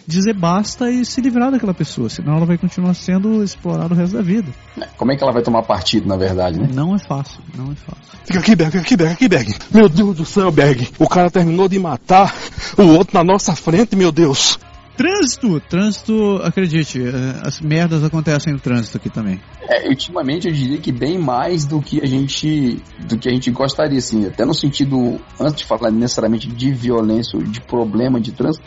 dizer 0.07 0.34
basta 0.34 0.90
e 0.90 1.05
se 1.05 1.20
livrar 1.20 1.50
daquela 1.50 1.74
pessoa, 1.74 2.09
senão 2.09 2.36
ela 2.36 2.46
vai 2.46 2.59
continuar 2.59 2.94
sendo 2.94 3.42
explorada 3.42 3.94
o 3.94 3.96
resto 3.96 4.16
da 4.16 4.22
vida. 4.22 4.53
Como 4.96 5.12
é 5.12 5.16
que 5.16 5.22
ela 5.22 5.32
vai 5.32 5.42
tomar 5.42 5.62
partido, 5.62 6.09
na 6.09 6.16
verdade, 6.16 6.59
né? 6.59 6.68
Não 6.72 6.94
é 6.94 6.98
fácil, 6.98 7.40
não 7.57 7.72
é 7.72 7.74
fácil. 7.74 8.18
Fica 8.24 8.38
aqui, 8.38 8.55
Berg, 8.55 8.72
fica 8.72 8.82
aqui, 8.82 8.96
Berg, 8.96 9.12
aqui, 9.12 9.28
Berg. 9.28 9.55
Meu 9.72 9.88
Deus 9.88 10.16
do 10.16 10.24
céu, 10.24 10.50
Berg. 10.50 10.88
O 10.98 11.09
cara 11.09 11.30
terminou 11.30 11.68
de 11.68 11.78
matar 11.78 12.34
o 12.76 12.82
outro 12.82 13.16
na 13.16 13.24
nossa 13.24 13.55
frente, 13.55 13.96
meu 13.96 14.12
Deus. 14.12 14.59
Trânsito, 14.96 15.59
trânsito, 15.61 16.36
acredite, 16.44 17.03
é, 17.03 17.46
as 17.46 17.61
merdas 17.61 18.05
acontecem 18.05 18.53
no 18.53 18.61
trânsito 18.61 18.98
aqui 18.98 19.09
também. 19.09 19.40
É, 19.62 19.88
ultimamente 19.88 20.46
eu 20.46 20.53
diria 20.53 20.78
que 20.78 20.92
bem 20.92 21.18
mais 21.18 21.64
do 21.64 21.80
que 21.80 22.00
a 22.03 22.07
gente 22.07 22.80
do 23.09 23.16
que 23.16 23.28
a 23.28 23.32
gente 23.32 23.50
gostaria, 23.50 23.98
assim, 23.98 24.26
até 24.26 24.44
no 24.44 24.53
sentido, 24.53 25.18
antes 25.40 25.57
de 25.57 25.64
falar 25.64 25.90
necessariamente 25.90 26.46
de 26.46 26.70
violência 26.72 27.38
ou 27.38 27.42
de 27.42 27.61
problema 27.62 28.20
de 28.20 28.32
trânsito, 28.32 28.64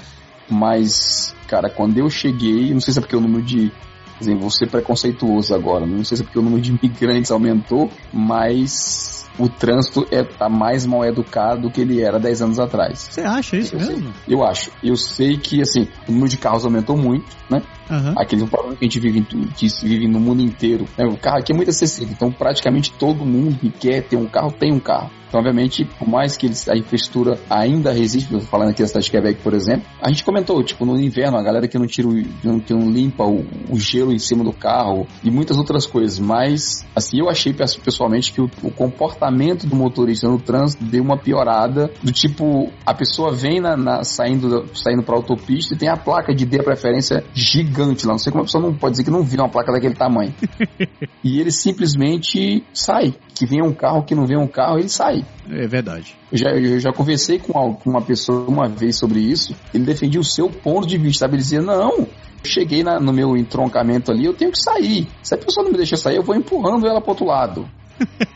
mas, 0.49 1.35
cara, 1.47 1.69
quando 1.69 1.97
eu 1.97 2.09
cheguei, 2.09 2.73
não 2.73 2.79
sei 2.79 2.93
se 2.93 2.99
é 2.99 3.01
porque 3.01 3.15
o 3.15 3.21
número 3.21 3.43
de 3.43 3.71
Assim, 4.19 4.35
vou 4.37 4.49
ser 4.49 4.69
preconceituoso 4.69 5.53
agora. 5.53 5.85
Não 5.85 6.03
sei 6.03 6.15
se 6.17 6.23
é 6.23 6.25
porque 6.25 6.39
o 6.39 6.41
número 6.41 6.61
de 6.61 6.71
imigrantes 6.71 7.31
aumentou, 7.31 7.91
mas 8.13 9.25
o 9.37 9.49
trânsito 9.49 10.07
é, 10.09 10.23
tá 10.23 10.47
mais 10.47 10.85
mal 10.85 11.03
educado 11.03 11.63
do 11.63 11.71
que 11.71 11.81
ele 11.81 12.01
era 12.01 12.17
10 12.17 12.41
anos 12.41 12.59
atrás. 12.59 13.09
Você 13.11 13.21
acha 13.21 13.57
isso 13.57 13.75
eu 13.75 13.79
mesmo? 13.79 14.13
Sei. 14.13 14.35
Eu 14.35 14.43
acho. 14.43 14.71
Eu 14.81 14.95
sei 14.95 15.37
que, 15.37 15.61
assim, 15.61 15.87
o 16.07 16.11
número 16.11 16.29
de 16.29 16.37
carros 16.37 16.63
aumentou 16.63 16.97
muito, 16.97 17.25
né? 17.49 17.61
Uhum. 17.89 18.13
Aquele 18.17 18.47
problema 18.47 18.75
que 18.75 18.85
a 18.85 18.87
gente 18.87 18.99
vive, 18.99 19.21
que 19.21 19.67
vive 19.83 20.07
no 20.07 20.19
mundo 20.19 20.41
inteiro. 20.41 20.87
Né? 20.97 21.05
O 21.05 21.17
carro 21.17 21.39
aqui 21.39 21.51
é 21.51 21.55
muito 21.55 21.69
acessível, 21.69 22.13
então 22.13 22.31
praticamente 22.31 22.91
todo 22.93 23.25
mundo 23.25 23.59
que 23.59 23.69
quer 23.69 24.01
ter 24.01 24.15
um 24.15 24.25
carro 24.25 24.51
tem 24.51 24.71
um 24.71 24.79
carro. 24.79 25.11
Então, 25.27 25.39
obviamente, 25.39 25.85
por 25.85 26.07
mais 26.07 26.37
que 26.37 26.45
eles, 26.45 26.67
a 26.69 26.75
infraestrutura 26.75 27.39
ainda 27.49 27.91
resiste, 27.91 28.39
falando 28.41 28.69
aqui 28.69 28.81
da 28.81 28.87
cidade 28.87 29.05
de 29.05 29.11
Quebec, 29.11 29.41
por 29.41 29.53
exemplo, 29.53 29.85
a 30.01 30.09
gente 30.09 30.23
comentou, 30.23 30.63
tipo, 30.63 30.85
no 30.85 30.99
inverno, 30.99 31.37
a 31.37 31.43
galera 31.43 31.67
que 31.67 31.77
não 31.77 31.87
tira, 31.87 32.07
o, 32.07 32.61
que 32.61 32.73
não 32.73 32.89
limpa 32.89 33.23
o, 33.23 33.45
o, 33.69 33.79
gelo 33.79 34.13
em 34.13 34.19
cima 34.19 34.43
do 34.43 34.53
carro 34.53 35.07
e 35.23 35.31
muitas 35.31 35.57
outras 35.57 35.85
coisas, 35.85 36.19
mas, 36.19 36.85
assim, 36.95 37.19
eu 37.19 37.29
achei 37.29 37.53
pessoalmente 37.53 38.31
que 38.31 38.41
o, 38.41 38.49
o 38.63 38.71
comportamento 38.71 39.67
do 39.67 39.75
motorista 39.75 40.27
no 40.27 40.39
trânsito 40.39 40.83
deu 40.83 41.03
uma 41.03 41.17
piorada, 41.17 41.91
do 42.03 42.11
tipo, 42.11 42.71
a 42.85 42.93
pessoa 42.93 43.31
vem 43.31 43.59
na, 43.59 43.75
na 43.75 44.03
saindo, 44.03 44.65
saindo 44.73 45.03
pra 45.03 45.15
autopista 45.15 45.73
e 45.73 45.77
tem 45.77 45.89
a 45.89 45.97
placa 45.97 46.33
de 46.33 46.45
D 46.45 46.61
preferência 46.63 47.23
gigante 47.33 48.05
lá, 48.05 48.13
não 48.13 48.19
sei 48.19 48.31
como 48.31 48.43
a 48.43 48.45
pessoa 48.45 48.63
não 48.63 48.73
pode 48.73 48.91
dizer 48.93 49.03
que 49.03 49.11
não 49.11 49.23
viu 49.23 49.39
uma 49.39 49.49
placa 49.49 49.71
daquele 49.71 49.95
tamanho. 49.95 50.33
e 51.23 51.39
ele 51.39 51.51
simplesmente 51.51 52.63
sai, 52.73 53.13
que 53.35 53.45
vem 53.45 53.61
um 53.61 53.73
carro, 53.73 54.03
que 54.03 54.15
não 54.15 54.25
vem 54.25 54.37
um 54.37 54.47
carro, 54.47 54.79
ele 54.79 54.87
sai. 54.87 55.25
É 55.51 55.67
verdade. 55.67 56.15
Eu 56.31 56.37
já, 56.37 56.49
eu 56.51 56.79
já 56.79 56.93
conversei 56.93 57.37
com 57.37 57.77
uma 57.85 58.01
pessoa 58.01 58.47
uma 58.47 58.67
vez 58.67 58.97
sobre 58.97 59.19
isso. 59.19 59.53
Ele 59.73 59.83
defendia 59.83 60.19
o 60.19 60.23
seu 60.23 60.49
ponto 60.49 60.87
de 60.87 60.97
vista. 60.97 61.25
Ele 61.25 61.37
dizia: 61.37 61.61
Não, 61.61 62.07
cheguei 62.45 62.81
na, 62.81 62.99
no 62.99 63.11
meu 63.11 63.35
entroncamento 63.35 64.11
ali, 64.11 64.25
eu 64.25 64.33
tenho 64.33 64.51
que 64.51 64.59
sair. 64.59 65.07
Se 65.21 65.35
a 65.35 65.37
pessoa 65.37 65.65
não 65.65 65.71
me 65.71 65.77
deixa 65.77 65.97
sair, 65.97 66.15
eu 66.15 66.23
vou 66.23 66.35
empurrando 66.35 66.87
ela 66.87 67.01
pro 67.01 67.11
outro 67.11 67.25
lado. 67.25 67.69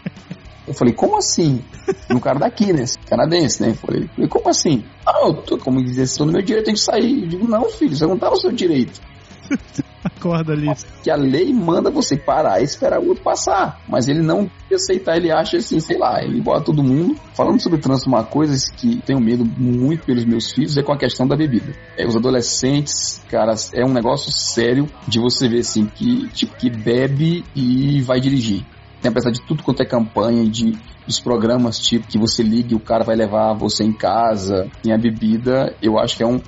Eu 0.67 0.75
falei, 0.75 0.93
como 0.93 1.17
assim? 1.17 1.63
Um 2.11 2.19
cara 2.19 2.37
daqui, 2.37 2.71
né? 2.71 2.85
Canadense, 3.07 3.59
né? 3.59 3.69
Eu 3.69 3.73
falei, 3.73 4.07
como 4.29 4.49
assim? 4.49 4.83
Ah, 5.03 5.25
eu 5.25 5.33
tô, 5.33 5.57
como 5.57 5.83
dizer, 5.83 6.03
estou 6.03 6.27
no 6.27 6.31
meu 6.31 6.43
direito, 6.43 6.61
eu 6.61 6.65
tenho 6.65 6.77
que 6.77 6.83
sair. 6.83 7.23
Eu 7.23 7.27
digo, 7.27 7.47
não, 7.47 7.71
filho, 7.71 7.95
você 7.95 8.05
não 8.05 8.19
tá 8.19 8.29
no 8.29 8.35
seu 8.35 8.51
direito. 8.51 9.01
Acorda 10.03 10.53
ali. 10.53 10.67
Que 11.03 11.11
a 11.11 11.15
lei 11.15 11.53
manda 11.53 11.89
você 11.91 12.17
parar 12.17 12.61
e 12.61 12.63
esperar 12.63 12.99
o 12.99 13.07
outro 13.09 13.23
passar. 13.23 13.81
Mas 13.87 14.07
ele 14.07 14.21
não 14.21 14.49
aceitar, 14.73 15.17
ele 15.17 15.31
acha 15.31 15.57
assim, 15.57 15.79
sei 15.79 15.97
lá, 15.97 16.23
ele 16.23 16.41
bota 16.41 16.65
todo 16.65 16.83
mundo. 16.83 17.15
Falando 17.33 17.61
sobre 17.61 17.79
trânsito, 17.79 18.09
uma 18.09 18.23
coisa 18.23 18.55
que 18.77 19.01
tenho 19.01 19.19
medo 19.19 19.45
muito 19.45 20.05
pelos 20.05 20.25
meus 20.25 20.51
filhos 20.51 20.77
é 20.77 20.83
com 20.83 20.93
a 20.93 20.97
questão 20.97 21.27
da 21.27 21.35
bebida. 21.35 21.73
É, 21.97 22.05
os 22.05 22.15
adolescentes, 22.15 23.21
cara, 23.29 23.53
é 23.73 23.83
um 23.83 23.93
negócio 23.93 24.31
sério 24.31 24.87
de 25.07 25.19
você 25.19 25.47
ver 25.47 25.59
assim, 25.59 25.85
que, 25.85 26.27
tipo, 26.29 26.55
que 26.55 26.69
bebe 26.69 27.43
e 27.55 28.01
vai 28.01 28.19
dirigir. 28.19 28.65
Tem 29.01 29.09
apesar 29.09 29.31
de 29.31 29.41
tudo 29.41 29.63
quanto 29.63 29.81
é 29.81 29.85
campanha 29.85 30.45
de 30.45 30.77
dos 31.07 31.19
programas 31.19 31.79
tipo 31.79 32.05
que 32.07 32.19
você 32.19 32.43
liga 32.43 32.73
e 32.73 32.75
o 32.75 32.79
cara 32.79 33.03
vai 33.03 33.15
levar 33.15 33.53
você 33.53 33.83
em 33.83 33.91
casa, 33.91 34.69
tem 34.83 34.93
a 34.93 34.97
bebida, 34.97 35.75
eu 35.81 35.97
acho 35.97 36.15
que 36.15 36.21
é 36.21 36.27
um 36.27 36.39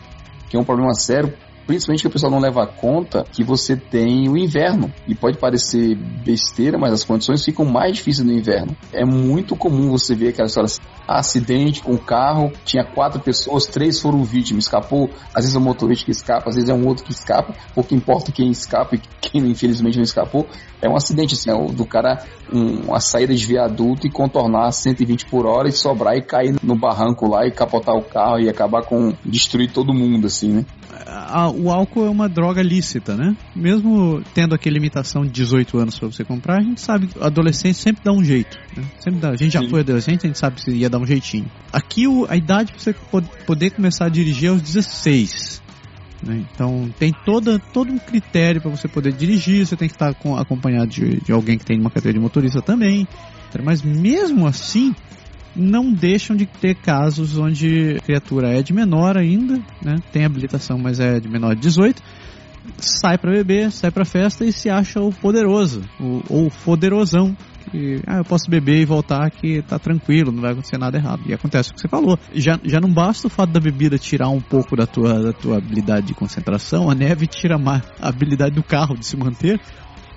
que 0.50 0.56
é 0.56 0.60
um 0.60 0.64
problema 0.64 0.94
sério 0.94 1.34
principalmente 1.72 2.02
que 2.02 2.08
o 2.08 2.12
pessoal 2.12 2.30
não 2.30 2.40
leva 2.40 2.68
conta 2.68 3.24
que 3.32 3.46
você 3.46 3.78
tem 3.78 4.28
o 4.28 4.38
inverno. 4.38 4.92
E 5.08 5.16
pode 5.16 5.38
parecer 5.38 5.96
besteira, 5.96 6.78
mas 6.78 6.92
as 6.92 7.06
condições 7.06 7.46
ficam 7.46 7.64
mais 7.64 7.96
difíceis 7.96 8.28
no 8.28 8.34
inverno. 8.34 8.76
É 8.92 9.06
muito 9.06 9.56
comum 9.56 9.90
você 9.90 10.14
ver 10.14 10.30
aquelas 10.30 10.52
histórias 10.52 10.82
acidente 11.08 11.82
com 11.82 11.98
carro, 11.98 12.52
tinha 12.66 12.84
quatro 12.84 13.20
pessoas, 13.20 13.66
três 13.66 14.00
foram 14.00 14.24
vítimas, 14.24 14.66
escapou, 14.66 15.10
às 15.34 15.44
vezes 15.44 15.56
é 15.56 15.60
um 15.60 15.64
motorista 15.64 16.06
que 16.06 16.12
escapa, 16.12 16.50
às 16.50 16.56
vezes 16.56 16.70
é 16.70 16.74
um 16.74 16.88
outro 16.88 17.04
que 17.04 17.12
escapa, 17.12 17.54
pouco 17.74 17.94
importa 17.94 18.32
quem 18.32 18.50
escapa 18.50 18.96
e 18.96 19.02
quem 19.20 19.42
infelizmente 19.50 19.98
não 19.98 20.04
escapou, 20.04 20.48
é 20.82 20.90
um 20.90 20.96
acidente 20.96 21.34
assim, 21.34 21.52
é 21.52 21.74
do 21.74 21.86
cara 21.86 22.24
um, 22.52 22.88
uma 22.88 23.00
saída 23.00 23.34
de 23.34 23.46
viaduto 23.46 24.08
e 24.08 24.12
contornar 24.12 24.72
120 24.72 25.26
por 25.26 25.46
hora 25.46 25.68
e 25.68 25.72
sobrar 25.72 26.16
e 26.16 26.22
cair 26.22 26.56
no 26.64 26.76
barranco 26.76 27.28
lá 27.28 27.46
e 27.46 27.52
capotar 27.52 27.96
o 27.96 28.04
carro 28.04 28.40
e 28.40 28.50
acabar 28.50 28.84
com 28.84 29.14
destruir 29.26 29.72
todo 29.72 29.94
mundo 29.94 30.28
assim, 30.28 30.50
né? 30.50 30.66
O 31.56 31.70
álcool 31.72 32.06
é 32.06 32.10
uma 32.10 32.28
droga 32.28 32.62
lícita, 32.62 33.16
né? 33.16 33.36
Mesmo 33.56 34.22
tendo 34.34 34.56
aquela 34.56 34.74
limitação 34.74 35.24
de 35.24 35.32
18 35.32 35.78
anos 35.78 36.00
para 36.00 36.08
você 36.08 36.24
comprar, 36.24 36.60
a 36.60 36.62
gente 36.62 36.82
sabe 36.82 37.08
que 37.08 37.24
adolescente 37.24 37.76
sempre 37.76 38.04
dá 38.04 38.12
um 38.12 38.24
jeito. 38.24 38.58
Né? 38.76 38.84
Sempre 39.00 39.20
dá. 39.20 39.30
A 39.30 39.36
gente 39.36 39.54
já 39.54 39.62
Sim. 39.62 39.70
foi 39.70 39.82
adolescente, 39.82 40.26
a 40.26 40.28
gente 40.28 40.40
sabe 40.40 40.62
que 40.62 40.72
ia 40.72 40.90
dar 40.90 41.00
um 41.00 41.06
jeitinho. 41.06 41.50
Aqui 41.72 42.08
o, 42.08 42.26
a 42.30 42.36
idade 42.36 42.72
para 42.72 42.80
você 42.80 42.94
poder 43.46 43.72
começar 43.72 44.06
a 44.06 44.10
dirigir 44.10 44.50
é 44.50 44.52
aos 44.52 44.62
16. 44.62 45.62
Né? 46.24 46.46
Então 46.54 46.90
tem 47.00 47.14
toda, 47.26 47.58
todo 47.58 47.92
um 47.92 47.98
critério 47.98 48.62
para 48.62 48.70
você 48.70 48.88
poder 48.88 49.14
dirigir, 49.14 49.66
você 49.66 49.76
tem 49.76 49.88
que 49.88 49.96
estar 49.96 50.14
com, 50.14 50.38
acompanhado 50.38 50.88
de, 50.88 51.22
de 51.22 51.32
alguém 51.32 51.58
que 51.58 51.66
tem 51.66 51.80
uma 51.80 51.90
cadeira 51.90 52.18
de 52.18 52.22
motorista 52.22 52.62
também. 52.62 53.08
Mas 53.64 53.82
mesmo 53.82 54.48
assim, 54.48 54.96
não 55.56 55.92
deixam 55.92 56.36
de 56.36 56.46
ter 56.46 56.76
casos 56.76 57.38
onde 57.38 57.98
a 57.98 58.02
criatura 58.02 58.50
é 58.50 58.62
de 58.62 58.74
menor 58.74 59.18
ainda, 59.18 59.62
né? 59.84 59.96
tem 60.12 60.26
habilitação, 60.26 60.78
mas 60.78 61.00
é 61.00 61.20
de 61.20 61.28
menor 61.28 61.56
de 61.56 61.62
18, 61.62 62.02
sai 62.78 63.18
para 63.18 63.32
beber, 63.32 63.72
sai 63.72 63.92
para 63.92 64.06
festa 64.06 64.46
e 64.46 64.52
se 64.52 64.70
acha 64.70 65.02
o 65.02 65.12
poderoso, 65.12 65.82
o, 66.00 66.22
ou 66.30 66.52
poderosão. 66.64 67.36
Que, 67.72 68.02
ah, 68.08 68.18
eu 68.18 68.26
posso 68.26 68.50
beber 68.50 68.82
e 68.82 68.86
voltar 68.86 69.30
que 69.30 69.62
tá 69.62 69.78
tranquilo, 69.78 70.32
não 70.32 70.42
vai 70.42 70.52
acontecer 70.52 70.80
nada 70.80 70.98
errado. 70.98 71.22
E 71.28 71.34
acontece 71.34 71.70
o 71.70 71.74
que 71.76 71.82
você 71.82 71.88
falou. 71.88 72.18
Já, 72.34 72.60
já 72.64 72.80
não 72.82 72.92
basta 72.92 73.28
o 73.28 73.30
fato 73.30 73.52
da 73.52 73.60
bebida 73.60 74.00
tirar 74.00 74.30
um 74.30 74.42
pouco 74.42 74.76
da 74.76 74.88
tua, 74.88 75.22
da 75.22 75.32
tua 75.32 75.58
habilidade 75.58 76.08
de 76.08 76.14
concentração, 76.16 76.90
a 76.90 76.96
neve 76.96 77.28
tira 77.28 77.58
a 77.58 78.08
habilidade 78.08 78.56
do 78.56 78.64
carro 78.64 78.96
de 78.96 79.06
se 79.06 79.16
manter 79.16 79.60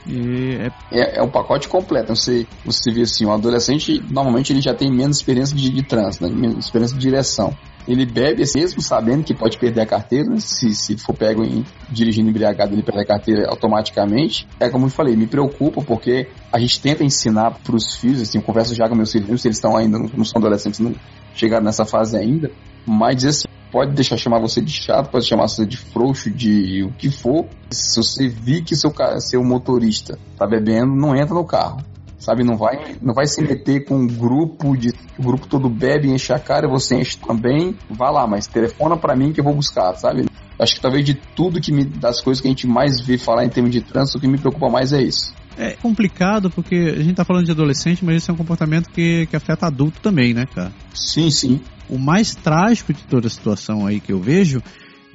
E 0.07 0.57
é... 0.57 0.70
É, 0.92 1.18
é 1.18 1.22
um 1.22 1.28
pacote 1.28 1.68
completo. 1.68 2.14
Você, 2.14 2.46
você 2.64 2.90
vê 2.92 3.02
assim, 3.02 3.26
um 3.26 3.32
adolescente, 3.32 4.02
normalmente 4.11 4.52
ele 4.52 4.61
já 4.61 4.74
tem 4.74 4.90
menos 4.90 5.18
experiência 5.18 5.57
de, 5.57 5.70
de 5.70 5.82
trânsito, 5.82 6.26
né? 6.26 6.34
menos 6.34 6.64
experiência 6.64 6.96
de 6.96 7.02
direção. 7.02 7.57
Ele 7.86 8.07
bebe 8.07 8.42
mesmo 8.55 8.80
sabendo 8.80 9.24
que 9.24 9.34
pode 9.34 9.59
perder 9.59 9.82
a 9.82 9.86
carteira, 9.86 10.30
né? 10.30 10.40
se, 10.40 10.74
se 10.74 10.96
for 10.96 11.14
pego 11.14 11.44
em, 11.44 11.64
dirigindo 11.90 12.30
embriagado, 12.30 12.72
ele 12.74 12.82
perde 12.82 13.02
a 13.02 13.07
carteira 13.07 13.46
automaticamente. 13.48 14.46
É 14.59 14.70
como 14.70 14.86
eu 14.86 14.90
falei, 14.90 15.14
me 15.14 15.26
preocupa 15.26 15.82
porque 15.82 16.28
a 16.50 16.59
gente 16.59 16.80
tenta 16.80 17.05
ensinar 17.05 17.50
para 17.62 17.76
os 17.76 17.94
filhos, 17.96 18.22
assim, 18.22 18.38
eu 18.38 18.42
converso 18.42 18.74
já 18.74 18.88
com 18.88 18.94
meus 18.94 19.12
filhos, 19.12 19.44
eles 19.44 19.57
estão 19.57 19.76
ainda, 19.76 19.98
não 19.98 20.24
são 20.24 20.40
adolescentes, 20.40 20.80
não 20.80 20.94
chegaram 21.34 21.64
nessa 21.64 21.84
fase 21.84 22.16
ainda, 22.16 22.50
mas 22.86 23.24
assim, 23.24 23.48
pode 23.75 23.93
deixar 23.93 24.16
chamar 24.16 24.39
você 24.39 24.61
de 24.61 24.70
chato, 24.70 25.11
pode 25.11 25.27
chamar 25.27 25.49
você 25.49 25.66
de 25.66 25.77
frouxo, 25.77 26.31
de 26.31 26.85
o 26.85 26.93
que 26.93 27.11
for. 27.11 27.45
Se 27.68 27.97
você 28.01 28.29
vir 28.29 28.62
que 28.62 28.77
seu, 28.77 28.95
seu 29.18 29.43
motorista 29.43 30.16
tá 30.39 30.47
bebendo, 30.47 30.95
não 30.95 31.16
entra 31.16 31.35
no 31.35 31.45
carro. 31.45 31.83
Sabe, 32.16 32.45
não 32.45 32.57
vai, 32.57 32.95
não 33.03 33.12
vai 33.12 33.27
se 33.27 33.43
meter 33.43 33.85
com 33.85 33.97
um 33.97 34.07
grupo 34.07 34.77
de. 34.77 34.91
O 35.18 35.22
grupo 35.22 35.49
todo 35.49 35.68
bebe, 35.68 36.09
enche 36.09 36.33
a 36.33 36.39
cara, 36.39 36.68
você 36.68 36.95
enche 36.95 37.18
também. 37.18 37.77
Vá 37.91 38.11
lá, 38.11 38.29
mas 38.29 38.47
telefona 38.47 38.97
para 38.97 39.16
mim 39.16 39.33
que 39.33 39.41
eu 39.41 39.45
vou 39.45 39.55
buscar, 39.55 39.93
sabe? 39.97 40.25
Acho 40.57 40.77
que 40.77 40.81
talvez 40.81 41.05
de 41.05 41.14
tudo 41.14 41.61
que 41.61 41.72
me. 41.72 41.85
das 41.85 42.22
coisas 42.22 42.41
que 42.41 42.47
a 42.47 42.51
gente 42.53 42.68
mais 42.68 43.05
vê 43.05 43.18
falar 43.18 43.45
em 43.45 43.49
termos 43.49 43.72
de 43.72 43.81
trânsito, 43.81 44.18
o 44.18 44.20
que 44.20 44.29
me 44.29 44.39
preocupa 44.39 44.70
mais 44.70 44.93
é 44.93 45.03
isso. 45.03 45.35
É 45.57 45.72
complicado 45.72 46.50
porque 46.50 46.74
a 46.74 47.02
gente 47.02 47.14
tá 47.14 47.24
falando 47.24 47.46
de 47.46 47.52
adolescente, 47.52 48.05
mas 48.05 48.16
isso 48.16 48.30
é 48.30 48.34
um 48.34 48.36
comportamento 48.36 48.90
que, 48.90 49.26
que 49.26 49.36
afeta 49.36 49.66
adulto 49.66 50.00
também, 50.00 50.34
né, 50.34 50.44
cara? 50.46 50.72
Sim, 50.92 51.30
sim. 51.30 51.61
O 51.88 51.98
mais 51.98 52.34
trágico 52.34 52.92
de 52.92 53.02
toda 53.05 53.26
a 53.26 53.30
situação 53.30 53.86
aí 53.86 54.00
que 54.00 54.12
eu 54.12 54.20
vejo 54.20 54.61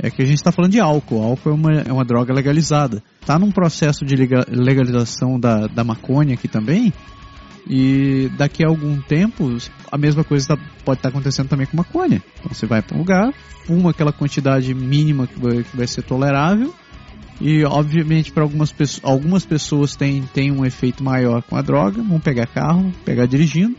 é 0.02 0.10
que 0.10 0.22
a 0.22 0.26
gente 0.26 0.38
está 0.38 0.52
falando 0.52 0.72
de 0.72 0.80
álcool. 0.80 1.20
O 1.20 1.24
álcool 1.24 1.50
é 1.50 1.54
uma, 1.54 1.74
é 1.82 1.92
uma 1.92 2.06
droga 2.06 2.34
legalizada. 2.34 3.04
Está 3.20 3.38
num 3.38 3.52
processo 3.52 4.06
de 4.06 4.16
legalização 4.16 5.38
da, 5.38 5.68
da 5.68 5.84
maconha 5.84 6.36
aqui 6.36 6.48
também. 6.48 6.94
E 7.68 8.32
daqui 8.38 8.64
a 8.64 8.70
algum 8.70 9.00
tempo, 9.02 9.58
a 9.92 9.98
mesma 9.98 10.24
coisa 10.24 10.48
tá, 10.48 10.58
pode 10.86 11.00
estar 11.00 11.10
tá 11.10 11.10
acontecendo 11.10 11.50
também 11.50 11.68
com 11.68 11.76
maconha. 11.76 12.24
Então 12.40 12.52
você 12.52 12.66
vai 12.66 12.82
para 12.82 12.96
um 12.96 13.00
lugar, 13.00 13.32
fuma 13.66 13.92
aquela 13.92 14.14
quantidade 14.14 14.74
mínima 14.74 15.28
que 15.28 15.40
vai, 15.40 15.64
que 15.64 15.78
vai 15.78 15.86
ser 15.86 16.02
tolerável. 16.02 16.74
E 17.42 17.64
obviamente 17.64 18.32
para 18.32 18.44
algumas, 18.44 18.72
pessoas, 18.72 19.02
algumas 19.04 19.46
pessoas 19.46 19.96
tem, 19.96 20.24
tem 20.34 20.52
um 20.52 20.66
efeito 20.66 21.04
maior 21.04 21.42
com 21.42 21.56
a 21.56 21.62
droga, 21.62 22.02
vão 22.02 22.20
pegar 22.20 22.48
carro, 22.48 22.92
pegar 23.06 23.26
dirigindo. 23.26 23.76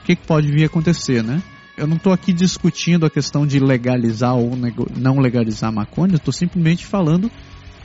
O 0.00 0.04
que, 0.04 0.16
que 0.16 0.26
pode 0.26 0.50
vir 0.50 0.64
a 0.64 0.66
acontecer, 0.66 1.22
né? 1.22 1.42
eu 1.76 1.86
não 1.86 1.96
estou 1.96 2.12
aqui 2.12 2.32
discutindo 2.32 3.06
a 3.06 3.10
questão 3.10 3.46
de 3.46 3.58
legalizar 3.58 4.36
ou 4.36 4.52
não 4.96 5.18
legalizar 5.18 5.70
a 5.70 5.72
maconha, 5.72 6.16
estou 6.16 6.32
simplesmente 6.32 6.84
falando 6.84 7.30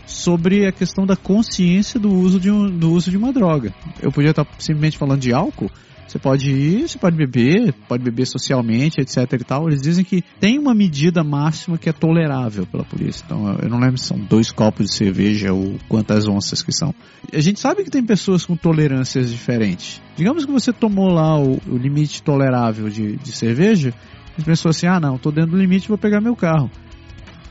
sobre 0.05 0.65
a 0.65 0.71
questão 0.71 1.05
da 1.05 1.15
consciência 1.15 1.99
do 1.99 2.13
uso 2.13 2.39
de, 2.39 2.49
um, 2.49 2.69
do 2.69 2.91
uso 2.91 3.09
de 3.09 3.17
uma 3.17 3.33
droga. 3.33 3.73
Eu 4.01 4.11
podia 4.11 4.31
estar 4.31 4.45
simplesmente 4.57 4.97
falando 4.97 5.21
de 5.21 5.33
álcool, 5.33 5.71
você 6.07 6.17
pode 6.17 6.49
ir, 6.49 6.87
você 6.87 6.97
pode 6.97 7.15
beber, 7.15 7.73
pode 7.87 8.03
beber 8.03 8.25
socialmente, 8.25 9.01
etc 9.01 9.17
e 9.33 9.43
tal. 9.43 9.67
Eles 9.67 9.81
dizem 9.81 10.05
que 10.05 10.23
tem 10.39 10.57
uma 10.57 10.73
medida 10.73 11.23
máxima 11.23 11.77
que 11.77 11.89
é 11.89 11.93
tolerável 11.93 12.65
pela 12.65 12.83
polícia. 12.85 13.23
Então, 13.25 13.57
eu 13.61 13.69
não 13.69 13.79
lembro 13.79 13.97
se 13.97 14.05
são 14.05 14.17
dois 14.17 14.51
copos 14.51 14.87
de 14.87 14.93
cerveja 14.93 15.51
ou 15.51 15.75
quantas 15.89 16.27
onças 16.27 16.63
que 16.63 16.71
são. 16.71 16.95
A 17.33 17.39
gente 17.39 17.59
sabe 17.59 17.83
que 17.83 17.91
tem 17.91 18.03
pessoas 18.03 18.45
com 18.45 18.55
tolerâncias 18.55 19.29
diferentes. 19.29 20.01
Digamos 20.15 20.45
que 20.45 20.51
você 20.51 20.71
tomou 20.71 21.09
lá 21.09 21.37
o, 21.37 21.59
o 21.67 21.77
limite 21.77 22.23
tolerável 22.23 22.89
de, 22.89 23.17
de 23.17 23.31
cerveja, 23.31 23.93
e 24.37 24.43
pensou 24.43 24.69
assim, 24.69 24.87
ah 24.87 24.99
não, 24.99 25.15
estou 25.15 25.31
dentro 25.31 25.51
do 25.51 25.57
limite, 25.57 25.87
vou 25.89 25.97
pegar 25.97 26.21
meu 26.21 26.35
carro 26.35 26.69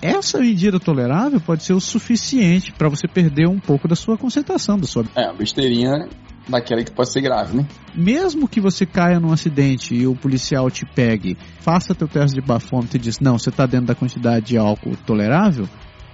essa 0.00 0.38
medida 0.38 0.78
tolerável 0.78 1.40
pode 1.40 1.64
ser 1.64 1.72
o 1.72 1.80
suficiente 1.80 2.72
para 2.72 2.88
você 2.88 3.08
perder 3.08 3.48
um 3.48 3.58
pouco 3.58 3.88
da 3.88 3.96
sua 3.96 4.16
concentração, 4.16 4.78
da 4.78 4.86
sua. 4.86 5.04
É, 5.14 5.32
besteirinha 5.32 6.08
daquela 6.48 6.82
que 6.82 6.90
pode 6.90 7.12
ser 7.12 7.20
grave, 7.20 7.56
né? 7.56 7.66
Mesmo 7.94 8.48
que 8.48 8.60
você 8.60 8.86
caia 8.86 9.18
num 9.18 9.32
acidente 9.32 9.94
e 9.94 10.06
o 10.06 10.14
policial 10.14 10.70
te 10.70 10.84
pegue, 10.86 11.36
faça 11.60 11.94
teu 11.94 12.06
teste 12.06 12.40
de 12.40 12.46
bafômetro 12.46 12.96
e 12.96 13.00
diz, 13.00 13.18
não, 13.20 13.38
você 13.38 13.50
está 13.50 13.66
dentro 13.66 13.86
da 13.86 13.94
quantidade 13.94 14.46
de 14.46 14.58
álcool 14.58 14.96
tolerável, 15.04 15.68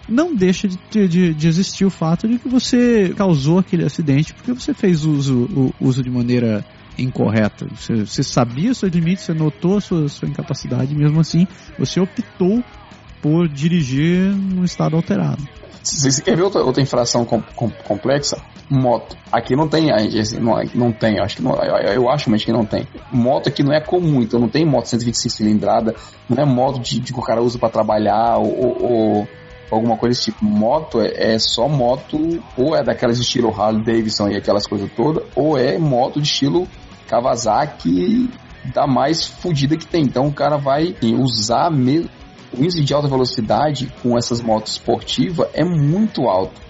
não 0.09 0.35
deixa 0.35 0.69
de, 0.69 1.09
de, 1.09 1.35
de, 1.35 1.49
existir 1.49 1.85
o 1.85 1.91
fato 1.91 2.27
de 2.27 2.39
que 2.39 2.49
você 2.49 3.13
causou 3.17 3.59
aquele 3.59 3.85
acidente 3.85 4.35
porque 4.35 4.53
você 4.53 4.75
fez 4.75 5.05
uso, 5.05 5.45
o, 5.45 5.75
uso 5.81 6.03
de 6.03 6.11
maneira 6.11 6.65
incorreta. 6.99 7.67
Você, 7.75 8.05
você 8.05 8.23
sabia 8.23 8.75
seus 8.75 8.93
limites, 8.93 9.25
você 9.25 9.35
notou 9.35 9.77
a 9.77 9.81
sua, 9.81 10.09
sua 10.09 10.29
incapacidade, 10.29 10.95
mesmo 10.95 11.21
assim 11.21 11.47
você 11.79 12.01
optou 12.01 12.63
por 13.21 13.49
dirigir 13.49 14.35
num 14.35 14.65
estado 14.65 14.97
alterado. 14.97 15.43
Você 15.83 16.23
quer 16.23 16.37
ver 16.37 16.43
outra, 16.43 16.63
outra 16.63 16.83
infração 16.83 17.25
com, 17.25 17.43
com, 17.57 17.69
complexa? 17.71 18.41
Moto. 18.71 19.17
Aqui 19.31 19.55
não 19.57 19.69
tem, 19.69 19.89
não, 20.41 20.55
não 20.75 20.93
tem, 20.93 21.19
acho 21.19 21.37
que 21.37 21.43
não, 21.43 21.55
eu, 21.57 21.93
eu 21.95 22.09
acho 22.09 22.31
mas 22.31 22.45
que 22.45 22.53
não 22.53 22.65
tem. 22.65 22.87
Moto 23.13 23.49
aqui 23.49 23.63
não 23.63 23.73
é 23.73 23.81
comum, 23.81 24.23
então 24.23 24.41
não 24.41 24.49
tem 24.49 24.65
moto 24.65 24.87
125 24.87 25.35
cilindrada, 25.35 25.95
não 26.29 26.43
é 26.43 26.47
moto 26.47 26.79
de, 26.81 27.01
de 27.01 27.13
que 27.13 27.19
o 27.19 27.23
cara 27.23 27.43
usa 27.43 27.59
para 27.59 27.69
trabalhar 27.69 28.39
ou, 28.39 28.59
ou, 28.59 28.93
ou, 28.93 29.29
alguma 29.71 29.97
coisa 29.97 30.17
desse 30.17 30.31
tipo. 30.31 30.45
Moto 30.45 31.01
é, 31.01 31.35
é, 31.35 31.39
só 31.39 31.69
moto, 31.69 32.43
ou 32.57 32.75
é 32.75 32.83
daquelas 32.83 33.19
estilo 33.19 33.51
Harley 33.51 33.85
Davidson 33.85 34.29
e 34.29 34.37
aquelas 34.37 34.67
coisas 34.67 34.91
todas, 34.97 35.25
ou 35.35 35.59
é 35.59 35.77
moto 35.79 36.21
de 36.21 36.29
estilo 36.29 36.67
Kawasaki 37.09 38.31
da 38.73 38.87
mais 38.87 39.27
fodida 39.27 39.77
que 39.77 39.87
tem. 39.87 40.03
Então 40.03 40.29
o 40.29 40.33
cara 40.33 40.57
vai 40.57 40.95
assim, 40.97 41.15
usar 41.15 41.71
mesmo 41.71 42.09
o 42.57 42.63
índice 42.63 42.83
de 42.83 42.95
alta 42.95 43.09
velocidade 43.09 43.93
com 44.03 44.17
essas 44.17 44.41
motos 44.41 44.73
esportivas 44.73 45.49
é 45.55 45.65
muito 45.65 46.23
alto. 46.29 46.61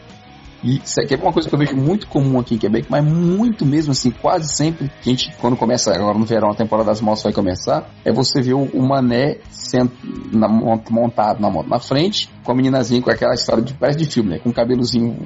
E 0.65 0.81
isso 0.85 1.01
aqui 1.01 1.15
é 1.15 1.19
uma 1.19 1.33
coisa 1.33 1.49
que 1.49 1.55
eu 1.55 1.59
vejo 1.59 1.77
muito 1.77 2.07
comum 2.07 2.39
aqui 2.39 2.55
em 2.55 2.59
Quebec, 2.59 2.87
mas 2.89 3.05
muito 3.05 3.67
mesmo 3.67 3.91
assim, 3.91 4.13
quase 4.13 4.55
sempre 4.55 4.89
que 5.03 5.11
a 5.11 5.13
gente, 5.13 5.33
quando 5.41 5.57
começa, 5.57 5.93
agora 5.93 6.17
no 6.17 6.25
verão, 6.25 6.51
a 6.51 6.55
temporada 6.55 6.89
das 6.89 7.01
motos 7.01 7.25
vai 7.25 7.33
começar, 7.33 7.91
é 8.05 8.13
você 8.13 8.41
ver 8.41 8.55
o, 8.55 8.63
o 8.67 8.87
mané 8.87 9.39
sent, 9.51 9.91
na, 10.33 10.49
montado 10.49 11.41
na 11.41 11.51
moto 11.51 11.69
na 11.69 11.81
frente, 11.81 12.31
com 12.45 12.53
a 12.53 12.55
meninazinha 12.55 13.03
com 13.03 13.11
aquela 13.11 13.35
história 13.35 13.63
de 13.63 13.75
parece 13.75 13.99
de 13.99 14.07
filme, 14.07 14.31
né? 14.31 14.39
Com 14.39 14.51
o 14.51 14.53
cabelozinho 14.53 15.19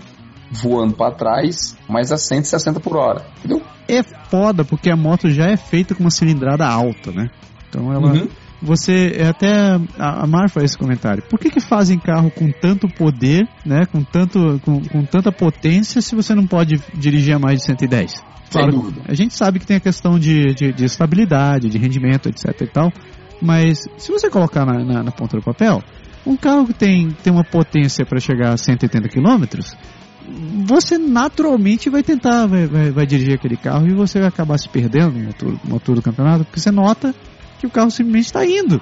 voando 0.50 0.94
para 0.94 1.14
trás, 1.14 1.76
mas 1.86 2.10
a 2.12 2.16
160 2.16 2.80
por 2.80 2.96
hora, 2.96 3.26
entendeu? 3.38 3.60
É 3.86 4.02
foda, 4.02 4.64
porque 4.64 4.90
a 4.90 4.96
moto 4.96 5.28
já 5.28 5.48
é 5.50 5.56
feita 5.58 5.94
com 5.94 6.02
uma 6.02 6.10
cilindrada 6.10 6.66
alta, 6.66 7.12
né? 7.12 7.28
Então 7.68 7.92
ela. 7.92 8.10
Uhum 8.10 8.45
você 8.60 9.12
é 9.16 9.28
até 9.28 9.78
a 9.98 10.26
Mar 10.26 10.48
faz 10.48 10.66
esse 10.66 10.78
comentário. 10.78 11.22
Por 11.22 11.38
que, 11.38 11.50
que 11.50 11.60
fazem 11.60 11.98
carro 11.98 12.30
com 12.30 12.50
tanto 12.50 12.88
poder, 12.88 13.46
né, 13.64 13.84
com 13.86 14.02
tanto 14.02 14.60
com, 14.64 14.80
com 14.80 15.04
tanta 15.04 15.30
potência 15.30 16.00
se 16.00 16.14
você 16.14 16.34
não 16.34 16.46
pode 16.46 16.80
dirigir 16.94 17.34
a 17.34 17.38
mais 17.38 17.60
de 17.60 17.66
110? 17.66 18.22
Claro, 18.50 18.94
a 19.06 19.14
gente 19.14 19.34
sabe 19.34 19.58
que 19.58 19.66
tem 19.66 19.76
a 19.76 19.80
questão 19.80 20.18
de, 20.18 20.54
de, 20.54 20.72
de, 20.72 20.84
estabilidade, 20.84 21.68
de 21.68 21.78
rendimento, 21.78 22.28
etc 22.28 22.60
e 22.60 22.66
tal, 22.66 22.92
mas 23.42 23.80
se 23.98 24.10
você 24.10 24.30
colocar 24.30 24.64
na, 24.64 24.84
na, 24.84 25.02
na 25.02 25.10
ponta 25.10 25.36
do 25.36 25.42
papel, 25.42 25.82
um 26.24 26.36
carro 26.36 26.66
que 26.66 26.72
tem, 26.72 27.10
tem 27.22 27.32
uma 27.32 27.44
potência 27.44 28.06
para 28.06 28.18
chegar 28.20 28.52
a 28.54 28.56
180 28.56 29.08
km, 29.08 29.44
você 30.66 30.98
naturalmente 30.98 31.90
vai 31.90 32.02
tentar, 32.02 32.46
vai, 32.46 32.66
vai, 32.66 32.90
vai, 32.90 33.06
dirigir 33.06 33.34
aquele 33.34 33.56
carro 33.56 33.86
e 33.86 33.94
você 33.94 34.18
vai 34.18 34.28
acabar 34.28 34.58
se 34.58 34.68
perdendo 34.68 35.12
no 35.12 35.24
motor, 35.24 35.52
no 35.52 35.70
motor 35.70 35.94
do 35.94 36.02
campeonato, 36.02 36.44
porque 36.44 36.60
você 36.60 36.70
nota 36.70 37.14
que 37.66 37.78
o 37.78 37.80
carro 37.80 37.90
simplesmente 37.90 38.26
está 38.26 38.44
indo. 38.44 38.80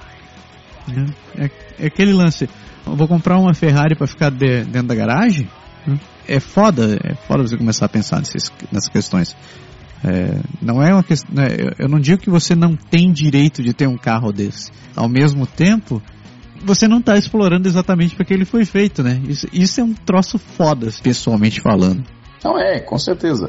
É, 1.37 1.51
é, 1.79 1.87
aquele 1.87 2.13
lance. 2.13 2.49
Eu 2.87 2.95
vou 2.95 3.09
comprar 3.09 3.39
uma 3.39 3.55
Ferrari 3.55 3.95
para 3.95 4.07
ficar 4.07 4.31
de, 4.31 4.65
dentro 4.65 4.89
da 4.89 4.95
garagem. 4.95 5.49
Né? 5.87 5.99
É 6.29 6.41
foda, 6.41 6.99
é 7.03 7.15
foda 7.15 7.43
você 7.43 7.57
começar 7.57 7.87
a 7.87 7.89
pensar 7.89 8.21
nessas 8.21 8.89
questões. 8.89 9.37
É, 10.05 10.39
não 10.61 10.83
é 10.83 10.93
uma 10.93 11.03
questão. 11.03 11.35
Né, 11.35 11.49
eu 11.79 11.89
não 11.89 11.99
digo 11.99 12.19
que 12.19 12.31
você 12.31 12.55
não 12.55 12.77
tem 12.77 13.11
direito 13.11 13.63
de 13.63 13.73
ter 13.73 13.87
um 13.87 13.97
carro 13.97 14.33
desse. 14.33 14.71
Ao 14.95 15.09
mesmo 15.09 15.47
tempo, 15.47 16.03
você 16.63 16.87
não 16.87 16.99
está 16.99 17.17
explorando 17.17 17.67
exatamente 17.67 18.15
para 18.15 18.25
que 18.25 18.35
ele 18.35 18.45
foi 18.45 18.65
feito, 18.65 19.03
né? 19.03 19.21
Isso, 19.27 19.47
isso 19.53 19.81
é 19.81 19.85
um 19.85 19.95
troço 19.95 20.39
foda, 20.39 20.91
pessoalmente 21.03 21.61
falando. 21.61 22.05
Não 22.45 22.59
é, 22.59 22.81
com 22.81 22.99
certeza. 22.99 23.49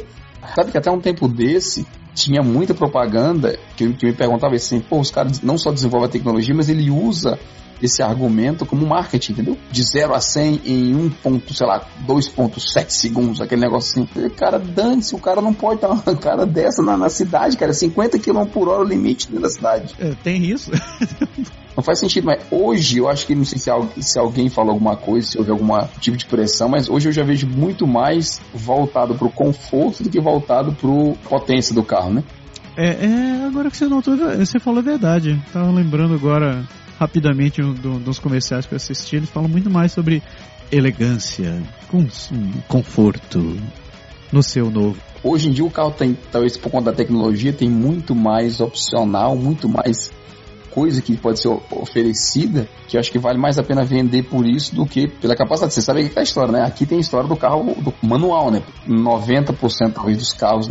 Sabe 0.55 0.71
que 0.71 0.77
até 0.77 0.89
um 0.89 1.01
tempo 1.01 1.27
desse, 1.27 1.85
tinha 2.15 2.41
muita 2.41 2.73
propaganda 2.73 3.59
que, 3.75 3.93
que 3.93 4.05
me 4.05 4.13
perguntava 4.13 4.55
assim, 4.55 4.79
pô, 4.79 4.99
os 4.99 5.11
caras 5.11 5.41
não 5.41 5.57
só 5.57 5.71
desenvolvem 5.71 6.07
a 6.07 6.11
tecnologia, 6.11 6.55
mas 6.55 6.69
ele 6.69 6.89
usa 6.89 7.37
esse 7.81 8.01
argumento 8.01 8.65
como 8.65 8.85
marketing, 8.85 9.33
entendeu? 9.33 9.57
De 9.71 9.83
0 9.83 10.13
a 10.13 10.19
100 10.19 10.61
em 10.65 10.95
1 10.95 11.09
ponto, 11.09 11.53
sei 11.53 11.67
lá, 11.67 11.85
2.7 12.07 12.89
segundos, 12.89 13.41
aquele 13.41 13.61
negócio 13.61 14.03
assim. 14.03 14.29
Cara, 14.29 14.59
dane-se, 14.59 15.15
o 15.15 15.19
cara 15.19 15.41
não 15.41 15.53
pode 15.53 15.75
estar 15.75 15.89
uma 15.89 16.01
cara 16.15 16.45
dessa 16.45 16.81
na, 16.81 16.97
na 16.97 17.09
cidade, 17.09 17.57
cara, 17.57 17.73
50 17.73 18.19
km 18.19 18.45
por 18.45 18.67
hora 18.67 18.81
o 18.81 18.87
limite 18.87 19.27
dentro 19.27 19.43
da 19.43 19.49
cidade. 19.49 19.95
É, 19.99 20.13
tem 20.23 20.45
isso. 20.45 20.71
não 21.75 21.83
faz 21.83 21.99
sentido, 21.99 22.25
mas 22.25 22.41
hoje 22.49 22.99
eu 22.99 23.09
acho 23.09 23.27
que 23.27 23.35
não 23.35 23.43
sei 23.43 23.59
se, 23.59 23.69
se 24.01 24.17
alguém 24.17 24.49
falou 24.49 24.71
alguma 24.71 24.95
coisa, 24.95 25.27
se 25.27 25.37
houve 25.37 25.51
algum 25.51 25.67
tipo 25.99 26.15
de 26.15 26.25
pressão, 26.25 26.69
mas 26.69 26.89
hoje 26.89 27.09
eu 27.09 27.11
já 27.11 27.23
vejo 27.23 27.47
muito 27.47 27.85
mais 27.85 28.39
voltado 28.53 29.15
pro 29.15 29.29
conforto 29.29 30.03
do 30.03 30.09
que 30.09 30.19
voltado 30.19 30.73
pro 30.73 31.15
potência 31.27 31.75
do 31.75 31.83
carro, 31.83 32.13
né? 32.13 32.23
É, 32.77 33.05
é 33.05 33.45
agora 33.45 33.69
que 33.69 33.77
você 33.77 33.87
notou, 33.87 34.17
você 34.17 34.59
falou 34.59 34.79
a 34.79 34.83
verdade. 34.83 35.41
Tava 35.51 35.71
lembrando 35.71 36.13
agora 36.13 36.65
rapidamente 36.99 37.61
um 37.61 37.73
dos 37.73 38.19
comerciais 38.19 38.65
que 38.65 38.73
eu 38.73 38.77
assisti, 38.77 39.17
eles 39.17 39.29
falam 39.29 39.49
muito 39.49 39.69
mais 39.69 39.91
sobre 39.91 40.21
elegância, 40.71 41.61
conforto. 42.67 43.57
no 44.31 44.43
seu 44.43 44.69
novo. 44.69 44.97
Hoje 45.23 45.49
em 45.49 45.51
dia 45.51 45.63
o 45.63 45.71
carro 45.71 45.91
tem, 45.91 46.17
talvez 46.31 46.57
por 46.57 46.69
conta 46.71 46.91
da 46.91 46.97
tecnologia, 46.97 47.53
tem 47.53 47.69
muito 47.69 48.13
mais 48.13 48.59
opcional, 48.59 49.35
muito 49.35 49.69
mais 49.69 50.11
coisa 50.75 51.01
que 51.01 51.15
pode 51.15 51.41
ser 51.41 51.47
oferecida, 51.71 52.67
que 52.89 52.97
acho 52.97 53.09
que 53.09 53.17
vale 53.17 53.39
mais 53.39 53.57
a 53.57 53.63
pena 53.63 53.85
vender 53.85 54.23
por 54.23 54.45
isso 54.45 54.75
do 54.75 54.85
que 54.85 55.07
pela 55.07 55.33
capacidade. 55.33 55.73
Você 55.73 55.81
sabe 55.81 56.09
que 56.09 56.17
é 56.17 56.19
a 56.19 56.23
história, 56.23 56.51
né? 56.51 56.65
Aqui 56.65 56.85
tem 56.85 56.97
a 56.97 57.01
história 57.01 57.29
do 57.29 57.37
carro 57.37 57.63
do 57.75 57.93
manual, 58.05 58.51
né? 58.51 58.61
90% 58.85 59.93
talvez 59.93 60.17
dos 60.17 60.33
carros 60.33 60.67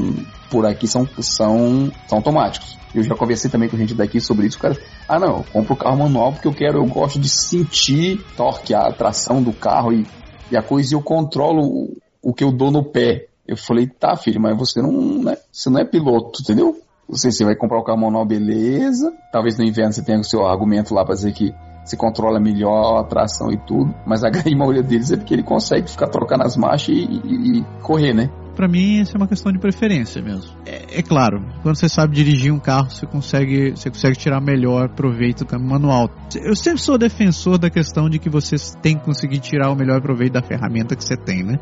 por 0.51 0.67
aqui 0.67 0.87
são, 0.87 1.09
são, 1.21 1.91
são 2.07 2.19
automáticos. 2.19 2.77
Eu 2.95 3.03
já 3.03 3.15
conversei 3.15 3.51
também 3.51 3.67
com 3.67 3.79
gente 3.79 3.95
daqui 3.95 4.21
sobre 4.21 4.47
isso, 4.47 4.59
cara. 4.59 4.79
Ah, 5.09 5.19
não, 5.19 5.39
eu 5.39 5.45
compro 5.51 5.73
o 5.73 5.77
carro 5.77 5.97
manual 5.97 6.33
porque 6.33 6.49
eu 6.49 6.53
quero, 6.55 6.79
eu 6.79 6.87
gosto 6.87 7.19
de 7.19 7.29
sentir 7.29 8.23
torque, 8.37 8.75
a 8.75 8.93
tração 8.93 9.43
do 9.43 9.55
carro 9.55 9.91
e, 9.91 10.07
e 10.53 10.57
a 10.57 10.63
coisa 10.63 10.93
e 10.93 10.97
eu 10.97 11.01
controlo 11.01 11.63
o, 11.63 11.97
o 12.23 12.35
que 12.35 12.45
eu 12.45 12.53
dou 12.53 12.71
no 12.71 12.85
pé. 12.85 13.27
Eu 13.49 13.57
falei, 13.57 13.87
tá, 13.87 14.17
filho, 14.17 14.41
mas 14.41 14.57
você 14.57 14.83
não, 14.83 15.23
né, 15.23 15.39
você 15.51 15.71
não 15.71 15.81
é 15.81 15.85
piloto, 15.85 16.43
entendeu? 16.43 16.84
Sei, 17.13 17.31
você 17.31 17.45
vai 17.45 17.55
comprar 17.55 17.79
o 17.79 17.85
carro 17.85 18.01
manual, 18.01 18.25
beleza. 18.25 19.13
Talvez 19.31 19.59
no 19.59 19.65
inverno 19.65 19.93
você 19.93 20.03
tenha 20.03 20.19
o 20.19 20.25
seu 20.25 20.47
argumento 20.47 20.95
lá 20.95 21.05
para 21.05 21.15
dizer 21.15 21.33
que 21.33 21.55
se 21.85 21.97
controla 21.97 22.41
melhor 22.41 22.99
a 22.99 23.05
tração 23.05 23.53
e 23.53 23.59
tudo. 23.59 23.95
Mas 24.07 24.25
a 24.25 24.31
grande 24.31 24.57
maioria 24.57 24.83
deles 24.83 25.13
é 25.13 25.17
porque 25.17 25.35
ele 25.35 25.43
consegue 25.43 25.91
ficar 25.91 26.09
trocando 26.09 26.45
as 26.45 26.57
marchas 26.57 26.97
e, 26.97 27.03
e, 27.03 27.59
e 27.59 27.65
correr, 27.83 28.15
né? 28.15 28.31
Para 28.55 28.69
mim, 28.69 29.01
isso 29.01 29.17
é 29.17 29.19
uma 29.19 29.27
questão 29.27 29.53
de 29.53 29.59
preferência 29.59 30.23
mesmo. 30.23 30.53
É, 30.65 31.01
é, 31.01 31.03
claro, 31.03 31.45
quando 31.63 31.77
você 31.77 31.89
sabe 31.89 32.15
dirigir 32.15 32.53
um 32.53 32.59
carro, 32.59 32.89
você 32.89 33.05
consegue, 33.05 33.73
você 33.73 33.91
consegue 33.91 34.17
tirar 34.17 34.41
melhor 34.41 34.89
proveito 34.91 35.41
do 35.41 35.47
câmbio 35.47 35.69
manual. 35.69 36.09
Eu 36.37 36.55
sempre 36.55 36.81
sou 36.81 36.97
defensor 36.97 37.59
da 37.59 37.69
questão 37.69 38.09
de 38.09 38.19
que 38.19 38.31
você 38.31 38.55
tem 38.81 38.97
que 38.97 39.05
conseguir 39.05 39.41
tirar 39.41 39.71
o 39.71 39.75
melhor 39.75 40.01
proveito 40.01 40.35
da 40.35 40.43
ferramenta 40.43 40.95
que 40.95 41.05
você 41.05 41.17
tem, 41.17 41.43
né? 41.43 41.59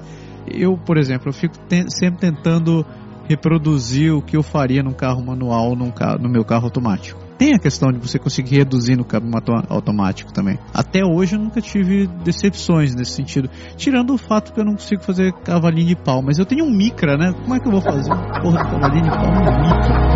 Eu, 0.46 0.76
por 0.76 0.98
exemplo, 0.98 1.30
eu 1.30 1.32
fico 1.32 1.56
te 1.66 1.90
sempre 1.90 2.20
tentando 2.20 2.84
reproduzir 3.32 4.14
o 4.14 4.22
que 4.22 4.36
eu 4.36 4.42
faria 4.42 4.82
num 4.82 4.92
carro 4.92 5.24
manual 5.24 5.74
no 5.74 6.28
meu 6.28 6.44
carro 6.44 6.64
automático. 6.64 7.20
Tem 7.38 7.54
a 7.54 7.58
questão 7.58 7.90
de 7.90 7.98
você 7.98 8.18
conseguir 8.18 8.58
reduzir 8.58 8.94
no 8.94 9.04
câmbio 9.04 9.32
automático 9.68 10.32
também. 10.32 10.58
Até 10.72 11.04
hoje 11.04 11.34
eu 11.34 11.40
nunca 11.40 11.60
tive 11.60 12.06
decepções 12.22 12.94
nesse 12.94 13.12
sentido. 13.12 13.50
Tirando 13.76 14.14
o 14.14 14.18
fato 14.18 14.52
que 14.52 14.60
eu 14.60 14.64
não 14.64 14.74
consigo 14.74 15.02
fazer 15.02 15.32
cavalinho 15.44 15.88
de 15.88 15.96
pau. 15.96 16.22
Mas 16.22 16.38
eu 16.38 16.46
tenho 16.46 16.64
um 16.64 16.70
micra, 16.70 17.16
né? 17.16 17.32
Como 17.32 17.54
é 17.54 17.58
que 17.58 17.66
eu 17.66 17.72
vou 17.72 17.80
fazer? 17.80 18.10
Porra, 18.42 18.64
cavalinho 18.64 19.04
de 19.04 19.10
pau 19.10 19.26
um 19.26 19.32
micra. 19.62 20.12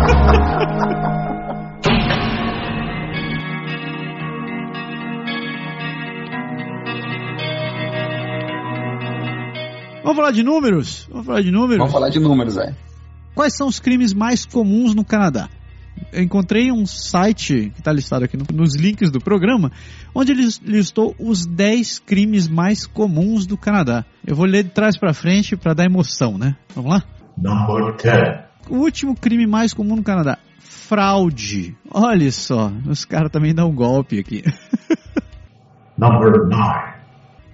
Vamos 10.03 10.15
falar 10.15 10.31
de 10.31 10.43
números? 10.43 11.07
Vamos 11.11 11.25
falar 11.25 11.41
de 11.41 11.51
números? 11.51 11.77
Vamos 11.79 11.91
falar 11.91 12.09
de 12.09 12.19
números, 12.21 12.57
é. 12.57 12.73
Quais 13.37 13.55
são 13.55 13.67
os 13.67 13.79
crimes 13.79 14.15
mais 14.15 14.47
comuns 14.47 14.95
no 14.95 15.05
Canadá? 15.05 15.47
Eu 16.11 16.23
encontrei 16.23 16.71
um 16.71 16.87
site 16.87 17.71
que 17.71 17.79
está 17.81 17.93
listado 17.93 18.25
aqui 18.25 18.35
nos 18.51 18.75
links 18.75 19.11
do 19.11 19.19
programa, 19.19 19.71
onde 20.13 20.31
ele 20.31 20.49
listou 20.63 21.15
os 21.19 21.45
10 21.45 21.99
crimes 21.99 22.47
mais 22.47 22.87
comuns 22.87 23.45
do 23.45 23.55
Canadá. 23.55 24.03
Eu 24.25 24.35
vou 24.35 24.47
ler 24.47 24.63
de 24.63 24.71
trás 24.71 24.97
para 24.97 25.13
frente 25.13 25.55
para 25.55 25.75
dar 25.75 25.85
emoção, 25.85 26.35
né? 26.35 26.55
Vamos 26.73 26.89
lá? 26.89 27.03
Number 27.37 27.95
10. 27.95 28.45
O 28.71 28.77
último 28.77 29.15
crime 29.15 29.45
mais 29.45 29.71
comum 29.71 29.95
no 29.95 30.03
Canadá: 30.03 30.39
fraude. 30.57 31.77
Olha 31.91 32.31
só, 32.31 32.71
os 32.89 33.05
caras 33.05 33.31
também 33.31 33.53
dão 33.53 33.69
um 33.69 33.75
golpe 33.75 34.17
aqui. 34.17 34.43
Number 35.95 36.43
9. 36.47 36.93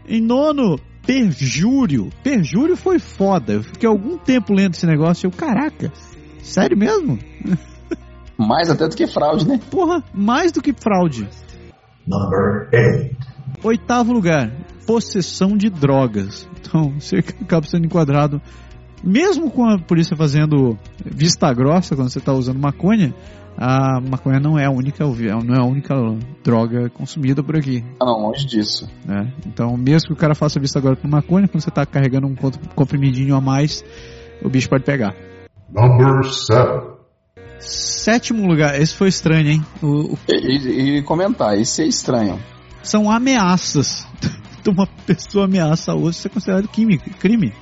Em 0.07 0.21
nono, 0.21 0.79
perjúrio. 1.05 2.09
Perjúrio 2.23 2.75
foi 2.75 2.99
foda. 2.99 3.53
Eu 3.53 3.63
fiquei 3.63 3.87
algum 3.87 4.17
tempo 4.17 4.53
lendo 4.53 4.73
esse 4.73 4.85
negócio 4.85 5.25
e 5.25 5.27
eu, 5.27 5.31
caraca, 5.31 5.91
sério 6.41 6.77
mesmo? 6.77 7.19
Mais 8.37 8.69
até 8.69 8.87
do 8.87 8.95
que 8.95 9.05
fraude, 9.05 9.47
né? 9.47 9.59
Porra, 9.69 10.03
mais 10.11 10.51
do 10.51 10.59
que 10.59 10.73
fraude. 10.73 11.29
Number 12.05 12.67
8. 12.73 13.15
Oitavo 13.63 14.11
lugar, 14.11 14.51
possessão 14.87 15.55
de 15.55 15.69
drogas. 15.69 16.49
Então, 16.59 16.93
você 16.99 17.17
acaba 17.17 17.65
sendo 17.67 17.85
enquadrado, 17.85 18.41
mesmo 19.03 19.51
com 19.51 19.65
a 19.65 19.77
polícia 19.77 20.17
fazendo 20.17 20.77
vista 21.05 21.53
grossa 21.53 21.95
quando 21.95 22.09
você 22.09 22.19
está 22.19 22.33
usando 22.33 22.59
maconha, 22.59 23.13
a 23.57 24.01
maconha 24.01 24.39
não 24.39 24.57
é 24.57 24.65
a 24.65 24.71
única 24.71 25.05
não 25.05 25.55
é 25.55 25.59
a 25.59 25.65
única 25.65 25.95
droga 26.43 26.89
consumida 26.89 27.43
por 27.43 27.55
aqui. 27.55 27.83
Ah, 28.01 28.05
não, 28.05 28.27
longe 28.27 28.45
disso. 28.45 28.89
É, 29.07 29.27
então, 29.47 29.77
mesmo 29.77 30.07
que 30.07 30.13
o 30.13 30.17
cara 30.17 30.35
faça 30.35 30.59
vista 30.59 30.79
agora 30.79 30.95
com 30.95 31.07
maconha, 31.07 31.47
quando 31.47 31.61
você 31.61 31.69
está 31.69 31.85
carregando 31.85 32.27
um 32.27 32.35
comprimidinho 32.75 33.35
a 33.35 33.41
mais, 33.41 33.83
o 34.43 34.49
bicho 34.49 34.69
pode 34.69 34.83
pegar. 34.83 35.15
Number 35.71 36.23
7. 36.23 36.93
Sétimo 37.59 38.45
lugar, 38.45 38.79
esse 38.79 38.93
foi 38.93 39.07
estranho, 39.07 39.49
hein? 39.49 39.65
O, 39.81 40.13
o... 40.13 40.19
E, 40.29 40.97
e, 40.97 41.03
comentar, 41.03 41.57
esse 41.57 41.81
é 41.81 41.87
estranho. 41.87 42.39
São 42.81 43.09
ameaças. 43.09 44.05
Uma 44.67 44.87
pessoa 45.05 45.45
ameaça 45.45 45.91
a 45.91 45.95
outra, 45.95 46.11
isso 46.11 46.27
é 46.27 46.29
considerado 46.29 46.67
crime. 46.69 46.97
crime. 46.97 47.53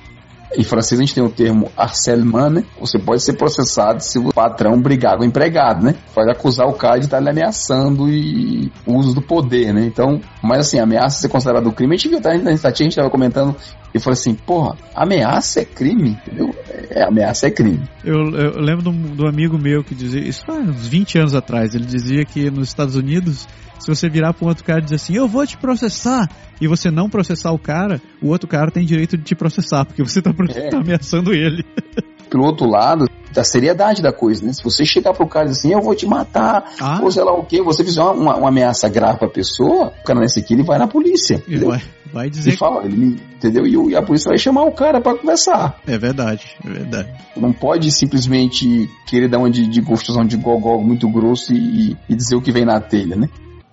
Em 0.56 0.62
francês 0.62 1.00
a 1.00 1.02
gente 1.02 1.14
tem 1.14 1.24
o 1.24 1.30
termo 1.30 1.70
harcèlement, 1.76 2.50
né? 2.50 2.64
Você 2.80 2.98
pode 2.98 3.22
ser 3.22 3.34
processado 3.34 4.02
se 4.02 4.18
o 4.18 4.32
patrão 4.32 4.80
brigar 4.80 5.16
com 5.16 5.22
o 5.22 5.26
empregado, 5.26 5.84
né? 5.84 5.94
Pode 6.14 6.30
acusar 6.30 6.66
o 6.66 6.74
cara 6.74 6.98
de 6.98 7.06
estar 7.06 7.20
lhe 7.20 7.30
ameaçando 7.30 8.08
e 8.08 8.70
o 8.86 8.96
uso 8.96 9.14
do 9.14 9.22
poder, 9.22 9.72
né? 9.72 9.84
Então, 9.86 10.20
mas 10.42 10.60
assim, 10.60 10.78
ameaça 10.78 11.20
ser 11.20 11.28
considerado 11.28 11.72
crime. 11.72 11.94
A 11.94 11.96
gente 11.96 12.08
viu, 12.08 12.20
tá, 12.20 12.30
a 12.30 12.70
gente 12.70 12.88
estava 12.88 13.10
comentando 13.10 13.56
e 13.94 13.98
falou 13.98 14.14
assim, 14.14 14.34
porra, 14.34 14.76
ameaça 14.94 15.60
é 15.60 15.64
crime, 15.64 16.10
entendeu? 16.10 16.54
É, 16.90 17.04
ameaça 17.04 17.46
é 17.46 17.50
crime. 17.50 17.82
Eu, 18.04 18.30
eu 18.30 18.60
lembro 18.60 18.82
do, 18.82 18.92
do 18.92 19.26
amigo 19.26 19.58
meu 19.58 19.84
que 19.84 19.94
dizia, 19.94 20.20
isso 20.20 20.44
faz 20.46 20.68
uns 20.68 20.86
20 20.86 21.18
anos 21.18 21.34
atrás, 21.34 21.74
ele 21.74 21.84
dizia 21.84 22.24
que 22.24 22.50
nos 22.50 22.68
Estados 22.68 22.96
Unidos 22.96 23.46
se 23.82 23.88
você 23.88 24.08
virar 24.08 24.32
para 24.32 24.44
um 24.44 24.48
outro 24.48 24.64
cara 24.64 24.78
e 24.78 24.84
dizer 24.84 24.94
assim, 24.94 25.16
eu 25.16 25.26
vou 25.26 25.44
te 25.44 25.56
processar, 25.56 26.28
e 26.60 26.68
você 26.68 26.90
não 26.90 27.10
processar 27.10 27.50
o 27.50 27.58
cara, 27.58 28.00
o 28.22 28.28
outro 28.28 28.48
cara 28.48 28.70
tem 28.70 28.86
direito 28.86 29.16
de 29.16 29.24
te 29.24 29.34
processar, 29.34 29.84
porque 29.84 30.02
você 30.04 30.20
está 30.20 30.30
é. 30.30 30.68
tá 30.70 30.78
ameaçando 30.78 31.34
ele. 31.34 31.64
Pelo 32.30 32.44
outro 32.44 32.66
lado, 32.66 33.06
da 33.32 33.44
seriedade 33.44 34.00
da 34.00 34.12
coisa, 34.12 34.46
né? 34.46 34.52
Se 34.52 34.62
você 34.62 34.86
chegar 34.86 35.12
pro 35.12 35.26
cara 35.26 35.46
e 35.46 35.48
dizer 35.50 35.60
assim, 35.60 35.72
eu 35.72 35.82
vou 35.82 35.94
te 35.94 36.06
matar, 36.06 36.72
ah. 36.80 37.00
ou 37.02 37.10
sei 37.10 37.24
lá 37.24 37.32
o 37.32 37.44
quê, 37.44 37.60
você 37.60 37.84
fizer 37.84 38.00
uma, 38.00 38.12
uma, 38.12 38.36
uma 38.36 38.48
ameaça 38.48 38.88
grave 38.88 39.18
pra 39.18 39.28
pessoa, 39.28 39.92
o 40.00 40.04
cara 40.04 40.20
nesse 40.20 40.40
aqui, 40.40 40.54
ele 40.54 40.62
vai 40.62 40.78
na 40.78 40.86
polícia. 40.86 41.42
Ele 41.46 41.64
vai, 41.66 41.82
vai 42.12 42.28
dizer. 42.28 42.50
Ele 42.50 42.56
fala, 42.56 42.84
ele, 42.84 43.20
entendeu? 43.36 43.66
E, 43.66 43.96
a 43.96 44.02
polícia 44.02 44.28
vai 44.28 44.38
chamar 44.38 44.62
o 44.64 44.72
cara 44.72 45.00
para 45.00 45.16
conversar. 45.16 45.80
É 45.86 45.98
verdade, 45.98 46.56
é 46.64 46.68
verdade. 46.68 47.10
Não 47.36 47.52
pode 47.52 47.90
simplesmente 47.90 48.88
querer 49.06 49.28
dar 49.28 49.38
uma 49.38 49.50
de, 49.50 49.66
de 49.66 49.80
gostosão 49.80 50.24
de 50.24 50.36
gogó 50.36 50.78
muito 50.78 51.08
grosso 51.08 51.52
e, 51.52 51.96
e 52.08 52.14
dizer 52.14 52.36
o 52.36 52.42
que 52.42 52.52
vem 52.52 52.64
na 52.64 52.80
telha, 52.80 53.16
né? 53.16 53.28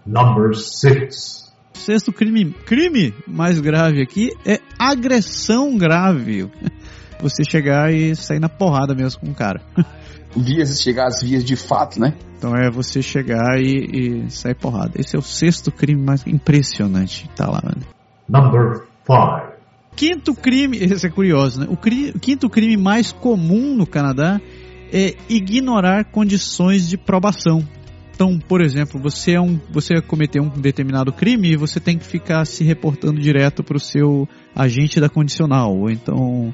Number 0.06 0.56
6. 0.56 1.50
Sexto 1.74 2.12
crime, 2.12 2.54
crime 2.66 3.14
mais 3.26 3.60
grave 3.60 4.02
aqui 4.02 4.32
é 4.46 4.60
agressão 4.78 5.78
grave. 5.78 6.50
Você 7.22 7.44
chegar 7.44 7.94
e 7.94 8.16
sair 8.16 8.40
na 8.40 8.48
porrada 8.48 8.96
mesmo 8.96 9.22
com 9.22 9.32
o 9.32 9.36
cara. 9.36 9.62
Vias, 10.36 10.80
chegar 10.80 11.08
às 11.08 11.24
vias 11.24 11.44
de 11.44 11.56
fato, 11.56 12.00
né? 12.00 12.14
Então 12.38 12.56
é 12.56 12.70
você 12.70 13.02
chegar 13.02 13.60
e, 13.60 14.26
e 14.26 14.32
sair 14.32 14.54
porrada. 14.54 14.92
Esse 14.96 15.16
é 15.16 15.20
o 15.20 15.24
sexto 15.24 15.72
crime 15.72 16.02
mais 16.02 16.26
impressionante. 16.28 17.28
Tá 17.36 17.48
lá, 17.48 17.60
mano. 17.64 17.82
Number 18.30 18.84
5. 19.06 19.50
Quinto 19.96 20.36
crime, 20.36 20.78
esse 20.80 21.08
é 21.08 21.10
curioso, 21.10 21.62
né? 21.62 21.68
O, 21.70 21.76
cri, 21.76 22.12
o 22.12 22.20
quinto 22.20 22.50
crime 22.50 22.78
mais 22.78 23.12
comum 23.12 23.76
no 23.76 23.88
Canadá 23.88 24.40
é 24.94 25.16
ignorar 25.28 26.06
condições 26.06 26.88
de 26.88 26.98
probação. 26.98 27.68
Então, 28.14 28.38
por 28.38 28.62
exemplo, 28.62 29.00
você 29.00 29.34
é 29.34 29.42
um, 29.42 29.60
você 29.72 30.02
cometeu 30.02 30.44
um 30.44 30.50
determinado 30.50 31.12
crime 31.12 31.54
e 31.54 31.56
você 31.56 31.80
tem 31.80 31.98
que 31.98 32.06
ficar 32.06 32.46
se 32.46 32.64
reportando 32.64 33.20
direto 33.20 33.64
para 33.64 33.78
o 33.78 33.80
seu 33.80 34.28
agente 34.54 35.00
da 35.00 35.08
condicional, 35.08 35.74
ou 35.76 35.90
então 35.90 36.54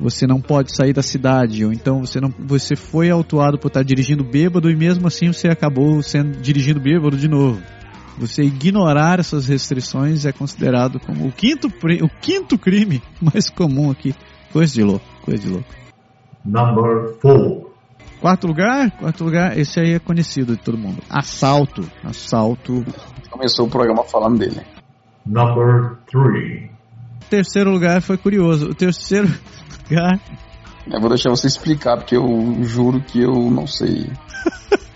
você 0.00 0.26
não 0.26 0.40
pode 0.40 0.74
sair 0.74 0.94
da 0.94 1.02
cidade, 1.02 1.64
ou 1.64 1.72
então 1.72 2.00
você 2.00 2.18
não, 2.18 2.32
você 2.38 2.74
foi 2.74 3.10
autuado 3.10 3.58
por 3.58 3.68
estar 3.68 3.82
dirigindo 3.82 4.24
bêbado 4.24 4.70
e 4.70 4.76
mesmo 4.76 5.06
assim 5.06 5.26
você 5.30 5.48
acabou 5.48 6.02
sendo 6.02 6.40
dirigindo 6.40 6.80
bêbado 6.80 7.16
de 7.16 7.28
novo. 7.28 7.60
Você 8.18 8.42
ignorar 8.42 9.18
essas 9.18 9.46
restrições 9.46 10.26
é 10.26 10.32
considerado 10.32 11.00
como 11.00 11.26
o 11.26 11.32
quinto, 11.32 11.68
o 11.68 12.08
quinto 12.20 12.58
crime 12.58 13.02
mais 13.20 13.48
comum 13.48 13.90
aqui. 13.90 14.14
Coisa 14.52 14.74
de 14.74 14.82
louco, 14.82 15.06
coisa 15.22 15.42
de 15.42 15.48
louco. 15.48 15.68
Number 16.44 17.14
4. 17.20 17.72
Quarto 18.20 18.46
lugar, 18.46 18.90
quarto 18.92 19.24
lugar, 19.24 19.58
esse 19.58 19.80
aí 19.80 19.94
é 19.94 19.98
conhecido 19.98 20.56
de 20.56 20.62
todo 20.62 20.78
mundo. 20.78 21.02
Assalto, 21.08 21.82
assalto. 22.04 22.84
Começou 23.30 23.66
o 23.66 23.70
programa 23.70 24.04
falando 24.04 24.38
dele. 24.38 24.60
Number 25.26 25.96
3. 26.10 26.70
Terceiro 27.30 27.70
lugar 27.70 28.02
foi 28.02 28.18
curioso. 28.18 28.70
O 28.70 28.74
terceiro 28.74 29.26
lugar. 29.90 30.20
Eu 30.86 31.00
vou 31.00 31.08
deixar 31.08 31.30
você 31.30 31.46
explicar, 31.46 31.96
porque 31.96 32.16
eu 32.16 32.62
juro 32.62 33.00
que 33.00 33.22
eu 33.22 33.50
não 33.50 33.66
sei. 33.66 34.10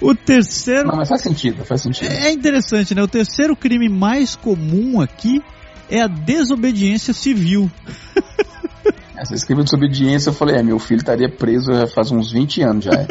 o 0.00 0.14
terceiro. 0.14 0.88
Não, 0.88 0.96
mas 0.96 1.08
faz 1.08 1.22
sentido, 1.22 1.64
faz 1.64 1.82
sentido. 1.82 2.10
É 2.10 2.30
interessante, 2.30 2.94
né? 2.94 3.02
O 3.02 3.08
terceiro 3.08 3.54
crime 3.54 3.88
mais 3.88 4.34
comum 4.34 5.00
aqui 5.00 5.42
é 5.88 6.00
a 6.02 6.06
desobediência 6.06 7.12
civil. 7.12 7.70
Essa 9.16 9.34
escreveu 9.34 9.64
desobediência, 9.64 10.30
eu 10.30 10.34
falei, 10.34 10.56
é, 10.56 10.62
meu 10.62 10.78
filho 10.78 10.98
estaria 10.98 11.28
preso 11.28 11.70
já 11.72 11.86
faz 11.86 12.10
uns 12.10 12.32
20 12.32 12.62
anos 12.62 12.84
já. 12.86 12.92
é. 12.92 13.06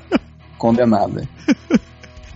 Condenado. 0.58 1.20
é. 1.20 1.78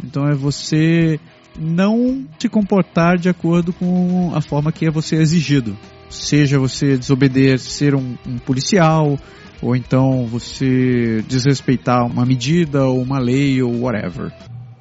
Então 0.03 0.27
é 0.27 0.35
você 0.35 1.21
não 1.59 2.25
se 2.39 2.49
comportar 2.49 3.19
de 3.19 3.29
acordo 3.29 3.73
com 3.73 4.33
a 4.35 4.41
forma 4.41 4.73
que 4.73 4.87
é 4.87 4.91
você 4.91 5.17
exigido. 5.17 5.77
Seja 6.09 6.59
você 6.59 6.97
desobedecer 6.97 7.95
um, 7.95 8.17
um 8.27 8.39
policial, 8.39 9.19
ou 9.63 9.77
então 9.77 10.27
você 10.27 11.23
desrespeitar 11.29 12.07
uma 12.07 12.25
medida, 12.25 12.85
ou 12.87 13.01
uma 13.03 13.19
lei, 13.19 13.63
ou 13.63 13.83
whatever. 13.83 14.33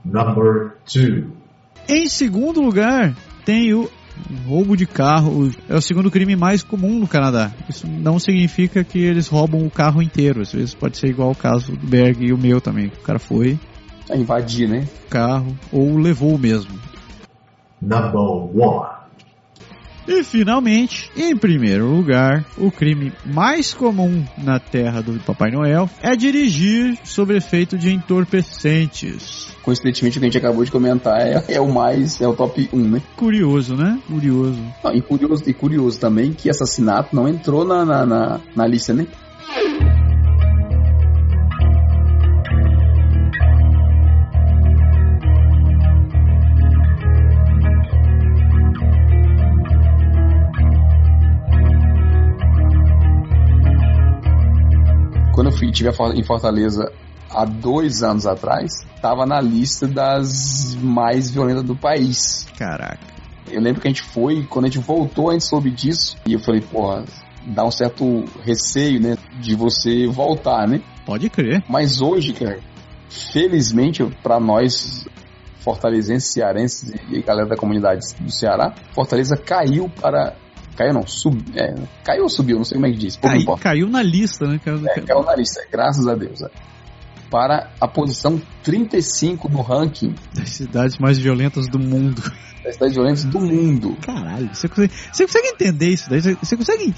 Number 0.05 0.73
2. 0.93 1.25
Em 1.87 2.07
segundo 2.07 2.61
lugar, 2.61 3.15
tem 3.45 3.73
o 3.73 3.89
roubo 4.45 4.75
de 4.75 4.85
carro. 4.85 5.49
É 5.67 5.75
o 5.75 5.81
segundo 5.81 6.11
crime 6.11 6.35
mais 6.35 6.63
comum 6.63 6.99
no 6.99 7.07
Canadá. 7.07 7.51
Isso 7.67 7.87
não 7.87 8.19
significa 8.19 8.83
que 8.83 8.99
eles 8.99 9.27
roubam 9.27 9.65
o 9.65 9.71
carro 9.71 10.01
inteiro. 10.01 10.41
Às 10.41 10.53
vezes 10.53 10.73
pode 10.73 10.97
ser 10.97 11.07
igual 11.07 11.31
o 11.31 11.35
caso 11.35 11.71
do 11.75 11.87
Berg 11.87 12.25
e 12.25 12.33
o 12.33 12.37
meu 12.37 12.61
também. 12.61 12.87
O 12.87 13.03
cara 13.03 13.19
foi, 13.19 13.57
É 14.09 14.17
invadir, 14.17 14.67
né? 14.67 14.87
o 15.05 15.09
carro, 15.09 15.57
ou 15.71 15.97
levou 15.97 16.37
mesmo. 16.37 16.77
Number 17.81 18.19
1. 18.19 18.98
E 20.09 20.23
finalmente, 20.23 21.11
em 21.15 21.37
primeiro 21.37 21.85
lugar, 21.85 22.43
o 22.57 22.71
crime 22.71 23.13
mais 23.23 23.75
comum 23.75 24.25
na 24.39 24.59
terra 24.59 25.03
do 25.03 25.19
Papai 25.19 25.51
Noel 25.51 25.87
é 26.01 26.15
dirigir 26.15 26.97
sob 27.03 27.37
efeito 27.37 27.77
de 27.77 27.93
entorpecentes. 27.93 29.55
Coincidentemente, 29.61 30.17
o 30.17 30.19
que 30.19 30.25
a 30.25 30.29
gente 30.29 30.37
acabou 30.39 30.65
de 30.65 30.71
comentar 30.71 31.21
é, 31.21 31.43
é 31.49 31.61
o 31.61 31.71
mais, 31.71 32.19
é 32.19 32.27
o 32.27 32.33
top 32.33 32.67
1, 32.73 32.89
né? 32.89 33.01
Curioso, 33.15 33.75
né? 33.75 33.99
Curioso. 34.07 34.59
Não, 34.83 34.95
e, 34.95 34.99
curioso, 34.99 35.43
e 35.45 35.53
curioso 35.53 35.99
também 35.99 36.33
que 36.33 36.49
assassinato 36.49 37.15
não 37.15 37.27
entrou 37.27 37.63
na, 37.63 37.85
na, 37.85 38.03
na, 38.03 38.39
na 38.55 38.65
lista, 38.65 38.95
né? 38.95 39.05
Quando 55.39 55.51
eu 55.51 55.57
fui, 55.57 55.71
tive 55.71 55.89
em 56.15 56.21
Fortaleza 56.21 56.91
há 57.31 57.45
dois 57.45 58.03
anos 58.03 58.27
atrás, 58.27 58.85
estava 58.93 59.25
na 59.25 59.39
lista 59.39 59.87
das 59.87 60.75
mais 60.75 61.31
violentas 61.31 61.63
do 61.63 61.77
país. 61.77 62.45
Caraca. 62.57 62.99
Eu 63.49 63.61
lembro 63.61 63.79
que 63.79 63.87
a 63.87 63.89
gente 63.89 64.03
foi, 64.03 64.43
quando 64.43 64.65
a 64.65 64.67
gente 64.67 64.83
voltou, 64.85 65.29
a 65.29 65.31
gente 65.31 65.45
soube 65.45 65.71
disso. 65.71 66.17
E 66.27 66.33
eu 66.33 66.41
falei, 66.41 66.59
porra, 66.59 67.05
dá 67.47 67.63
um 67.63 67.71
certo 67.71 68.25
receio, 68.43 68.99
né? 68.99 69.17
De 69.39 69.55
você 69.55 70.07
voltar, 70.07 70.67
né? 70.67 70.81
Pode 71.05 71.29
crer. 71.29 71.63
Mas 71.69 72.01
hoje, 72.01 72.33
cara, 72.33 72.59
felizmente 73.31 74.03
para 74.21 74.41
nós 74.41 75.07
fortalezenses, 75.61 76.33
cearenses 76.33 76.93
e 77.09 77.21
galera 77.21 77.47
da 77.47 77.55
comunidade 77.55 78.01
do 78.19 78.29
Ceará, 78.29 78.73
Fortaleza 78.91 79.37
caiu 79.37 79.87
para. 80.01 80.35
Caiu 80.79 80.93
não, 80.93 81.05
sub, 81.05 81.43
é, 81.55 81.75
caiu 82.05 82.23
ou 82.23 82.29
subiu, 82.29 82.55
não 82.55 82.63
sei 82.63 82.75
como 82.77 82.87
é 82.87 82.91
que 82.91 82.97
diz. 82.97 83.17
Cai- 83.17 83.43
caiu 83.59 83.89
na 83.89 84.01
lista, 84.01 84.47
né? 84.47 84.57
Caiu- 84.63 84.81
É, 84.87 85.01
caiu 85.01 85.23
na 85.25 85.35
lista, 85.35 85.61
graças 85.69 86.07
a 86.07 86.15
Deus. 86.15 86.41
é. 86.41 86.49
Para 87.29 87.69
a 87.81 87.87
posição 87.87 88.41
35 88.63 89.49
no 89.49 89.61
ranking 89.61 90.15
Das 90.33 90.49
cidades 90.51 90.97
mais 90.97 91.19
violentas 91.19 91.67
do 91.67 91.77
mundo. 91.77 92.21
das 92.63 92.75
cidades 92.75 92.95
violentas 92.95 93.25
do 93.25 93.41
mundo. 93.41 93.97
Caralho, 94.01 94.49
você 94.55 94.69
consegue, 94.69 94.93
você 95.11 95.25
consegue 95.25 95.47
entender 95.49 95.89
isso 95.89 96.09
daí? 96.09 96.21
Você, 96.21 96.33
você 96.35 96.55
consegue 96.55 96.95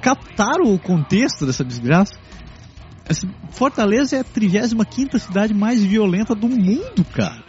captar 0.00 0.60
o 0.60 0.78
contexto 0.78 1.44
dessa 1.44 1.64
desgraça? 1.64 2.14
Fortaleza 3.50 4.16
é 4.16 4.20
a 4.20 4.24
35 4.24 5.18
cidade 5.18 5.52
mais 5.52 5.82
violenta 5.82 6.34
do 6.34 6.48
mundo, 6.48 7.04
cara. 7.12 7.43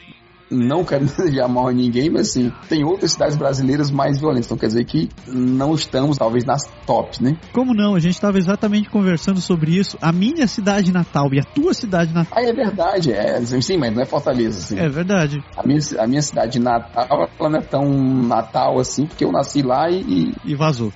Não 0.49 0.83
quero 0.83 1.05
desejar 1.05 1.47
mal 1.47 1.67
a 1.67 1.73
ninguém, 1.73 2.09
mas 2.09 2.29
assim, 2.29 2.51
tem 2.69 2.83
outras 2.83 3.13
cidades 3.13 3.35
brasileiras 3.35 3.91
mais 3.91 4.19
violentas. 4.19 4.45
Então 4.45 4.57
quer 4.57 4.67
dizer 4.67 4.85
que 4.85 5.09
não 5.27 5.73
estamos, 5.73 6.17
talvez, 6.17 6.45
nas 6.45 6.61
tops, 6.85 7.19
né? 7.19 7.37
Como 7.51 7.73
não? 7.73 7.95
A 7.95 7.99
gente 7.99 8.15
estava 8.15 8.37
exatamente 8.37 8.89
conversando 8.89 9.41
sobre 9.41 9.77
isso. 9.77 9.97
A 10.01 10.11
minha 10.11 10.47
cidade 10.47 10.91
natal 10.91 11.33
e 11.33 11.39
a 11.39 11.43
tua 11.43 11.73
cidade 11.73 12.13
natal. 12.13 12.37
Ah, 12.37 12.43
é 12.43 12.53
verdade, 12.53 13.11
é. 13.11 13.39
Sim, 13.45 13.77
mas 13.77 13.93
não 13.93 14.01
é 14.01 14.05
Fortaleza, 14.05 14.59
assim. 14.59 14.79
É 14.79 14.87
verdade. 14.89 15.43
A, 15.57 15.65
minha, 15.65 15.79
a 15.99 16.07
minha 16.07 16.21
cidade 16.21 16.59
natal, 16.59 17.29
ela 17.39 17.49
não 17.49 17.59
é 17.59 17.61
tão 17.61 17.83
natal 18.23 18.79
assim, 18.79 19.05
porque 19.05 19.25
eu 19.25 19.31
nasci 19.31 19.61
lá 19.61 19.89
e, 19.89 20.01
e, 20.01 20.33
E 20.45 20.55
vazou. 20.55 20.91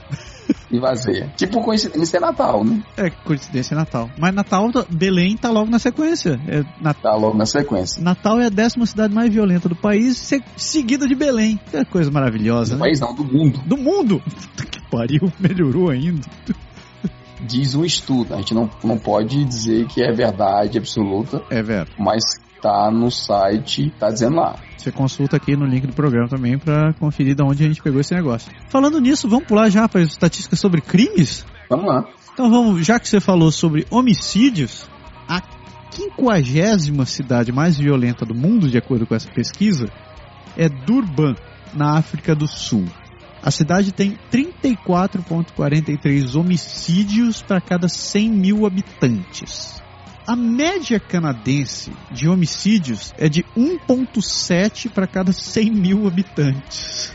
e 0.72 0.80
vazei. 0.80 1.26
Tipo, 1.36 1.62
coincidência 1.62 2.18
é 2.18 2.20
Natal, 2.20 2.64
né? 2.64 2.84
É 2.98 3.10
coincidência 3.10 3.76
Natal. 3.76 4.10
Mas 4.18 4.34
Natal, 4.34 4.70
Belém 4.90 5.36
tá 5.38 5.50
logo 5.50 5.70
na 5.70 5.80
sequência. 5.80 6.40
É, 6.48 6.64
Tá 7.02 7.16
logo 7.16 7.38
na 7.38 7.46
sequência. 7.46 8.02
Natal 8.04 8.40
é 8.40 8.46
a 8.46 8.50
décima 8.50 8.86
cidade 8.86 9.14
mais 9.14 9.32
violenta 9.32 9.70
do 9.70 9.76
país, 9.76 10.18
se- 10.18 10.44
seguida 10.58 11.08
de 11.08 11.16
Belém. 11.16 11.60
Que 11.72 11.84
coisa 11.86 12.10
maravilhosa, 12.12 12.76
Do 12.76 12.80
né? 12.80 12.86
país 12.86 13.00
não, 13.00 13.14
do 13.14 13.24
mundo. 13.24 13.60
Do 13.66 13.78
mundo! 13.78 14.22
Puta 14.24 14.66
que 14.66 14.82
pariu, 14.90 15.32
melhorou 15.40 15.90
ainda. 15.90 16.28
Diz 17.42 17.74
um 17.74 17.86
estudo. 17.86 18.34
A 18.34 18.38
gente 18.38 18.54
não, 18.54 18.70
não 18.84 18.98
pode 18.98 19.44
dizer 19.46 19.88
que 19.88 20.02
é 20.04 20.12
verdade 20.12 20.78
absoluta, 20.78 21.42
É, 21.50 21.62
velho. 21.64 21.88
mas 21.98 22.24
tá 22.62 22.92
no 22.92 23.10
site, 23.10 23.92
tá 24.00 24.10
dizendo 24.10 24.38
lá. 24.38 24.56
Você 24.78 24.92
consulta 24.92 25.38
aqui 25.38 25.56
no 25.56 25.66
link 25.66 25.88
do 25.88 25.94
programa 25.94 26.28
também 26.28 26.58
pra 26.58 26.94
conferir 26.94 27.36
de 27.36 27.44
onde 27.44 27.64
a 27.64 27.68
gente 27.68 27.82
pegou 27.82 28.00
esse 28.00 28.14
negócio. 28.14 28.52
Falando 28.70 29.00
nisso, 29.00 29.28
vamos 29.28 29.46
pular 29.46 29.70
já 29.70 29.88
para 29.88 30.02
as 30.02 30.12
estatísticas 30.12 30.60
sobre 30.60 30.82
crimes? 30.82 31.46
Vamos 31.70 31.86
lá. 31.86 32.06
Então 32.34 32.50
vamos, 32.50 32.86
já 32.86 33.00
que 33.00 33.10
você 33.10 33.20
falou 33.20 33.52
sobre 33.52 33.86
homicídios, 33.90 34.88
a 35.28 35.42
quinquagésima 35.92 37.06
cidade 37.06 37.52
mais 37.52 37.78
violenta 37.78 38.26
do 38.26 38.34
mundo, 38.34 38.70
de 38.70 38.78
acordo 38.78 39.06
com 39.06 39.16
essa 39.16 39.30
pesquisa, 39.30 39.88
é 40.56 40.70
Durban, 40.70 41.36
na 41.74 41.98
África 41.98 42.36
do 42.36 42.48
Sul. 42.48 42.86
A 43.42 43.52
cidade 43.52 43.94
tem 43.94 44.18
34,43 44.32 46.36
homicídios 46.36 47.42
para 47.42 47.62
cada 47.62 47.88
100 47.88 48.30
mil 48.30 48.66
habitantes. 48.66 49.82
A 50.30 50.36
média 50.36 51.00
canadense 51.00 51.92
de 52.12 52.30
homicídios 52.30 53.16
é 53.18 53.28
de 53.28 53.44
1,7 53.58 54.88
para 54.88 55.08
cada 55.08 55.32
100 55.32 55.72
mil 55.72 56.06
habitantes. 56.06 57.12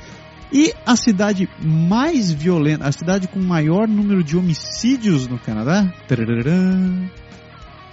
E 0.53 0.75
a 0.85 0.97
cidade 0.97 1.49
mais 1.63 2.33
violenta, 2.33 2.89
a 2.89 2.91
cidade 2.91 3.29
com 3.29 3.39
maior 3.39 3.87
número 3.87 4.25
de 4.25 4.37
homicídios 4.37 5.29
no 5.29 5.39
Canadá, 5.39 5.95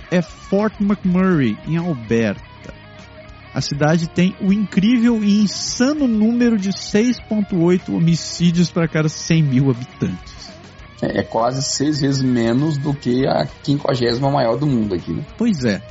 é 0.10 0.24
Fort 0.24 0.82
McMurray, 0.82 1.56
em 1.68 1.78
Alberta. 1.78 2.74
A 3.54 3.62
cidade 3.62 4.10
tem 4.10 4.36
o 4.42 4.52
incrível 4.52 5.24
e 5.24 5.40
insano 5.40 6.08
número 6.08 6.58
de 6.58 6.72
6,8 6.72 7.94
homicídios 7.94 8.72
para 8.72 8.88
cada 8.88 9.08
100 9.08 9.44
mil 9.44 9.70
habitantes. 9.70 10.51
É, 11.02 11.20
é 11.20 11.24
quase 11.24 11.62
seis 11.64 12.02
vezes 12.02 12.22
menos 12.22 12.78
do 12.78 12.94
que 12.94 13.26
a 13.28 13.46
quinquagésima 13.64 14.30
maior 14.30 14.58
do 14.58 14.68
mundo 14.68 14.96
aqui, 14.96 15.12
né? 15.12 15.24
Pois 15.38 15.64
é. 15.64 15.82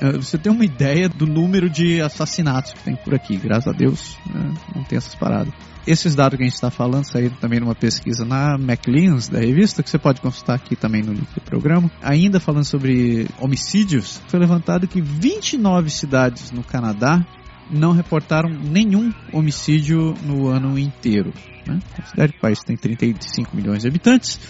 Eh, 0.00 0.12
Você 0.12 0.38
tem 0.38 0.50
uma 0.52 0.64
ideia 0.64 1.08
do 1.08 1.26
número 1.26 1.68
de 1.68 2.00
assassinatos 2.00 2.72
que 2.72 2.80
tem 2.80 2.96
por 2.96 3.14
aqui, 3.14 3.36
graças 3.36 3.68
a 3.68 3.76
Deus, 3.76 4.16
né? 4.26 4.54
não 4.74 4.84
tem 4.84 4.96
essas 4.96 5.14
paradas. 5.14 5.52
Esses 5.86 6.14
dados 6.14 6.36
que 6.36 6.42
a 6.42 6.46
gente 6.46 6.54
está 6.54 6.70
falando 6.70 7.04
saíram 7.04 7.34
também 7.36 7.60
numa 7.60 7.74
pesquisa 7.74 8.22
na 8.22 8.58
Maclean's, 8.58 9.26
da 9.26 9.38
revista, 9.38 9.82
que 9.82 9.88
você 9.88 9.98
pode 9.98 10.20
consultar 10.20 10.54
aqui 10.54 10.76
também 10.76 11.02
no 11.02 11.14
link 11.14 11.34
do 11.34 11.40
programa. 11.40 11.90
Ainda 12.02 12.38
falando 12.38 12.64
sobre 12.64 13.26
homicídios, 13.40 14.20
foi 14.28 14.38
levantado 14.38 14.86
que 14.86 15.00
29 15.00 15.88
cidades 15.88 16.50
no 16.50 16.62
Canadá 16.62 17.24
não 17.70 17.92
reportaram 17.92 18.50
nenhum 18.50 19.12
homicídio 19.32 20.14
no 20.22 20.48
ano 20.48 20.78
inteiro. 20.78 21.32
Né? 21.68 21.78
A 21.98 22.06
cidade 22.06 22.32
do 22.32 22.38
país 22.40 22.58
tem 22.64 22.76
35 22.76 23.54
milhões 23.54 23.82
de 23.82 23.88
habitantes, 23.88 24.40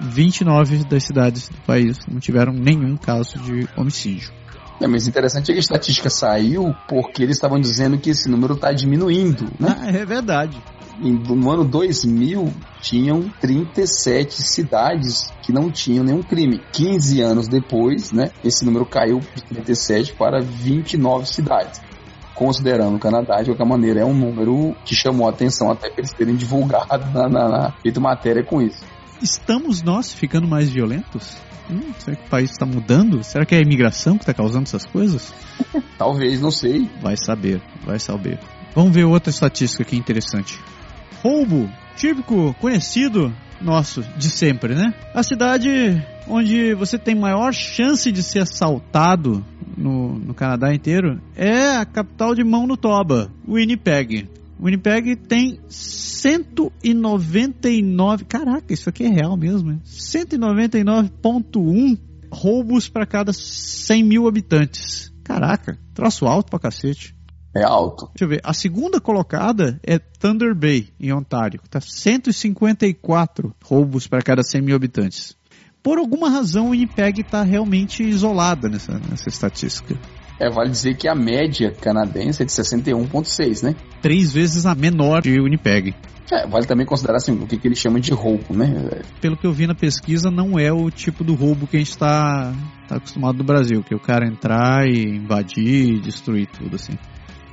29 0.00 0.84
das 0.84 1.04
cidades 1.04 1.48
do 1.48 1.56
país 1.58 1.98
não 2.10 2.18
tiveram 2.18 2.52
nenhum 2.52 2.96
caso 2.96 3.38
de 3.38 3.68
homicídio. 3.76 4.32
É, 4.80 4.88
mas 4.88 5.06
interessante 5.06 5.50
é 5.50 5.54
que 5.54 5.58
a 5.58 5.60
estatística 5.60 6.10
saiu 6.10 6.74
porque 6.88 7.22
eles 7.22 7.36
estavam 7.36 7.60
dizendo 7.60 7.96
que 7.96 8.10
esse 8.10 8.28
número 8.28 8.54
está 8.54 8.72
diminuindo, 8.72 9.44
né? 9.58 9.76
Ah, 9.80 9.88
é 9.88 10.04
verdade. 10.04 10.60
No 10.98 11.50
ano 11.50 11.64
2000, 11.64 12.52
tinham 12.80 13.28
37 13.40 14.42
cidades 14.42 15.32
que 15.42 15.52
não 15.52 15.70
tinham 15.70 16.04
nenhum 16.04 16.22
crime. 16.22 16.60
15 16.72 17.20
anos 17.20 17.48
depois, 17.48 18.12
né, 18.12 18.30
esse 18.44 18.64
número 18.64 18.86
caiu 18.86 19.20
de 19.34 19.42
37 19.42 20.12
para 20.14 20.40
29 20.40 21.26
cidades. 21.26 21.80
Considerando 22.34 22.96
o 22.96 22.98
Canadá, 22.98 23.40
de 23.42 23.50
qualquer 23.50 23.66
maneira, 23.66 24.00
é 24.00 24.04
um 24.04 24.14
número 24.14 24.74
que 24.84 24.94
chamou 24.94 25.26
a 25.26 25.30
atenção 25.30 25.70
até 25.70 25.88
para 25.88 26.00
eles 26.00 26.12
terem 26.12 26.34
divulgado, 26.34 27.10
na, 27.12 27.28
na, 27.28 27.48
na, 27.48 27.70
feito 27.82 28.00
matéria 28.00 28.44
com 28.44 28.60
isso. 28.60 28.84
Estamos 29.22 29.82
nós 29.82 30.12
ficando 30.12 30.48
mais 30.48 30.68
violentos? 30.68 31.36
Hum, 31.70 31.92
será 31.98 32.16
que 32.16 32.26
o 32.26 32.28
país 32.30 32.50
está 32.50 32.66
mudando? 32.66 33.22
Será 33.22 33.46
que 33.46 33.54
é 33.54 33.58
a 33.58 33.62
imigração 33.62 34.16
que 34.16 34.22
está 34.22 34.34
causando 34.34 34.64
essas 34.64 34.84
coisas? 34.84 35.32
Talvez, 35.96 36.40
não 36.40 36.50
sei. 36.50 36.90
Vai 37.00 37.16
saber, 37.16 37.62
vai 37.84 37.98
saber. 37.98 38.38
Vamos 38.74 38.92
ver 38.92 39.04
outra 39.04 39.30
estatística 39.30 39.82
aqui 39.82 39.96
interessante. 39.96 40.58
roubo 41.22 41.70
típico, 41.96 42.54
conhecido 42.60 43.32
nosso 43.60 44.02
de 44.16 44.28
sempre, 44.28 44.74
né? 44.74 44.92
A 45.14 45.22
cidade 45.22 45.70
onde 46.28 46.74
você 46.74 46.98
tem 46.98 47.14
maior 47.14 47.52
chance 47.52 48.10
de 48.10 48.22
ser 48.22 48.40
assaltado 48.40 49.44
no, 49.76 50.18
no 50.18 50.34
Canadá 50.34 50.74
inteiro 50.74 51.20
é 51.36 51.76
a 51.76 51.84
capital 51.84 52.34
de 52.34 52.42
mão 52.42 52.66
no 52.66 52.76
toba, 52.76 53.30
Winnipeg. 53.48 54.28
Winnipeg 54.60 55.14
tem 55.16 55.60
199. 55.68 58.24
Caraca, 58.24 58.72
isso 58.72 58.88
aqui 58.88 59.04
é 59.04 59.08
real 59.08 59.36
mesmo, 59.36 59.72
né? 59.72 59.78
199,1 59.84 61.98
roubos 62.30 62.88
para 62.88 63.04
cada 63.04 63.30
100 63.32 64.02
mil 64.02 64.26
habitantes. 64.26 65.12
Caraca, 65.22 65.78
troço 65.92 66.24
alto 66.26 66.48
pra 66.50 66.58
cacete. 66.58 67.14
É 67.56 67.62
alto. 67.62 68.06
Deixa 68.06 68.24
eu 68.24 68.28
ver. 68.28 68.40
A 68.42 68.52
segunda 68.52 69.00
colocada 69.00 69.78
é 69.84 69.96
Thunder 69.98 70.56
Bay, 70.56 70.88
em 70.98 71.12
Ontário. 71.12 71.60
Tá 71.70 71.80
154 71.80 73.54
roubos 73.62 74.08
para 74.08 74.22
cada 74.22 74.42
100 74.42 74.62
mil 74.62 74.74
habitantes. 74.74 75.36
Por 75.84 75.98
alguma 75.98 76.30
razão, 76.30 76.70
Winnipeg 76.70 77.20
está 77.20 77.42
realmente 77.42 78.02
isolada 78.02 78.70
nessa, 78.70 78.94
nessa 78.94 79.28
estatística. 79.28 79.94
É, 80.40 80.48
vale 80.48 80.70
dizer 80.70 80.96
que 80.96 81.06
a 81.06 81.14
média 81.14 81.70
canadense 81.72 82.42
é 82.42 82.46
de 82.46 82.52
61,6, 82.52 83.62
né? 83.62 83.76
Três 84.00 84.32
vezes 84.32 84.64
a 84.64 84.74
menor 84.74 85.20
de 85.20 85.38
Winnipeg. 85.38 85.94
É, 86.32 86.46
vale 86.46 86.64
também 86.64 86.86
considerar 86.86 87.16
assim, 87.16 87.32
o 87.32 87.46
que, 87.46 87.58
que 87.58 87.68
eles 87.68 87.78
chamam 87.78 88.00
de 88.00 88.12
roubo, 88.12 88.56
né? 88.56 89.02
Pelo 89.20 89.36
que 89.36 89.46
eu 89.46 89.52
vi 89.52 89.66
na 89.66 89.74
pesquisa, 89.74 90.30
não 90.30 90.58
é 90.58 90.72
o 90.72 90.90
tipo 90.90 91.22
do 91.22 91.34
roubo 91.34 91.66
que 91.66 91.76
a 91.76 91.80
gente 91.80 91.90
está 91.90 92.50
tá 92.88 92.96
acostumado 92.96 93.36
no 93.36 93.44
Brasil, 93.44 93.82
que 93.82 93.92
é 93.92 93.96
o 93.96 94.00
cara 94.00 94.26
entrar 94.26 94.88
e 94.88 95.04
invadir, 95.04 96.00
destruir 96.00 96.46
tudo 96.46 96.76
assim. 96.76 96.94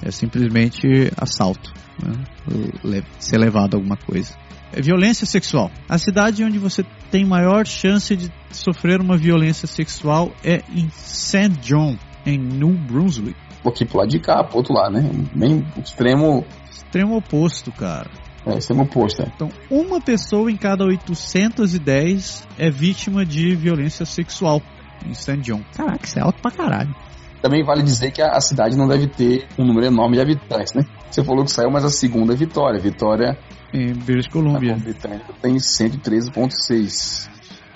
É 0.01 0.09
simplesmente 0.09 0.87
assalto, 1.17 1.73
né? 2.01 3.03
ser 3.19 3.37
levado 3.37 3.73
a 3.73 3.77
alguma 3.77 3.97
coisa. 3.97 4.33
É 4.73 4.81
violência 4.81 5.25
sexual. 5.25 5.69
A 5.89 5.97
cidade 5.97 6.43
onde 6.43 6.57
você 6.57 6.83
tem 7.09 7.25
maior 7.25 7.65
chance 7.67 8.15
de 8.15 8.31
sofrer 8.51 9.01
uma 9.01 9.17
violência 9.17 9.67
sexual 9.67 10.31
é 10.43 10.61
em 10.73 10.89
St. 10.89 11.49
John, 11.61 11.97
em 12.25 12.37
New 12.37 12.73
Brunswick. 12.73 13.37
Um 13.59 13.63
pouquinho 13.63 13.89
pro 13.89 13.99
lado 13.99 14.09
de 14.09 14.19
cá, 14.19 14.43
pro 14.43 14.57
outro 14.57 14.73
lado, 14.73 14.93
né? 14.93 15.09
Bem 15.35 15.65
extremo. 15.83 16.45
Extremo 16.69 17.17
oposto, 17.17 17.71
cara. 17.71 18.09
É, 18.45 18.57
extremo 18.57 18.83
oposto, 18.83 19.21
é. 19.21 19.31
Então, 19.35 19.49
uma 19.69 20.01
pessoa 20.01 20.49
em 20.49 20.57
cada 20.57 20.85
810 20.85 22.47
é 22.57 22.71
vítima 22.71 23.25
de 23.25 23.55
violência 23.55 24.05
sexual 24.05 24.61
em 25.05 25.13
St. 25.13 25.37
John. 25.37 25.61
Caraca, 25.75 26.05
isso 26.05 26.17
é 26.17 26.21
alto 26.21 26.41
pra 26.41 26.49
caralho. 26.49 26.95
Também 27.41 27.63
vale 27.63 27.81
dizer 27.81 28.11
que 28.11 28.21
a 28.21 28.39
cidade 28.39 28.77
não 28.77 28.87
deve 28.87 29.07
ter 29.07 29.47
um 29.57 29.65
número 29.65 29.87
enorme 29.87 30.15
de 30.15 30.21
habitantes, 30.21 30.73
né? 30.73 30.83
Você 31.09 31.23
falou 31.23 31.43
que 31.43 31.51
saiu, 31.51 31.71
mas 31.71 31.83
a 31.83 31.89
segunda 31.89 32.33
é 32.33 32.35
Vitória. 32.35 32.79
Vitória. 32.79 33.37
Em 33.73 33.93
British 33.93 34.27
Columbia. 34.27 34.77
Tem 35.41 35.55
113,6. 35.55 37.29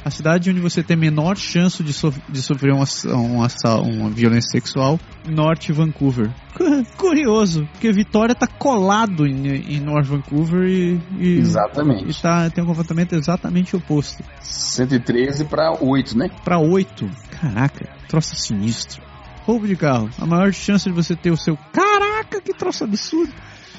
A 0.05 0.11
cidade 0.11 0.51
onde 0.51 0.59
você 0.59 0.83
tem 0.83 0.95
menor 0.95 1.35
chance 1.35 1.81
de, 1.81 1.91
sof 1.91 2.21
de 2.29 2.39
sofrer 2.39 2.71
uma, 2.71 2.85
uma, 3.05 3.47
uma, 3.81 4.09
violência 4.11 4.51
sexual, 4.51 4.99
Norte 5.27 5.71
Vancouver. 5.71 6.29
Curioso, 6.95 7.67
porque 7.71 7.91
Vitória 7.91 8.33
está 8.33 8.45
colado 8.45 9.25
em, 9.25 9.47
em 9.47 9.79
North 9.79 10.05
Vancouver 10.05 10.67
e, 10.69 11.01
e, 11.17 11.39
exatamente. 11.39 12.07
e 12.07 12.21
tá, 12.21 12.47
tem 12.51 12.63
um 12.63 12.67
comportamento 12.67 13.13
exatamente 13.13 13.75
oposto. 13.75 14.23
113 14.41 15.45
para 15.45 15.75
8, 15.81 16.15
né? 16.15 16.29
Para 16.43 16.59
8. 16.59 17.09
Caraca, 17.41 17.89
troço 18.07 18.35
sinistro. 18.35 19.01
Roubo 19.43 19.67
de 19.67 19.75
carro. 19.75 20.11
A 20.19 20.25
maior 20.27 20.53
chance 20.53 20.87
de 20.87 20.93
você 20.93 21.15
ter 21.15 21.31
o 21.31 21.37
seu. 21.37 21.57
Caraca, 21.73 22.39
que 22.41 22.53
troço 22.53 22.83
absurdo! 22.83 23.33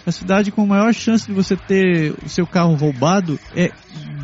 A 0.07 0.13
cidade 0.13 0.53
com 0.53 0.63
a 0.63 0.67
maior 0.67 0.95
chance 0.95 1.27
de 1.27 1.33
você 1.33 1.57
ter 1.57 2.15
o 2.25 2.29
seu 2.29 2.47
carro 2.47 2.77
roubado 2.77 3.39
é 3.57 3.73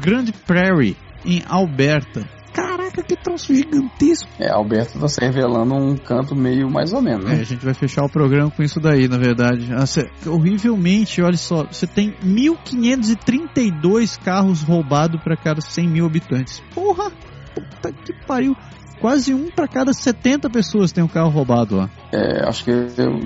Grand 0.00 0.26
Prairie, 0.46 0.96
em 1.24 1.42
Alberta. 1.48 2.24
Caraca, 2.52 3.02
que 3.02 3.16
troço 3.16 3.52
gigantesco! 3.54 4.28
É, 4.38 4.50
Alberta 4.50 4.98
tá 4.98 5.08
se 5.08 5.20
revelando 5.20 5.74
um 5.74 5.96
canto 5.96 6.36
meio 6.36 6.70
mais 6.70 6.92
ou 6.92 7.02
menos, 7.02 7.24
né? 7.24 7.38
É, 7.38 7.40
a 7.40 7.44
gente 7.44 7.64
vai 7.64 7.74
fechar 7.74 8.04
o 8.04 8.08
programa 8.08 8.50
com 8.50 8.62
isso 8.62 8.78
daí, 8.78 9.08
na 9.08 9.18
verdade. 9.18 9.68
Nossa, 9.70 10.06
horrivelmente, 10.26 11.20
olha 11.22 11.36
só, 11.36 11.64
você 11.64 11.86
tem 11.86 12.14
1.532 12.24 14.22
carros 14.22 14.62
roubados 14.62 15.20
para 15.22 15.36
cada 15.36 15.60
100 15.60 15.88
mil 15.88 16.06
habitantes. 16.06 16.62
Porra! 16.74 17.10
Puta 17.54 17.92
que 17.92 18.12
pariu! 18.26 18.56
Quase 19.02 19.34
um 19.34 19.50
para 19.50 19.66
cada 19.66 19.92
70 19.92 20.48
pessoas 20.48 20.92
tem 20.92 21.02
um 21.02 21.08
carro 21.08 21.28
roubado 21.28 21.74
lá. 21.74 21.90
É, 22.12 22.48
acho 22.48 22.62
que 22.62 22.70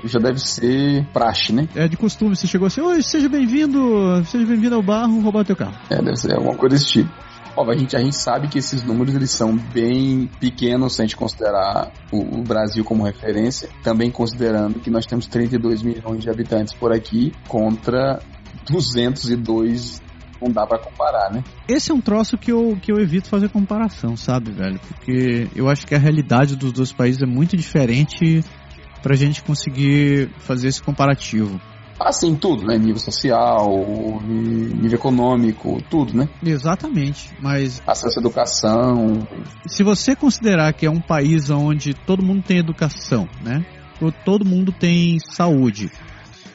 já 0.07 0.19
deve 0.19 0.39
ser 0.39 1.07
praxe, 1.13 1.53
né? 1.53 1.69
É 1.77 1.87
de 1.87 1.99
costume, 1.99 2.35
você 2.35 2.47
chegou 2.47 2.67
assim, 2.67 2.81
oi, 2.81 3.03
seja 3.03 3.29
bem-vindo, 3.29 4.25
seja 4.25 4.47
bem-vindo 4.47 4.75
ao 4.75 4.83
bar, 4.83 5.03
vamos 5.03 5.23
roubar 5.23 5.41
o 5.41 5.45
teu 5.45 5.55
carro. 5.55 5.75
É, 5.91 5.97
deve 5.97 6.17
ser 6.17 6.35
alguma 6.35 6.57
coisa 6.57 6.77
desse 6.77 6.87
tipo. 6.93 7.11
Ó, 7.55 7.71
a 7.71 7.77
gente, 7.77 7.95
a 7.95 8.01
gente 8.01 8.17
sabe 8.17 8.49
que 8.49 8.59
esses 8.59 8.83
números 8.85 9.15
eles 9.15 9.31
são 9.31 9.55
bem 9.55 10.31
pequenos 10.41 10.95
se 10.95 11.03
a 11.03 11.05
gente 11.05 11.15
considerar 11.15 11.93
o, 12.11 12.39
o, 12.39 12.43
Brasil 12.43 12.83
como 12.83 13.05
referência, 13.05 13.69
também 13.83 14.11
considerando 14.11 14.81
que 14.81 14.89
nós 14.89 15.05
temos 15.05 15.27
32 15.27 15.83
milhões 15.83 16.23
de 16.23 16.31
habitantes 16.31 16.73
por 16.73 16.91
aqui 16.91 17.35
contra 17.49 18.19
202 18.71 20.01
não 20.41 20.51
dá 20.53 20.67
para 20.67 20.79
comparar, 20.79 21.31
né? 21.33 21.43
Esse 21.69 21.91
é 21.91 21.95
um 21.95 22.01
troço 22.01 22.37
que 22.37 22.53
eu, 22.53 22.77
que 22.81 22.93
eu 22.93 22.97
evito 22.99 23.29
fazer 23.29 23.49
comparação, 23.49 24.17
sabe, 24.17 24.51
velho? 24.51 24.79
Porque 24.81 25.49
eu 25.55 25.69
acho 25.69 25.87
que 25.87 25.95
a 25.95 25.99
realidade 25.99 26.57
dos 26.57 26.73
dois 26.73 26.93
países 26.93 27.23
é 27.23 27.27
muito 27.27 27.57
diferente 27.57 28.45
pra 29.03 29.15
gente 29.15 29.43
conseguir 29.43 30.31
fazer 30.39 30.69
esse 30.69 30.83
comparativo. 30.83 31.61
Assim, 31.99 32.35
tudo, 32.35 32.67
né? 32.67 32.77
Nível 32.77 32.99
social, 32.99 34.21
nível 34.23 34.99
econômico, 34.99 35.83
tudo, 35.89 36.15
né? 36.17 36.29
Exatamente, 36.45 37.31
mas... 37.41 37.83
Acesso 37.87 38.19
à 38.19 38.21
educação... 38.21 39.27
Se 39.67 39.83
você 39.83 40.15
considerar 40.15 40.75
que 40.75 40.85
é 40.85 40.91
um 40.91 41.01
país 41.01 41.49
onde 41.49 41.95
todo 41.95 42.23
mundo 42.23 42.43
tem 42.43 42.59
educação, 42.59 43.27
né? 43.43 43.65
Todo 44.27 44.45
mundo 44.45 44.73
tem 44.73 45.19
saúde, 45.19 45.91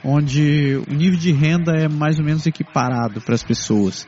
onde 0.03 0.81
o 0.89 0.93
nível 0.93 1.17
de 1.17 1.31
renda 1.31 1.73
é 1.73 1.87
mais 1.87 2.17
ou 2.19 2.25
menos 2.25 2.45
equiparado 2.45 3.21
para 3.21 3.35
as 3.35 3.43
pessoas. 3.43 4.07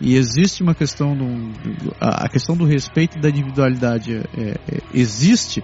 E 0.00 0.16
existe 0.16 0.62
uma 0.62 0.74
questão 0.74 1.14
do, 1.14 1.52
a 2.00 2.28
questão 2.28 2.56
do 2.56 2.64
respeito 2.64 3.18
da 3.18 3.28
individualidade 3.28 4.16
é, 4.16 4.40
é, 4.40 4.80
existe. 4.94 5.62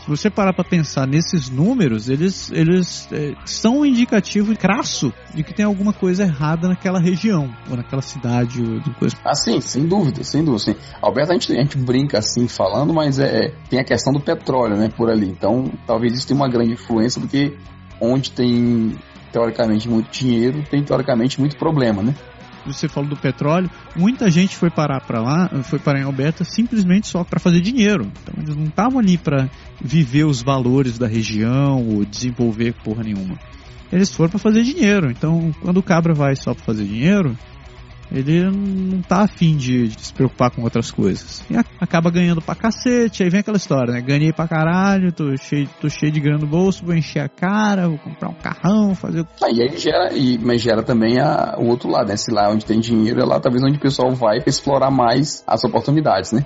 Se 0.00 0.10
você 0.10 0.28
parar 0.28 0.52
para 0.52 0.64
pensar 0.64 1.06
nesses 1.06 1.48
números, 1.48 2.08
eles, 2.08 2.50
eles 2.52 3.08
é, 3.12 3.34
são 3.44 3.80
um 3.80 3.84
indicativo 3.84 4.56
crasso 4.56 5.12
de 5.34 5.42
que 5.44 5.54
tem 5.54 5.64
alguma 5.64 5.92
coisa 5.92 6.24
errada 6.24 6.68
naquela 6.68 6.98
região, 7.00 7.52
ou 7.70 7.76
naquela 7.76 8.02
cidade. 8.02 8.60
Ou 8.60 8.94
coisa. 8.94 9.16
Ah, 9.24 9.34
sim, 9.34 9.60
sem 9.60 9.86
dúvida, 9.86 10.22
sem 10.24 10.44
dúvida. 10.44 10.72
Sim. 10.72 10.76
Alberto, 11.00 11.30
a 11.30 11.34
gente, 11.34 11.52
a 11.52 11.60
gente 11.60 11.78
brinca 11.78 12.18
assim 12.18 12.48
falando, 12.48 12.92
mas 12.92 13.18
é, 13.20 13.52
tem 13.68 13.78
a 13.78 13.84
questão 13.84 14.12
do 14.12 14.20
petróleo 14.20 14.76
né, 14.76 14.88
por 14.96 15.10
ali. 15.10 15.28
Então, 15.28 15.72
talvez 15.86 16.12
isso 16.12 16.26
tenha 16.26 16.38
uma 16.38 16.48
grande 16.48 16.72
influência, 16.72 17.20
porque 17.20 17.56
onde 18.00 18.30
tem 18.30 18.96
teoricamente 19.36 19.86
muito 19.86 20.10
dinheiro, 20.10 20.64
tem 20.70 20.82
teoricamente 20.82 21.38
muito 21.38 21.58
problema, 21.58 22.02
né? 22.02 22.14
Você 22.64 22.88
falou 22.88 23.10
do 23.10 23.16
petróleo, 23.16 23.70
muita 23.94 24.30
gente 24.30 24.56
foi 24.56 24.70
parar 24.70 25.00
para 25.02 25.20
lá, 25.20 25.48
foi 25.62 25.78
parar 25.78 26.00
em 26.00 26.04
Alberta 26.04 26.42
simplesmente 26.42 27.06
só 27.06 27.22
para 27.22 27.38
fazer 27.38 27.60
dinheiro. 27.60 28.10
Então 28.22 28.34
eles 28.42 28.56
não 28.56 28.64
estavam 28.64 28.98
ali 28.98 29.18
para 29.18 29.48
viver 29.78 30.24
os 30.24 30.42
valores 30.42 30.98
da 30.98 31.06
região 31.06 31.86
ou 31.86 32.04
desenvolver 32.04 32.72
porra 32.82 33.04
nenhuma. 33.04 33.38
Eles 33.92 34.10
foram 34.10 34.30
para 34.30 34.38
fazer 34.38 34.62
dinheiro. 34.62 35.10
Então, 35.10 35.52
quando 35.60 35.76
o 35.76 35.82
cabra 35.82 36.12
vai 36.12 36.34
só 36.34 36.54
para 36.54 36.64
fazer 36.64 36.84
dinheiro, 36.84 37.36
ele 38.10 38.50
não 38.50 39.02
tá 39.02 39.22
afim 39.22 39.56
de, 39.56 39.88
de 39.88 40.00
se 40.00 40.12
preocupar 40.12 40.50
com 40.50 40.62
outras 40.62 40.90
coisas. 40.90 41.44
E 41.50 41.56
acaba 41.80 42.10
ganhando 42.10 42.40
pra 42.40 42.54
cacete, 42.54 43.22
aí 43.22 43.30
vem 43.30 43.40
aquela 43.40 43.56
história, 43.56 43.92
né? 43.92 44.00
Ganhei 44.00 44.32
pra 44.32 44.48
caralho, 44.48 45.12
tô 45.12 45.36
cheio, 45.36 45.68
tô 45.80 45.88
cheio 45.88 46.12
de 46.12 46.20
grana 46.20 46.38
no 46.38 46.46
bolso, 46.46 46.84
vou 46.84 46.94
encher 46.94 47.20
a 47.20 47.28
cara, 47.28 47.88
vou 47.88 47.98
comprar 47.98 48.28
um 48.28 48.34
carrão, 48.34 48.94
fazer 48.94 49.26
ah, 49.42 49.50
E 49.50 49.62
aí 49.62 49.76
gera, 49.76 50.12
e, 50.12 50.38
mas 50.38 50.60
gera 50.60 50.82
também 50.82 51.18
a, 51.18 51.56
o 51.58 51.66
outro 51.68 51.90
lado, 51.90 52.08
né? 52.08 52.16
Se 52.16 52.30
lá 52.30 52.50
onde 52.50 52.64
tem 52.64 52.80
dinheiro, 52.80 53.20
é 53.20 53.24
lá 53.24 53.40
talvez 53.40 53.62
onde 53.62 53.76
o 53.76 53.80
pessoal 53.80 54.12
vai 54.14 54.40
pra 54.40 54.50
explorar 54.50 54.90
mais 54.90 55.42
as 55.46 55.64
oportunidades, 55.64 56.32
né? 56.32 56.44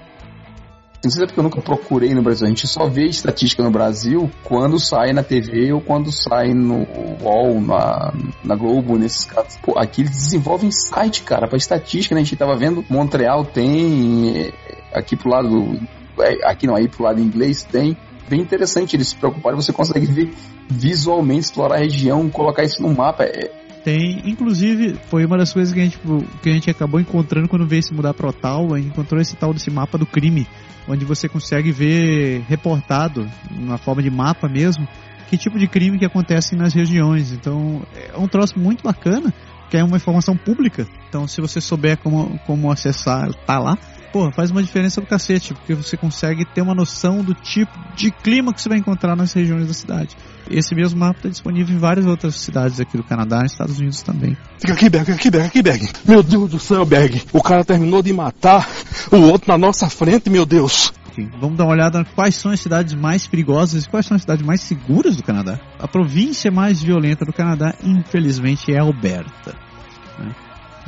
Não 1.03 1.11
sei 1.11 1.21
se 1.21 1.23
é 1.23 1.27
porque 1.27 1.41
eu 1.41 1.45
nunca 1.45 1.63
procurei 1.63 2.13
no 2.13 2.23
Brasil. 2.23 2.47
A 2.47 2.51
gente 2.51 2.69
só 2.69 2.87
vê 2.87 3.07
estatística 3.07 3.63
no 3.63 3.71
Brasil 3.71 4.31
quando 4.45 4.79
sai 4.79 5.15
na 5.15 5.23
TV 5.23 5.73
ou 5.73 5.81
quando 5.81 6.13
sai 6.13 6.53
no 6.53 6.87
UOL, 7.23 7.59
na, 7.59 8.13
na 8.45 8.55
Globo, 8.55 8.99
nesses 8.99 9.25
casos. 9.25 9.57
Pô, 9.63 9.79
aqui 9.79 10.03
eles 10.03 10.11
desenvolvem 10.11 10.71
site, 10.71 11.23
cara, 11.23 11.49
pra 11.49 11.57
estatística, 11.57 12.15
né? 12.15 12.21
A 12.21 12.25
gente 12.25 12.37
tava 12.37 12.55
vendo, 12.55 12.85
Montreal 12.91 13.47
tem, 13.47 14.41
é, 14.41 14.53
aqui 14.93 15.17
pro 15.17 15.31
lado, 15.31 15.81
é, 16.19 16.47
aqui 16.47 16.67
não, 16.67 16.77
aí 16.77 16.87
pro 16.87 17.05
lado 17.05 17.19
inglês 17.19 17.63
tem. 17.63 17.97
Bem 18.29 18.43
interessante 18.43 18.95
eles 18.95 19.09
se 19.09 19.17
preocuparem, 19.17 19.57
você 19.61 19.73
consegue 19.73 20.07
ver 20.07 20.35
visualmente, 20.69 21.47
explorar 21.47 21.77
a 21.77 21.79
região, 21.79 22.29
colocar 22.29 22.63
isso 22.63 22.83
no 22.83 22.95
mapa. 22.95 23.25
É, 23.25 23.51
tem, 23.83 24.21
inclusive, 24.27 24.99
foi 25.09 25.25
uma 25.25 25.39
das 25.39 25.53
coisas 25.53 25.73
que 25.73 25.81
a 25.81 25.85
gente, 25.85 25.99
que 26.43 26.51
a 26.51 26.53
gente 26.53 26.71
acabou 26.71 27.01
encontrando 27.01 27.49
quando 27.49 27.67
veio 27.67 27.83
se 27.83 27.95
mudar 27.95 28.13
para 28.13 28.29
Ottawa, 28.29 28.77
a 28.77 28.79
gente 28.79 28.91
encontrou 28.91 29.21
esse 29.21 29.35
tal 29.37 29.55
desse 29.55 29.71
mapa 29.71 29.97
do 29.97 30.05
crime, 30.05 30.47
onde 30.89 31.05
você 31.05 31.29
consegue 31.29 31.73
ver 31.73 32.43
reportado, 32.49 33.29
na 33.51 33.79
forma 33.79 34.03
de 34.03 34.11
mapa 34.11 34.49
mesmo, 34.49 34.87
que 35.29 35.37
tipo 35.37 35.59
de 35.59 35.69
crime 35.69 35.99
que 35.99 36.05
acontece 36.05 36.57
nas 36.57 36.75
regiões. 36.75 37.33
Então, 37.33 37.83
é 37.95 38.19
um 38.19 38.27
troço 38.27 38.59
muito 38.59 38.83
bacana, 38.83 39.33
que 39.71 39.77
é 39.77 39.85
uma 39.85 39.97
informação 39.97 40.37
pública. 40.37 40.87
Então, 41.09 41.29
se 41.29 41.41
você 41.41 41.61
souber 41.61 41.97
como, 41.99 42.39
como 42.47 42.71
acessar, 42.71 43.33
tá 43.47 43.59
lá. 43.59 43.79
Pô, 44.13 44.31
faz 44.33 44.51
uma 44.51 44.63
diferença 44.63 45.01
do 45.01 45.07
cacete, 45.07 45.55
porque 45.55 45.75
você 45.75 45.97
consegue 45.97 46.45
ter 46.45 46.63
uma 46.63 46.75
noção 46.75 47.23
do 47.23 47.33
tipo 47.33 47.73
de 47.95 48.11
clima 48.11 48.53
que 48.53 48.61
você 48.61 48.69
vai 48.69 48.79
encontrar 48.79 49.15
nas 49.15 49.33
regiões 49.33 49.69
da 49.69 49.73
cidade. 49.73 50.17
Esse 50.51 50.75
mesmo 50.75 50.99
mapa 50.99 51.19
está 51.19 51.29
disponível 51.29 51.77
em 51.77 51.79
várias 51.79 52.07
outras 52.07 52.35
cidades 52.41 52.81
aqui 52.81 52.97
do 52.97 53.05
Canadá 53.05 53.41
e 53.43 53.47
Estados 53.47 53.79
Unidos 53.79 54.03
também. 54.03 54.37
Fica 54.59 54.73
aqui, 54.73 54.89
Berg, 54.89 55.13
aqui, 55.13 55.31
Berg, 55.31 55.47
aqui, 55.47 55.63
Berg. 55.63 55.89
Meu 56.05 56.25
Deus 56.25 56.51
do 56.51 56.59
céu, 56.59 56.85
Berg. 56.85 57.23
O 57.33 57.41
cara 57.41 57.65
terminou 57.65 58.03
de 58.03 58.13
matar 58.13 58.69
o 59.13 59.17
outro 59.17 59.53
na 59.53 59.57
nossa 59.57 59.89
frente, 59.89 60.29
meu 60.29 60.45
Deus. 60.45 60.93
Vamos 61.41 61.57
dar 61.57 61.65
uma 61.65 61.73
olhada 61.73 62.05
quais 62.15 62.35
são 62.35 62.51
as 62.51 62.61
cidades 62.61 62.95
mais 62.95 63.27
perigosas 63.27 63.85
e 63.85 63.89
quais 63.89 64.07
são 64.07 64.17
as 64.17 64.23
cidades 64.23 64.45
mais 64.45 64.63
seguras 64.63 65.17
do 65.17 65.23
Canadá. 65.23 65.59
A 65.79 65.87
província 65.87 66.51
mais 66.51 66.83
violenta 66.83 67.25
do 67.25 67.33
Canadá, 67.33 67.75
infelizmente, 67.85 68.73
é 68.73 68.81
Alberta. 68.81 69.70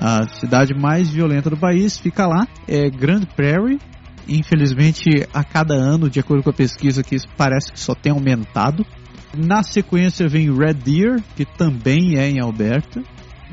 A 0.05 0.27
cidade 0.27 0.75
mais 0.75 1.11
violenta 1.11 1.49
do 1.49 1.57
país 1.57 1.97
fica 1.97 2.27
lá, 2.27 2.49
é 2.67 2.91
Grand 2.91 3.23
Prairie. 3.37 3.79
Infelizmente, 4.29 5.29
a 5.33 5.45
cada 5.45 5.75
ano, 5.75 6.11
de 6.11 6.19
acordo 6.19 6.43
com 6.43 6.51
a 6.51 6.53
pesquisa, 6.53 7.05
que 7.05 7.17
parece 7.37 7.73
que 7.73 7.79
só 7.79 7.95
tem 7.95 8.11
aumentado. 8.11 8.85
Na 9.33 9.63
sequência 9.63 10.27
vem 10.27 10.53
Red 10.53 10.75
Deer, 10.75 11.23
que 11.37 11.45
também 11.45 12.19
é 12.19 12.29
em 12.29 12.41
Alberta. 12.41 13.01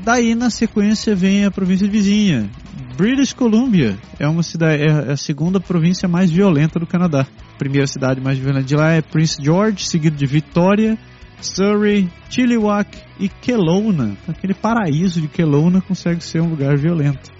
Daí 0.02 0.34
na 0.34 0.50
sequência 0.50 1.14
vem 1.14 1.44
a 1.44 1.52
província 1.52 1.88
vizinha, 1.88 2.50
British 2.96 3.32
Columbia. 3.32 3.96
É 4.18 4.26
uma 4.26 4.42
cidade, 4.42 4.82
é 4.82 5.12
a 5.12 5.16
segunda 5.16 5.60
província 5.60 6.08
mais 6.08 6.32
violenta 6.32 6.80
do 6.80 6.86
Canadá. 6.86 7.28
A 7.54 7.58
primeira 7.58 7.86
cidade 7.86 8.20
mais 8.20 8.38
violenta 8.38 8.66
de 8.66 8.74
lá 8.74 8.90
é 8.90 9.00
Prince 9.00 9.40
George, 9.40 9.86
seguido 9.86 10.16
de 10.16 10.26
Victoria, 10.26 10.98
Surrey, 11.40 12.10
Chilliwack 12.28 12.96
e 13.18 13.28
Kelowna. 13.28 14.16
Aquele 14.28 14.54
paraíso 14.54 15.20
de 15.20 15.28
Kelowna 15.28 15.80
consegue 15.80 16.22
ser 16.22 16.40
um 16.40 16.48
lugar 16.48 16.76
violento. 16.76 17.30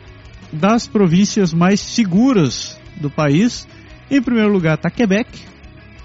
Das 0.52 0.86
províncias 0.86 1.52
mais 1.52 1.80
seguras 1.80 2.78
do 3.00 3.10
país, 3.10 3.66
em 4.10 4.20
primeiro 4.20 4.52
lugar 4.52 4.76
está 4.76 4.90
Quebec, 4.90 5.30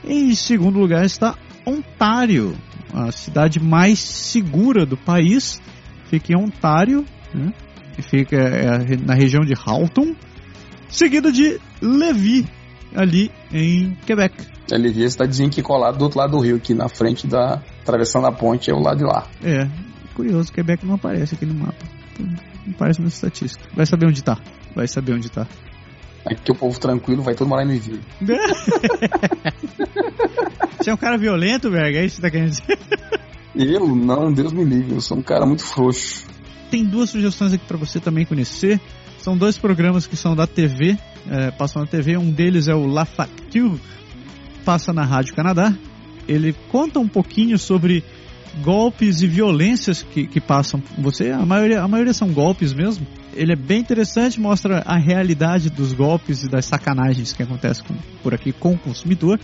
em 0.04 0.34
segundo 0.36 0.80
lugar 0.80 1.04
está 1.04 1.36
Ontário, 1.66 2.56
a 2.94 3.12
cidade 3.12 3.60
mais 3.60 4.00
segura 4.00 4.86
do 4.86 4.96
país. 4.96 5.60
Fica 6.10 6.34
em 6.34 6.36
Ontário, 6.38 7.04
né? 7.34 7.52
fica 8.04 8.38
é, 8.38 8.98
na 8.98 9.16
região 9.16 9.44
de 9.44 9.54
Halton, 9.54 10.16
seguida 10.88 11.32
de 11.32 11.60
Levis, 11.82 12.46
ali 12.96 13.32
em 13.52 13.96
Quebec. 14.06 14.36
A 14.72 14.78
Levi 14.78 15.04
está 15.04 15.26
dizendo 15.26 15.52
que 15.52 15.62
colado 15.62 15.98
do 15.98 16.04
outro 16.04 16.20
lado 16.20 16.32
do 16.32 16.40
rio, 16.40 16.56
aqui 16.58 16.74
na 16.74 16.88
frente 16.88 17.28
da. 17.28 17.62
Atravessando 17.86 18.26
a 18.26 18.32
ponte, 18.32 18.72
é 18.72 18.74
o 18.74 18.80
lado 18.80 18.98
de 18.98 19.04
lá. 19.04 19.28
É, 19.44 19.70
curioso, 20.16 20.52
Quebec 20.52 20.84
não 20.84 20.96
aparece 20.96 21.36
aqui 21.36 21.46
no 21.46 21.54
mapa. 21.54 21.86
Não 22.20 22.74
aparece 22.74 23.00
na 23.00 23.08
estatística. 23.08 23.64
Vai 23.76 23.86
saber 23.86 24.08
onde 24.08 24.24
tá. 24.24 24.40
Vai 24.76 24.88
saber 24.88 25.14
onde 25.14 25.30
tá. 25.30 25.48
Aqui 26.26 26.52
o 26.52 26.56
povo 26.56 26.80
tranquilo 26.80 27.22
vai 27.22 27.36
todo 27.36 27.48
morar 27.48 27.64
em 27.64 27.68
Levi. 27.68 28.02
Você 30.80 30.90
é 30.90 30.94
um 30.94 30.98
cara 30.98 31.18
violento, 31.18 31.70
Berg? 31.70 31.96
É 31.96 32.04
isso 32.04 32.16
que 32.16 32.22
você 32.22 32.28
tá 32.28 32.32
querendo 32.32 32.50
dizer? 32.50 32.80
Eu 33.56 33.96
não, 33.96 34.34
Deus 34.34 34.52
me 34.52 34.64
livre, 34.66 34.96
eu 34.96 35.02
sou 35.02 35.18
um 35.18 35.22
cara 35.22 35.46
muito 35.46 35.64
frouxo. 35.64 36.26
Tem 36.70 36.84
duas 36.84 37.12
sugestões 37.12 37.54
aqui 37.54 37.66
para 37.66 37.78
você 37.78 38.00
também 38.00 38.26
conhecer. 38.26 38.82
São 39.18 39.38
dois 39.38 39.58
programas 39.58 40.06
que 40.06 40.18
são 40.18 40.36
da 40.36 40.46
TV, 40.46 40.98
é, 41.30 41.52
passam 41.52 41.82
na 41.82 41.88
TV. 41.88 42.18
Um 42.18 42.30
deles 42.30 42.68
é 42.68 42.76
o 42.76 42.86
La 42.86 43.06
Facture, 43.06 43.80
passa 44.66 44.92
na 44.92 45.04
Rádio 45.04 45.34
Canadá. 45.34 45.74
Ele 46.28 46.54
conta 46.72 47.00
um 47.00 47.08
pouquinho 47.08 47.58
sobre 47.58 48.04
golpes 48.64 49.22
e 49.22 49.28
violências 49.28 50.02
que, 50.04 50.26
que 50.28 50.40
passam 50.40 50.80
com 50.80 51.02
você. 51.02 51.32
A 51.32 51.46
maioria, 51.46 51.82
a 51.82 51.88
maioria 51.88 52.14
são 52.14 52.32
golpes 52.32 52.74
mesmo. 52.74 53.06
Ele 53.34 53.52
é 53.52 53.56
bem 53.56 53.80
interessante, 53.80 54.40
mostra 54.40 54.82
a 54.86 54.98
realidade 54.98 55.70
dos 55.70 55.92
golpes 55.92 56.44
e 56.44 56.50
das 56.50 56.66
sacanagens 56.66 57.34
que 57.34 57.44
acontecem 57.44 57.84
com- 57.86 57.96
por 58.24 58.34
aqui 58.34 58.54
com 58.54 58.74
o 58.74 58.78
consumidor. 58.78 59.40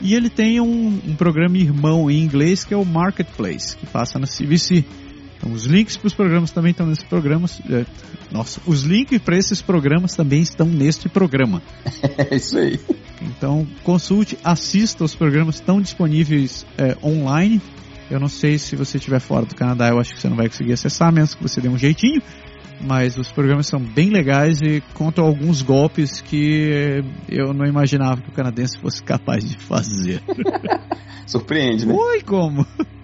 E 0.00 0.14
ele 0.14 0.30
tem 0.30 0.60
um, 0.60 1.00
um 1.06 1.14
programa 1.14 1.58
irmão 1.58 2.10
em 2.10 2.22
inglês 2.22 2.64
que 2.64 2.72
é 2.72 2.76
o 2.76 2.84
Marketplace, 2.84 3.76
que 3.76 3.86
passa 3.86 4.18
na 4.18 4.26
CBC. 4.26 4.84
Então, 5.40 5.52
os 5.52 5.64
links 5.64 5.96
para 5.96 6.06
os 6.06 6.14
programas 6.14 6.50
também 6.50 6.70
estão 6.70 6.86
nesses 6.86 7.04
programas. 7.04 7.62
É, 7.70 7.86
nossa, 8.30 8.60
os 8.66 8.82
links 8.82 9.18
para 9.20 9.38
esses 9.38 9.62
programas 9.62 10.14
também 10.14 10.42
estão 10.42 10.66
neste 10.66 11.08
programa. 11.08 11.62
É 12.30 12.36
isso 12.36 12.58
aí. 12.58 12.78
Então, 13.22 13.66
consulte, 13.82 14.36
assista 14.44 15.04
os 15.04 15.14
programas 15.14 15.54
estão 15.56 15.80
disponíveis 15.80 16.66
é, 16.76 16.96
online. 17.02 17.60
Eu 18.10 18.20
não 18.20 18.28
sei 18.28 18.58
se 18.58 18.76
você 18.76 18.98
estiver 18.98 19.20
fora 19.20 19.46
do 19.46 19.54
Canadá, 19.54 19.88
eu 19.88 19.98
acho 19.98 20.14
que 20.14 20.20
você 20.20 20.28
não 20.28 20.36
vai 20.36 20.48
conseguir 20.48 20.72
acessar, 20.74 21.12
menos 21.12 21.34
que 21.34 21.42
você 21.42 21.60
dê 21.60 21.68
um 21.68 21.78
jeitinho. 21.78 22.20
Mas 22.82 23.16
os 23.16 23.30
programas 23.30 23.66
são 23.66 23.80
bem 23.80 24.10
legais 24.10 24.60
e 24.60 24.82
contam 24.94 25.24
alguns 25.24 25.62
golpes 25.62 26.20
que 26.20 27.02
eu 27.28 27.52
não 27.54 27.66
imaginava 27.66 28.20
que 28.20 28.28
o 28.28 28.32
canadense 28.32 28.78
fosse 28.78 29.02
capaz 29.02 29.48
de 29.48 29.56
fazer. 29.56 30.22
Surpreende, 31.26 31.86
né? 31.86 31.94
Oi, 31.94 32.22
como? 32.22 32.66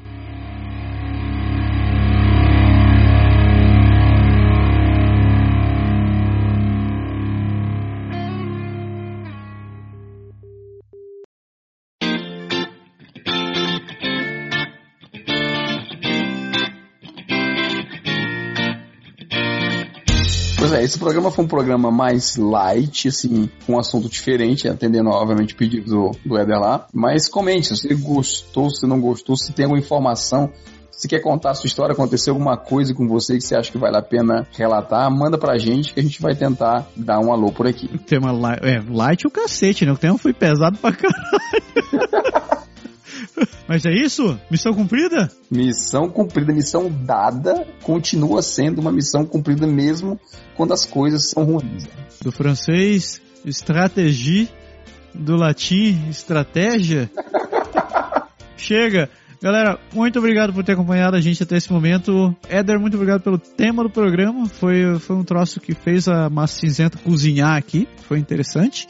Pois 20.68 20.80
é, 20.80 20.82
esse 20.82 20.98
programa 20.98 21.30
foi 21.30 21.44
um 21.44 21.48
programa 21.48 21.92
mais 21.92 22.36
light, 22.36 23.06
assim, 23.06 23.48
com 23.64 23.74
um 23.74 23.78
assunto 23.78 24.08
diferente, 24.08 24.68
atendendo, 24.68 25.10
obviamente, 25.10 25.54
o 25.54 25.56
pedido 25.56 25.88
do, 25.88 26.10
do 26.24 26.36
Éder 26.36 26.58
lá. 26.58 26.88
Mas 26.92 27.28
comente 27.28 27.68
se 27.68 27.76
você 27.76 27.94
gostou, 27.94 28.68
se 28.68 28.84
não 28.84 29.00
gostou, 29.00 29.36
se 29.36 29.52
tem 29.52 29.64
alguma 29.66 29.78
informação, 29.78 30.50
se 30.90 31.06
quer 31.06 31.20
contar 31.20 31.50
a 31.50 31.54
sua 31.54 31.68
história, 31.68 31.92
aconteceu 31.92 32.34
alguma 32.34 32.56
coisa 32.56 32.92
com 32.92 33.06
você 33.06 33.36
que 33.36 33.42
você 33.42 33.54
acha 33.54 33.70
que 33.70 33.78
vale 33.78 33.96
a 33.96 34.02
pena 34.02 34.44
relatar, 34.56 35.08
manda 35.08 35.38
pra 35.38 35.56
gente 35.56 35.94
que 35.94 36.00
a 36.00 36.02
gente 36.02 36.20
vai 36.20 36.34
tentar 36.34 36.84
dar 36.96 37.20
um 37.20 37.32
alô 37.32 37.52
por 37.52 37.68
aqui. 37.68 37.86
Tema 37.98 38.32
light, 38.32 38.64
é, 38.64 38.82
light 38.90 39.24
o 39.24 39.30
cacete, 39.30 39.86
né? 39.86 39.92
O 39.92 39.96
tema 39.96 40.18
foi 40.18 40.32
pesado 40.32 40.78
pra 40.78 40.90
caralho. 40.90 42.56
Mas 43.68 43.84
é 43.84 43.92
isso? 43.92 44.38
Missão 44.50 44.72
cumprida? 44.72 45.30
Missão 45.50 46.08
cumprida, 46.08 46.52
missão 46.52 46.90
dada, 46.90 47.66
continua 47.82 48.42
sendo 48.42 48.80
uma 48.80 48.92
missão 48.92 49.24
cumprida 49.24 49.66
mesmo 49.66 50.18
quando 50.56 50.72
as 50.72 50.84
coisas 50.86 51.30
são 51.30 51.44
ruins. 51.44 51.84
Do 52.22 52.32
francês, 52.32 53.20
estratégie. 53.44 54.48
Do 55.14 55.34
latim, 55.34 56.08
estratégia. 56.10 57.10
Chega. 58.56 59.08
Galera, 59.40 59.78
muito 59.94 60.18
obrigado 60.18 60.52
por 60.52 60.64
ter 60.64 60.72
acompanhado 60.72 61.16
a 61.16 61.20
gente 61.20 61.42
até 61.42 61.56
esse 61.56 61.70
momento. 61.70 62.34
Éder, 62.48 62.80
muito 62.80 62.94
obrigado 62.94 63.20
pelo 63.22 63.38
tema 63.38 63.82
do 63.82 63.90
programa. 63.90 64.48
Foi, 64.48 64.98
foi 64.98 65.16
um 65.16 65.24
troço 65.24 65.60
que 65.60 65.74
fez 65.74 66.08
a 66.08 66.28
Massa 66.30 66.60
Cinzenta 66.60 66.98
cozinhar 66.98 67.56
aqui. 67.56 67.86
Foi 68.08 68.18
interessante. 68.18 68.88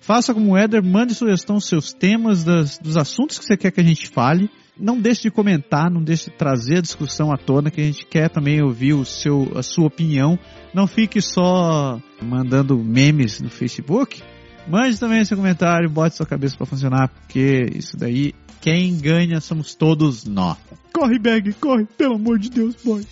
Faça 0.00 0.32
como 0.32 0.52
o 0.52 0.56
Éder, 0.56 0.82
mande 0.82 1.14
sugestão 1.14 1.60
seus 1.60 1.92
temas, 1.92 2.42
das, 2.42 2.78
dos 2.78 2.96
assuntos 2.96 3.38
que 3.38 3.44
você 3.44 3.56
quer 3.56 3.70
que 3.70 3.80
a 3.80 3.84
gente 3.84 4.08
fale. 4.08 4.50
Não 4.78 4.98
deixe 4.98 5.22
de 5.22 5.30
comentar, 5.30 5.90
não 5.90 6.02
deixe 6.02 6.30
de 6.30 6.36
trazer 6.38 6.78
a 6.78 6.80
discussão 6.80 7.30
à 7.30 7.36
tona, 7.36 7.70
que 7.70 7.82
a 7.82 7.84
gente 7.84 8.06
quer 8.06 8.30
também 8.30 8.62
ouvir 8.62 8.94
o 8.94 9.04
seu, 9.04 9.52
a 9.54 9.62
sua 9.62 9.86
opinião. 9.86 10.38
Não 10.72 10.86
fique 10.86 11.20
só 11.20 12.00
mandando 12.20 12.78
memes 12.78 13.42
no 13.42 13.50
Facebook. 13.50 14.22
Mande 14.66 14.98
também 14.98 15.22
seu 15.22 15.36
comentário, 15.36 15.90
bote 15.90 16.16
sua 16.16 16.26
cabeça 16.26 16.56
para 16.56 16.66
funcionar, 16.66 17.08
porque 17.08 17.66
isso 17.74 17.94
daí, 17.96 18.34
quem 18.60 18.96
ganha 18.96 19.38
somos 19.38 19.74
todos 19.74 20.24
nós. 20.24 20.56
Corre, 20.94 21.18
Bag, 21.18 21.52
corre, 21.54 21.84
pelo 21.98 22.14
amor 22.14 22.38
de 22.38 22.48
Deus, 22.48 22.74
boy. 22.82 23.04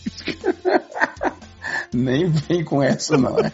Nem 1.92 2.30
vem 2.30 2.64
com 2.64 2.82
essa, 2.82 3.18
não, 3.18 3.36
né? 3.36 3.52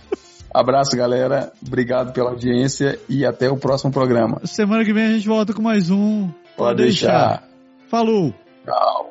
Abraço, 0.54 0.96
galera. 0.96 1.52
Obrigado 1.66 2.12
pela 2.12 2.30
audiência 2.30 2.96
e 3.08 3.26
até 3.26 3.50
o 3.50 3.56
próximo 3.56 3.90
programa. 3.90 4.40
Semana 4.44 4.84
que 4.84 4.92
vem 4.92 5.06
a 5.06 5.10
gente 5.10 5.26
volta 5.26 5.52
com 5.52 5.60
mais 5.60 5.90
um. 5.90 6.30
Pode 6.56 6.84
deixar. 6.84 7.42
Falou! 7.88 8.32
Tchau. 8.64 9.10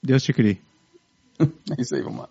Deus 0.00 0.22
te 0.22 0.32
crie. 0.32 0.73
É 1.38 1.80
isso 1.80 1.94
aí, 1.94 2.02
vamos 2.02 2.20
lá. 2.20 2.28